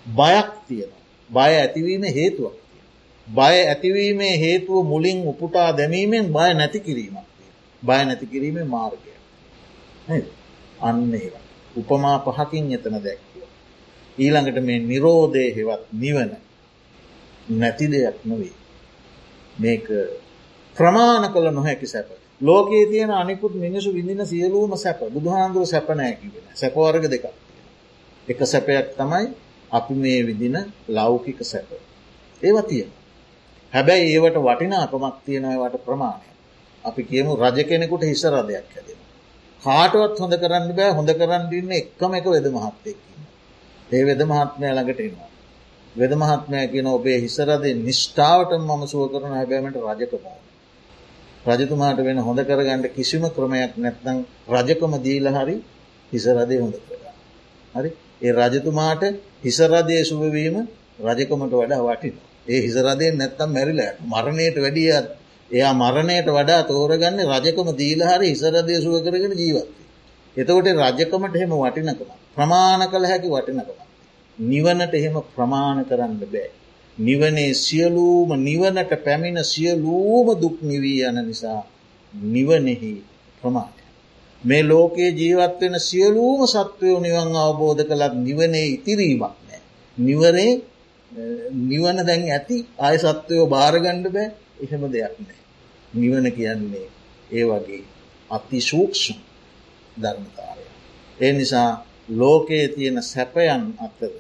බයක් 0.07 0.51
තියෙන. 0.69 0.93
බය 1.31 1.51
ඇතිවීම 1.57 2.03
හේතුවක්. 2.11 2.57
බය 3.31 3.57
ඇතිවීමේ 3.65 4.35
හේතුව 4.39 4.85
මුලින් 4.85 5.19
උපුටා 5.29 5.77
දැමීමෙන් 5.77 6.27
බය 6.29 6.51
නැති 6.55 6.81
කිරීමක්. 6.81 7.27
බය 7.83 8.05
නැති 8.05 8.27
කිරීමේ 8.27 8.65
මාර්ගය. 8.67 9.13
අන්න 10.81 11.15
ඒවා. 11.15 11.45
උපමා 11.77 12.19
පහකින් 12.21 12.73
එතන 12.73 12.97
දැක්ව. 12.99 13.43
ඊළඟට 14.19 14.59
මේ 14.61 14.79
නිරෝධය 14.81 15.45
හෙවත් 15.57 15.83
නිවන 15.95 16.31
නැති 17.51 17.87
දෙයක් 17.87 18.17
නොවේ. 18.25 18.57
මේක 19.57 19.87
ප්‍රමාණ 20.77 21.25
කළ 21.33 21.51
නොහැකි 21.51 21.87
සැප. 21.87 22.09
ලෝකයේ 22.41 22.87
තියෙන 22.87 23.11
අනිකුත් 23.13 23.55
මිනිසු 23.57 23.95
විඳින 23.95 24.27
සියලූම 24.27 24.77
සැප 24.77 25.01
බුදුහාන්දුර 25.09 25.67
සැපනෑකිවෙන 25.67 26.45
සැපවර්ග 26.55 27.05
දෙකක්. 27.05 27.27
එක 28.29 28.41
සැපයක් 28.45 28.87
තමයි 28.97 29.27
අපි 29.71 29.95
මේ 29.95 30.27
විදින 30.27 30.57
ලෞකික 30.89 31.39
සැප. 31.43 31.71
ඒව 32.43 32.57
තියෙන. 32.63 32.91
හැබැයි 33.73 34.07
ඒවට 34.11 34.37
වටිනාකමක් 34.41 35.17
තියෙනවට 35.25 35.85
ප්‍රමාණය. 35.85 36.29
අපි 36.85 37.03
කියමු 37.05 37.33
රජ 37.37 37.59
කෙනෙකුට 37.65 38.03
හිසරදයක් 38.05 38.67
හැදෙන. 38.69 39.01
කාටවත් 39.63 40.19
හොඳ 40.19 40.35
කරන්න 40.37 40.71
බෑ 40.73 40.93
හොඳ 40.93 41.11
කරන්න 41.15 41.45
ඉන්න 41.53 41.73
එක්කම 41.73 42.13
එක 42.15 42.27
වෙද 42.27 42.47
මහත්තයකින්න. 42.49 43.25
ඒ 43.91 44.03
වෙද 44.05 44.21
මහත්මය 44.25 44.69
ළඟට 44.69 45.01
එනවා. 45.01 45.31
වෙද 45.95 46.13
මහත්මය 46.15 46.61
කියන 46.69 46.87
ඔබේ 46.89 47.19
හිසරදේ 47.19 47.75
නිෂ්ඨාවට 47.79 48.53
මම 48.59 48.83
සුව 48.87 49.03
කරන 49.11 49.33
හැබෑමට 49.33 49.77
රජකමෝ. 49.79 50.39
රජතුමාට 51.49 51.99
වෙන 51.99 52.19
හොඳ 52.21 52.41
කරගන්නට 52.43 52.87
කිසිම 52.91 53.23
ක්‍රමයක් 53.29 53.73
නැත්නම් 53.77 54.19
රජකම 54.51 54.93
දීල 55.01 55.27
හරි 55.31 55.57
හිසරදය 56.13 56.57
හොඳ 56.59 56.75
කරගන්න. 56.81 57.17
හරි 57.75 57.91
ඒ 58.23 58.33
රජතුමාට 58.33 59.03
හිසරදය 59.43 59.97
සුවවීම 60.05 60.57
රජකමට 61.01 61.53
වඩා 61.55 61.83
වටින. 61.87 62.17
ඒ 62.51 62.61
හිසරදයෙන් 62.61 63.15
නැත්තම් 63.17 63.51
මැරිල 63.51 63.81
මරණයට 64.07 64.57
වැඩිය 64.59 64.91
එයා 65.51 65.73
මරණයට 65.75 66.29
වඩා 66.29 66.63
තෝරගන්න 66.65 67.19
රජකම 67.29 67.69
දීලහරි 67.75 68.27
හිසරදය 68.29 68.75
සුව 68.79 68.97
කරගෙන 69.05 69.35
ජීවත්. 69.35 69.69
එතකොට 70.37 70.69
රජකමට 70.79 71.35
එහෙම 71.35 71.53
වටිනකම 71.57 72.11
ප්‍රමාණ 72.35 72.83
කළ 72.87 73.05
හැකි 73.05 73.29
වටිනකම. 73.31 73.79
නිවනට 74.39 74.93
එහෙම 74.95 75.17
ප්‍රමාණ 75.31 75.81
කරන්න 75.85 76.15
බෑ. 76.23 76.49
නිවනේ 76.99 77.53
සියලූම 77.57 78.31
නිවනට 78.41 78.93
පැමිණ 78.99 79.39
සියලූම 79.45 80.27
දුක් 80.37 80.57
නිවී 80.63 81.01
යන 81.03 81.19
නිසා 81.27 81.61
නිවනෙහි 82.15 82.93
ප්‍රමාණය. 83.43 83.83
මේ 84.43 84.63
ලෝකයේ 84.65 85.11
ජීවත් 85.13 85.61
වෙන 85.61 85.77
සියලූම 85.81 86.41
සත්වයෝ 86.47 86.99
නිවන් 87.01 87.37
අවබෝධ 87.39 87.83
කළත් 87.83 88.15
නිවනේ 88.19 88.67
ඉතිරීමක් 88.69 89.23
නෑ. 89.41 89.61
නිවරේ 89.97 90.53
නිවන 91.63 91.99
දැන් 92.07 92.23
ඇති 92.29 92.57
ආය 92.79 92.97
සත්වයෝ 92.99 93.47
භාරගණ්ඩ 93.47 94.07
බෑ 94.13 94.29
එහෙම 94.63 94.83
දෙයක් 94.93 95.15
නෑ. 95.19 95.41
නිවන 95.93 96.27
කියන්නේ 96.33 96.89
ඒ 97.31 97.45
වගේ 97.45 97.83
අතිශූක්ෂ 98.31 99.05
ධර්මතාවය. 99.97 100.65
ඒ 101.21 101.33
නිසා 101.33 101.71
ලෝකයේ 102.11 102.67
තියෙන 102.69 103.03
සැපයන් 103.03 103.65
අතර 103.79 104.13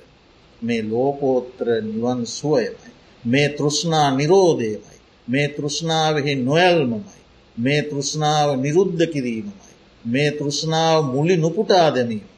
මේ 0.62 0.82
ලෝකෝත්‍ර 0.84 1.66
නිවන් 1.84 2.20
සුවයමයි. 2.28 2.90
මේ 3.24 3.48
තෘෂ්ණා 3.48 4.08
නිරෝධයමයි. 4.10 4.96
මේ 5.28 5.48
තෘෂ්ණාවෙහි 5.48 6.34
නොයල්මමයි. 6.42 7.20
මේ 7.56 7.82
තෘෂ්ණාව 7.82 8.48
නිරුද්ධ 8.56 9.04
කිරීමමයි. 9.06 9.72
මේ 10.04 10.30
තෘෂ්ණාව 10.30 10.98
මුලි 11.04 11.36
නුපුටා 11.36 11.88
දැනීම. 11.94 12.28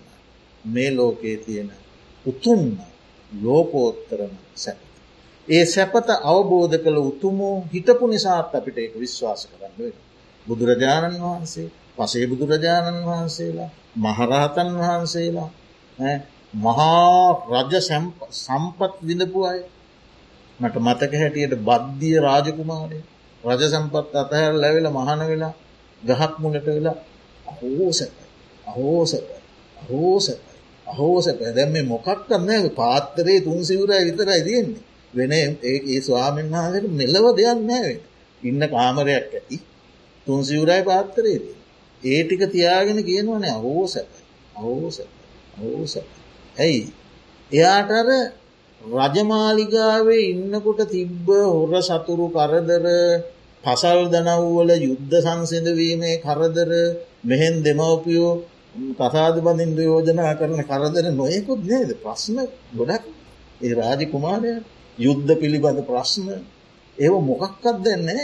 මේ 0.65 0.91
ලෝකයේ 0.91 1.37
තියෙන 1.37 1.71
උතුන්න 2.27 2.92
ලෝකෝත්තරම 3.37 4.35
සැප. 4.55 4.79
ඒ 5.49 5.65
සැපත 5.67 6.09
අවබෝධ 6.25 6.77
කළ 6.77 6.99
උතුමෝ 7.03 7.57
හිටපු 7.73 8.05
නිසාත් 8.07 8.55
අපිට 8.55 8.77
ඒක 8.79 8.95
විශ්වාස 8.97 9.43
කරන්න 9.47 9.73
වෙන. 9.79 9.95
බුදුරජාණන් 10.47 11.17
වහන්සේ 11.21 11.69
පසේ 11.97 12.27
බුදුරජාණන් 12.27 13.01
වහන්සේලා 13.03 13.71
මහරහතන් 13.99 14.71
වහන්සේලා 14.79 15.51
මහා 16.57 17.29
රජ 17.53 17.73
සම්පත් 18.37 18.93
විඳපු 19.03 19.39
අය 19.45 19.61
මට 20.61 20.77
මතක 20.79 21.13
හැටියට 21.15 21.55
බද්ධිය 21.61 22.17
රාජකුමාරය 22.19 23.01
රජ 23.45 23.63
සම්පත් 23.67 24.15
අතහැර 24.15 24.53
ලැවෙල 24.55 24.89
මහන 24.91 25.21
වෙලා 25.25 25.55
ගහක් 26.01 26.33
මුලට 26.39 26.67
වෙලා 26.69 26.99
අහෝසැපයි 27.47 28.27
අහෝසැපයි 28.67 29.41
අහෝසැපයි 29.77 30.52
අහෝසැප 30.93 31.41
දැම් 31.51 31.71
මේ 31.71 31.85
මොකක්කන්න 31.85 32.71
පාත්තරේ 32.73 33.39
තුන් 33.41 33.61
සිවරයි 33.63 34.03
විතරයි 34.07 34.43
තියෙන්නේ. 34.43 34.83
වෙන 35.15 35.33
ඒ 35.65 36.01
ස්වාමෙන් 36.01 36.49
වහසට 36.53 36.87
මෙලව 36.93 37.27
දෙයක් 37.33 37.61
නෑවෙන 37.63 38.01
ඉන්න 38.43 38.63
කාමරයක් 38.69 39.27
ඇති. 39.31 39.57
තුන් 40.27 40.41
සිවරයි 40.43 40.83
පාත්තරේද 40.83 41.45
ඒ 42.03 42.21
ටික 42.23 42.43
තියාගෙන 42.49 42.99
කියනවන 43.01 43.45
අහෝ 43.47 43.85
සැපයි 43.87 44.23
අහෝ 44.55 44.89
සැප 44.91 45.11
අහෝ 45.55 45.85
සැප 45.87 46.09
ඇයි 46.57 46.83
එයාටර 47.51 48.09
රජමාලිගාවේ 48.81 50.23
ඉන්නකොට 50.27 50.81
තිබ්බ 50.87 51.27
හොර 51.49 51.73
සතුරු 51.81 52.27
කරදර 52.29 52.87
පසල් 53.65 54.01
දනව්වල 54.07 54.71
යුද්ධ 54.81 55.15
සංසිඳවීමේ 55.21 56.17
කරදර 56.19 56.71
මෙහෙන් 57.25 57.55
දෙමවපියෝ 57.63 58.33
කසාද 58.75 59.37
බඳින්ද 59.39 59.79
යෝජනා 59.81 60.33
කරන 60.35 60.61
කරදර 60.63 61.07
නොයකුත් 61.13 61.61
නේද? 61.63 61.91
ප්‍රශ්න 61.97 62.37
ගොඩක්. 62.73 63.05
ඒ 63.61 63.73
රාජ 63.73 64.01
කුමාරය 64.07 64.51
යුද්ධ 64.99 65.33
පිළිබඳ 65.35 65.81
ප්‍රශ්න. 65.83 66.27
ඒව 66.99 67.15
මොකක්කත් 67.23 67.77
දෙන්නේ 67.81 68.23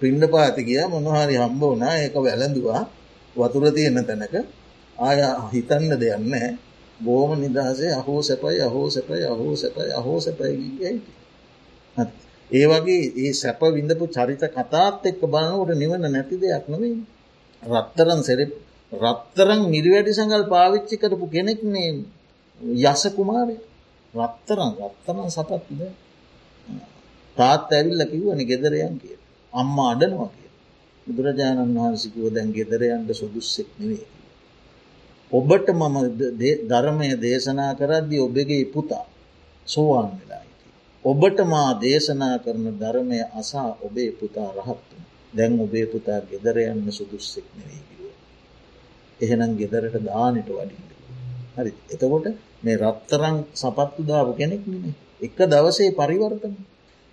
පින්ඩ 0.00 0.24
පාති 0.26 0.60
කිය 0.62 0.82
මොනහරි 0.86 1.34
හම්බ 1.36 1.62
වනා 1.64 1.94
ඒක 1.98 2.14
වැළඳවා. 2.16 2.82
වතුර 3.36 3.64
තියෙන 3.70 3.98
තැනක. 4.00 4.34
ආය 4.98 5.20
හිතන්න 5.52 5.92
දෙයන්න 5.96 6.58
බෝම 7.00 7.30
නිදහසේ 7.36 7.92
අහෝ 7.92 8.20
සැපයි 8.22 8.60
අහෝ 8.60 8.88
සැපයි 8.90 9.24
අහෝ 9.24 9.54
සැපයි 9.56 9.92
අහෝ 9.92 10.18
සැපයි 10.20 10.92
ඒ 12.50 12.66
වගේ 12.66 13.04
ඒ 13.16 13.32
සැප 13.32 13.60
විඳපු 13.74 14.04
චරිත 14.06 14.42
කතාත් 14.48 15.06
එක්ක 15.06 15.22
බලනකට 15.24 15.72
නිවන 15.74 16.04
නැති 16.06 16.36
දෙයක් 16.36 16.64
නොවේ 16.68 16.96
රත්තරන් 17.62 18.20
සෙරප 18.22 18.52
රත්තරං 18.92 19.60
නිරිවැටි 19.70 20.12
සඟල් 20.12 20.44
පාවිච්චි 20.48 20.96
කරපු 20.96 21.26
කෙනෙක්නේ 21.28 21.90
යස 22.84 23.02
කුමාරය 23.16 23.56
රත්තරං 24.14 24.70
රත්තරන් 24.80 25.28
සපත්ද 25.28 25.80
තාත් 27.36 27.70
ඇවිල්ල 27.70 28.02
කිව්වන 28.04 28.40
ගෙදරයන් 28.44 28.94
කිය 28.98 29.16
අම්මා 29.52 29.90
අඩනවා 29.92 30.30
කිය 30.30 30.50
බුදුරජාණන් 31.06 31.76
වහන්සිකුව 31.76 32.26
දැන් 32.30 32.48
ගෙදරයන්ට 32.52 33.10
සුදුස්සෙක් 33.12 33.68
නෙවේ. 33.78 34.06
ඔබට 35.32 35.66
මම 35.70 35.96
ධර්මය 36.68 37.08
දේශනා 37.18 37.72
කරද්දි 37.74 38.16
ඔබගේ 38.18 38.64
පුතා 38.66 39.06
සෝවාන් 39.66 40.10
වෙලා 40.18 40.42
හිටි. 40.42 40.68
ඔබට 41.04 41.38
මා 41.44 41.70
දේශනා 41.76 42.36
කරන 42.38 42.66
ධර්මය 42.74 43.18
අසා 43.32 43.70
ඔබේ 43.82 44.10
පුතා 44.12 44.50
රහත්තුන 44.58 45.02
දැන් 45.34 45.52
ඔබේ 45.60 45.86
පුතා 45.86 46.20
ගෙදරයන්න 46.22 46.86
සුදුස්සෙක් 46.90 47.46
නෙවේ 47.56 47.80
කිව. 47.80 47.89
එහෙනම් 49.20 49.52
ගෙදරට 49.56 49.96
දානට 50.04 50.48
වඩින්න. 50.48 50.88
හරි. 51.56 51.72
එතකොට 51.88 52.26
මේ 52.62 52.76
රත්තරං 52.78 53.36
සපත්තු 53.54 54.00
දාපු 54.02 54.32
කෙනෙක් 54.32 54.62
නෙේ 54.66 54.94
එක 55.20 55.38
දවසේ 55.46 55.90
පරිවර්තන. 55.92 56.54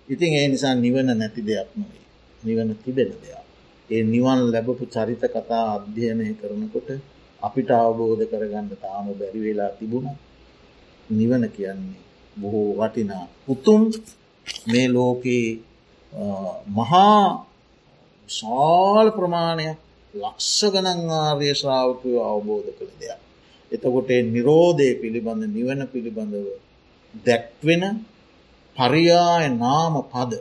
ඉතින් 0.08 0.30
ඒ 0.34 0.46
නිසා 0.48 0.74
නිවන 0.76 1.08
නැති 1.12 1.40
දෙයක් 1.42 1.70
නොවේ 1.76 2.04
නිවන 2.42 2.68
තිබෙන 2.76 3.10
දෙයක්. 3.14 3.44
ඒ 3.90 4.02
නිවන් 4.04 4.40
ලැබපු 4.52 4.84
චරිත 4.86 5.22
කතා 5.26 5.64
අධ්‍යයනය 5.74 6.26
කරනකොට 6.34 6.88
අපිට 7.40 7.70
අවබෝධ 7.72 8.24
කරගන්න 8.24 8.66
තාම 8.76 9.06
බැරි 9.12 9.40
වෙලා 9.40 9.70
තිබුණ. 9.70 10.08
නිවන 11.10 11.44
කියන්නේ 11.48 12.00
බොහෝ 12.36 12.70
වටිනා 12.78 13.26
උතුම් 13.48 13.82
මේ 14.66 14.88
ලෝකයේ 14.88 15.48
මහා 16.68 17.22
ශාල 18.28 19.06
ප්‍රමාණයක් 19.10 19.78
ලක්ෂ 20.18 20.60
ගණන් 20.66 21.10
ආර්ය 21.16 21.48
ශ්‍රාවකය 21.52 22.10
අවබෝධ 22.24 22.70
කළ 22.70 22.92
දෙයක්. 22.96 23.20
එතකොට 23.72 24.10
නිරෝධය 24.28 24.88
පිළිබඳ 24.94 25.42
නිවන 25.48 25.80
පිළිබඳව 25.86 26.46
දැක්වෙන 27.24 27.84
පරියාය 28.76 29.44
නාම 29.56 29.94
පද 30.04 30.32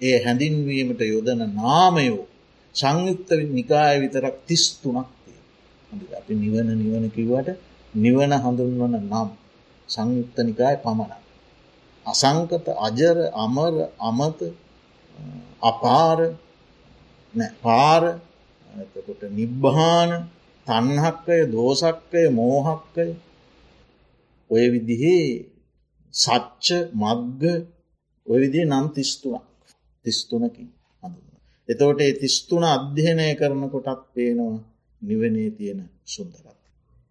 ඒ 0.00 0.16
හැඳින්වීමට 0.24 1.00
යොදන 1.06 1.40
නාමයෝ 1.54 2.24
සංයුක්ත 2.74 3.30
නිකාය 3.50 3.96
විතරක් 4.00 4.36
තිස් 4.46 4.64
තුනක් 4.78 5.08
අපි 6.18 6.32
නිවන 6.34 6.68
නිවන 6.74 7.04
කිවට 7.10 7.48
නිවන 7.94 8.32
හඳුන්වන 8.34 8.94
නම් 9.02 9.28
සංයුක්ත 9.88 10.36
නිකාය 10.40 10.76
පමණ. 10.76 11.12
අසංකත 12.06 12.66
අජර 12.78 13.16
අමර 13.34 13.74
අමත 14.00 14.40
අපාර 15.62 16.18
පාර 17.62 18.02
එතකොට 18.76 19.22
නිබ්බහාන 19.32 20.10
තන්හක්කය 20.66 21.38
දෝසක්කය 21.48 22.22
මෝහක්කය 22.30 23.06
ඔය 24.50 24.64
විදිහේ 24.68 25.26
සච්ච 26.14 26.66
මග්ග 26.94 27.42
ඔය 28.26 28.38
විදිේ 28.42 28.66
නම් 28.66 28.86
තිස්තුනක් 28.90 29.44
තිස්තුනකින් 30.04 30.68
හඳුන්න. 31.02 31.38
එතවට 31.68 32.00
ඒ 32.00 32.14
තිස්තුන 32.14 32.64
අධ්‍යයනය 32.66 33.28
කරන 33.34 33.62
කොටත් 33.68 34.02
පේනවා 34.14 34.58
නිවනේ 35.02 35.50
තියෙන 35.50 35.80
සුන්දරත්. 36.06 36.60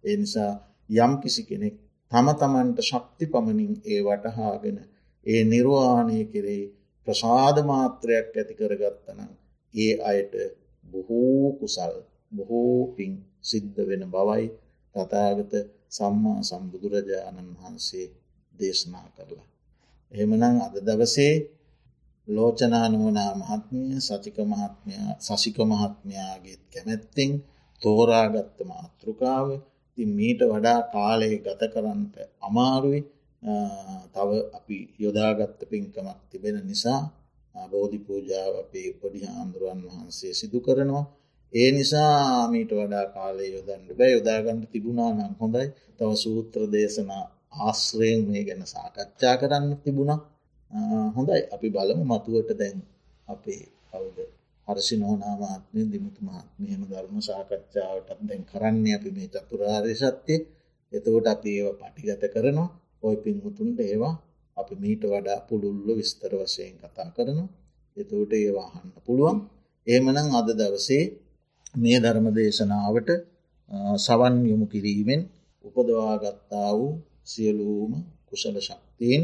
ඒ 0.04 0.16
නිසා 0.16 0.52
යම් 0.96 1.12
කිසි 1.22 1.42
කෙනෙක් 1.44 1.76
තම 2.12 2.28
තමන්ට 2.34 2.78
ශක්ති 2.82 3.24
පමණින් 3.26 3.74
ඒ 3.84 4.00
වටහාගෙන 4.02 4.78
ඒ 5.26 5.42
නිර්වාණය 5.44 6.18
කෙරෙහි 6.26 6.64
ප්‍රසාධ 7.06 7.60
මාත්‍රයක් 7.64 8.32
ඇති 8.32 8.54
කරගත්තනම් 8.54 9.30
ඒ 9.74 9.92
අයට 10.02 10.32
බොහෝ 10.90 11.46
කුසල් 11.58 11.94
බොහෝ 12.32 12.78
පින් 12.94 13.12
සිද්ධ 13.42 13.78
වෙන 13.88 14.02
බවයි 14.08 14.46
තතාගත 14.94 15.52
සම්මා 15.90 16.40
සම්බුදුරජාණන් 16.42 17.50
වහන්සේ 17.54 18.06
දේශනා 18.54 19.06
කරලා. 19.08 19.46
එහෙමනං 20.12 20.44
අද 20.58 20.74
දවසේ 20.80 21.34
ලෝචනානුවනා 22.28 23.32
මහත්මිය 23.34 23.92
සචික 24.00 24.36
මහත්මය 24.44 24.94
සසික 25.20 25.56
මහත්මයාගේත් 25.64 26.62
කැමැත්තිං 26.72 27.30
තෝරාගත්ත 27.82 28.58
මාතෘකාව 28.64 29.48
ති 29.98 30.02
මීට 30.08 30.40
වඩා 30.44 30.80
කාලය 30.88 31.30
ගත 31.36 31.62
කරන්නට 31.72 32.14
අමාරුයි 32.40 33.00
තව 34.12 34.30
අපි 34.52 34.76
යොදාගත්ත 34.98 35.60
පින්කමක් 35.62 36.18
තිබෙන 36.30 36.56
නිසා 36.62 37.00
බෝධි 37.54 37.98
පූජාව 38.00 38.52
අපේ 38.56 38.88
පොඩි 38.92 39.20
හාන්දුරුවන් 39.26 39.80
වහන්සේ 39.86 40.32
සිදු 40.32 40.58
කරනවා. 40.60 41.04
ඒ 41.52 41.70
නිසා 41.72 42.48
මීට 42.48 42.72
වඩා 42.72 43.06
කාලය 43.08 43.46
යොදන්ට 43.48 43.90
බෑ. 43.90 44.10
යොදාගන්නට 44.10 44.70
තිබුණා 44.72 45.10
නම් 45.12 45.32
හොඳයි. 45.40 45.66
තව 45.98 46.10
සූත්‍ර 46.16 46.62
දේශනා 46.68 47.24
ආශ්‍රයෙන් 47.60 48.20
මේ 48.26 48.42
ගැන 48.44 48.62
සාකච්ඡා 48.66 49.34
කරන්න 49.36 49.72
තිබුණා. 49.84 50.20
හොඳයි. 51.16 51.40
අපි 51.54 51.68
බලමු 51.68 52.04
මතුවට 52.06 52.50
දැන් 52.58 52.78
අපේ 53.28 53.62
කවුද? 53.88 54.18
හර්ෂි 54.68 54.94
නෝනාමාත්මය 54.96 55.80
දිමුතු 55.92 56.20
මහත්මයම 56.22 56.82
ධර්ම 56.90 57.16
සාකච්ඡාවටත් 57.22 58.20
දැන් 58.22 58.42
කරන්නේ 58.44 58.94
අපි 58.94 59.10
මේ 59.10 59.28
චතුරාර්ය 59.34 59.94
සත්‍යය 59.96 60.40
එතකොට 60.92 61.26
අපි 61.26 61.48
ඒව 61.52 61.68
පටිගත 61.80 62.24
කරනවා. 62.34 62.68
ඔය 63.02 63.16
පින්හුතුන්ට 63.16 63.78
ඒවා 63.82 64.14
අපි 64.60 64.74
මීට 64.76 65.02
වඩා 65.04 65.40
පුළුල්ල 65.48 65.88
විස්තර 65.92 66.32
වශයෙන් 66.38 66.74
කතා 66.80 67.08
කරනවා. 67.10 67.48
එතවට 67.96 68.32
ඒවාහන්න 68.36 68.90
පුළුවන්. 69.06 69.38
ඒමනං 69.86 70.28
අද 70.32 70.48
දවසේ 70.52 71.04
මේ 71.74 71.98
ධර්ම 71.98 72.26
දේශනාවට 72.32 73.08
සවන් 73.98 74.34
යොමු 74.44 74.66
කිරීමෙන් 74.66 75.20
උපදවාගත්තා 75.64 76.70
වූ 76.72 76.92
සියලූම 77.24 77.92
කුසල 78.28 78.56
ශක්තියෙන් 78.60 79.22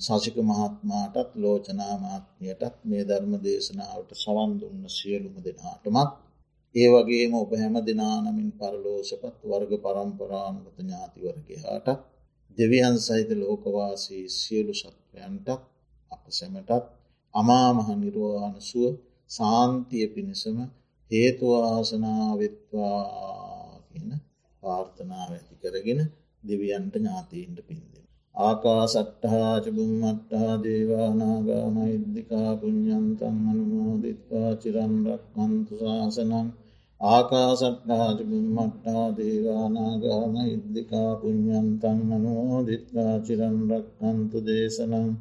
සසික 0.00 0.36
මහත්මාටත් 0.42 1.30
ලෝචනාමාත්මයටත් 1.36 2.76
මේ 2.84 3.02
ධර්ම 3.04 3.32
දේශනාවට 3.40 4.10
සවන් 4.16 4.50
දුන්න 4.60 4.82
සියලුම 4.90 5.34
දෙනාටමත් 5.40 6.10
ඒ 6.74 6.88
වගේම 6.92 7.32
ඔබ 7.34 7.50
හැම 7.54 7.76
දෙනානමින් 7.82 8.50
පරලෝසපත් 8.52 9.36
වර්ග 9.42 9.72
පරම්පරාන්ගත 9.78 10.66
ඥාතිවරගහාට 10.76 11.88
දෙවියන් 12.58 12.98
සහිත 12.98 13.30
ලෝකවාසී 13.34 14.30
සියලු 14.30 14.74
සත්වයන්ටත් 14.74 15.48
අප 16.10 16.30
සැමටත් 16.30 16.70
අමාමහ 17.34 17.94
නිර්වාණ 17.94 18.60
සුව 18.60 18.98
සාන්තිය 19.30 20.08
පිණිසම 20.08 20.58
හේතුවාසනාවෙත්වා 21.10 23.80
කියන 23.88 24.20
පාර්ථනාව 24.62 25.30
ඇති 25.30 25.54
කරගෙන 25.62 26.12
දෙවියන්ට 26.42 26.94
ඥාතීන්ට 26.94 27.62
පින්දෙන. 27.62 28.04
ආකාසට්ටහාචබුම්මට්ටහා 28.34 30.62
දේවානාගා 30.64 31.70
මෛද්දිකා 31.70 32.56
පුഞ්ඥන්තන් 32.56 33.48
අනුමෝදිත්වා 33.50 34.56
චිරන්රක් 34.56 35.22
මන්තු 35.38 35.74
ශාසනං 35.80 36.65
ආකාසට්ටාචබුම්මට්ටා 37.00 39.16
දේවානාගා 39.16 40.28
මෛද්දිකා 40.28 41.16
පුഞ්ඥන්තන් 41.16 42.10
අනුමෝදිත්වා 42.10 43.20
චිරන්රක් 43.20 43.86
අන්තු 44.02 44.46
දේශනං. 44.46 45.16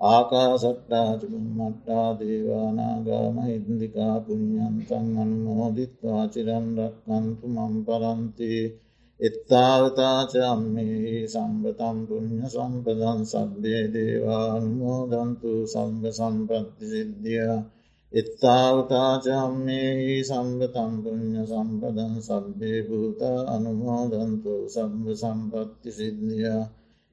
ආකාසට්ටාචබුම්මට්ටා 0.00 2.18
දේවානාගා 2.18 3.30
මහින්දිකා 3.30 4.20
පුഞ්ඥන්තන් 4.20 5.18
අනුමෝදිත්වා 5.18 6.28
චිරන්රක් 6.28 7.10
අන්තු 7.10 7.48
මම් 7.48 7.84
පරන්තිී. 7.84 8.80
එත්තාවතාචම්මේ 9.20 11.28
සම්බතම් 11.28 12.08
පුුණ්්‍ය 12.08 12.48
සම්පදන් 12.48 13.26
සබ්බේ 13.26 13.92
දේවානුමෝදන්තු 13.94 15.68
සම්බ 15.68 16.12
සම්පත්ති 16.12 16.88
සිද්ධිය. 16.88 17.79
එත්තාවතාචම්මේ 18.12 20.24
සම්බතම් 20.24 21.02
පුුණ්්‍ය 21.02 21.44
සම්පදන් 21.44 22.20
සබ්බේ 22.20 22.82
භූතා 22.82 23.48
අනුමෝදන්තු 23.48 24.68
සම්බ 24.68 25.14
සම්පත්ති 25.14 25.92
සිද්ධිය. 25.92 26.64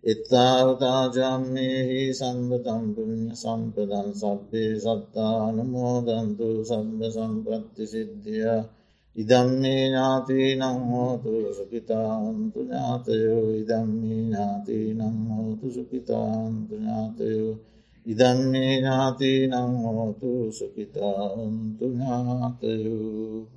එත්තාවතාචම්මේහි 0.03 2.13
සම්බතම් 2.13 2.95
පුුණ්්‍ය 2.95 3.35
සම්පදන් 3.35 4.15
සබ්බේ 4.15 4.79
සත්තානුමෝදන්තු 4.79 6.63
සම්බ 6.63 7.03
සම්පත්ති 7.11 7.85
සිද්ධිය. 7.85 8.63
ඉදම්මේ 9.15 9.83
ඥාති 9.83 10.55
නං 10.55 10.89
හෝතු 10.89 11.53
සුපිතාන්තු 11.53 12.61
ඥාතයෝ. 12.61 13.53
ඉදම්මේ 13.53 14.19
ඥාති 14.19 14.95
නං 14.95 15.29
හෝතු 15.29 15.71
සුපිතාන්තු 15.71 16.75
ඥාතයෝ. 16.75 17.76
ඉදම්මේ 18.07 18.73
ඥාති 18.77 19.31
නං 19.51 19.73
හෝතු 19.83 20.31
සුපිතාන්තු 20.51 21.85
ඥාතයෝ 21.91 23.56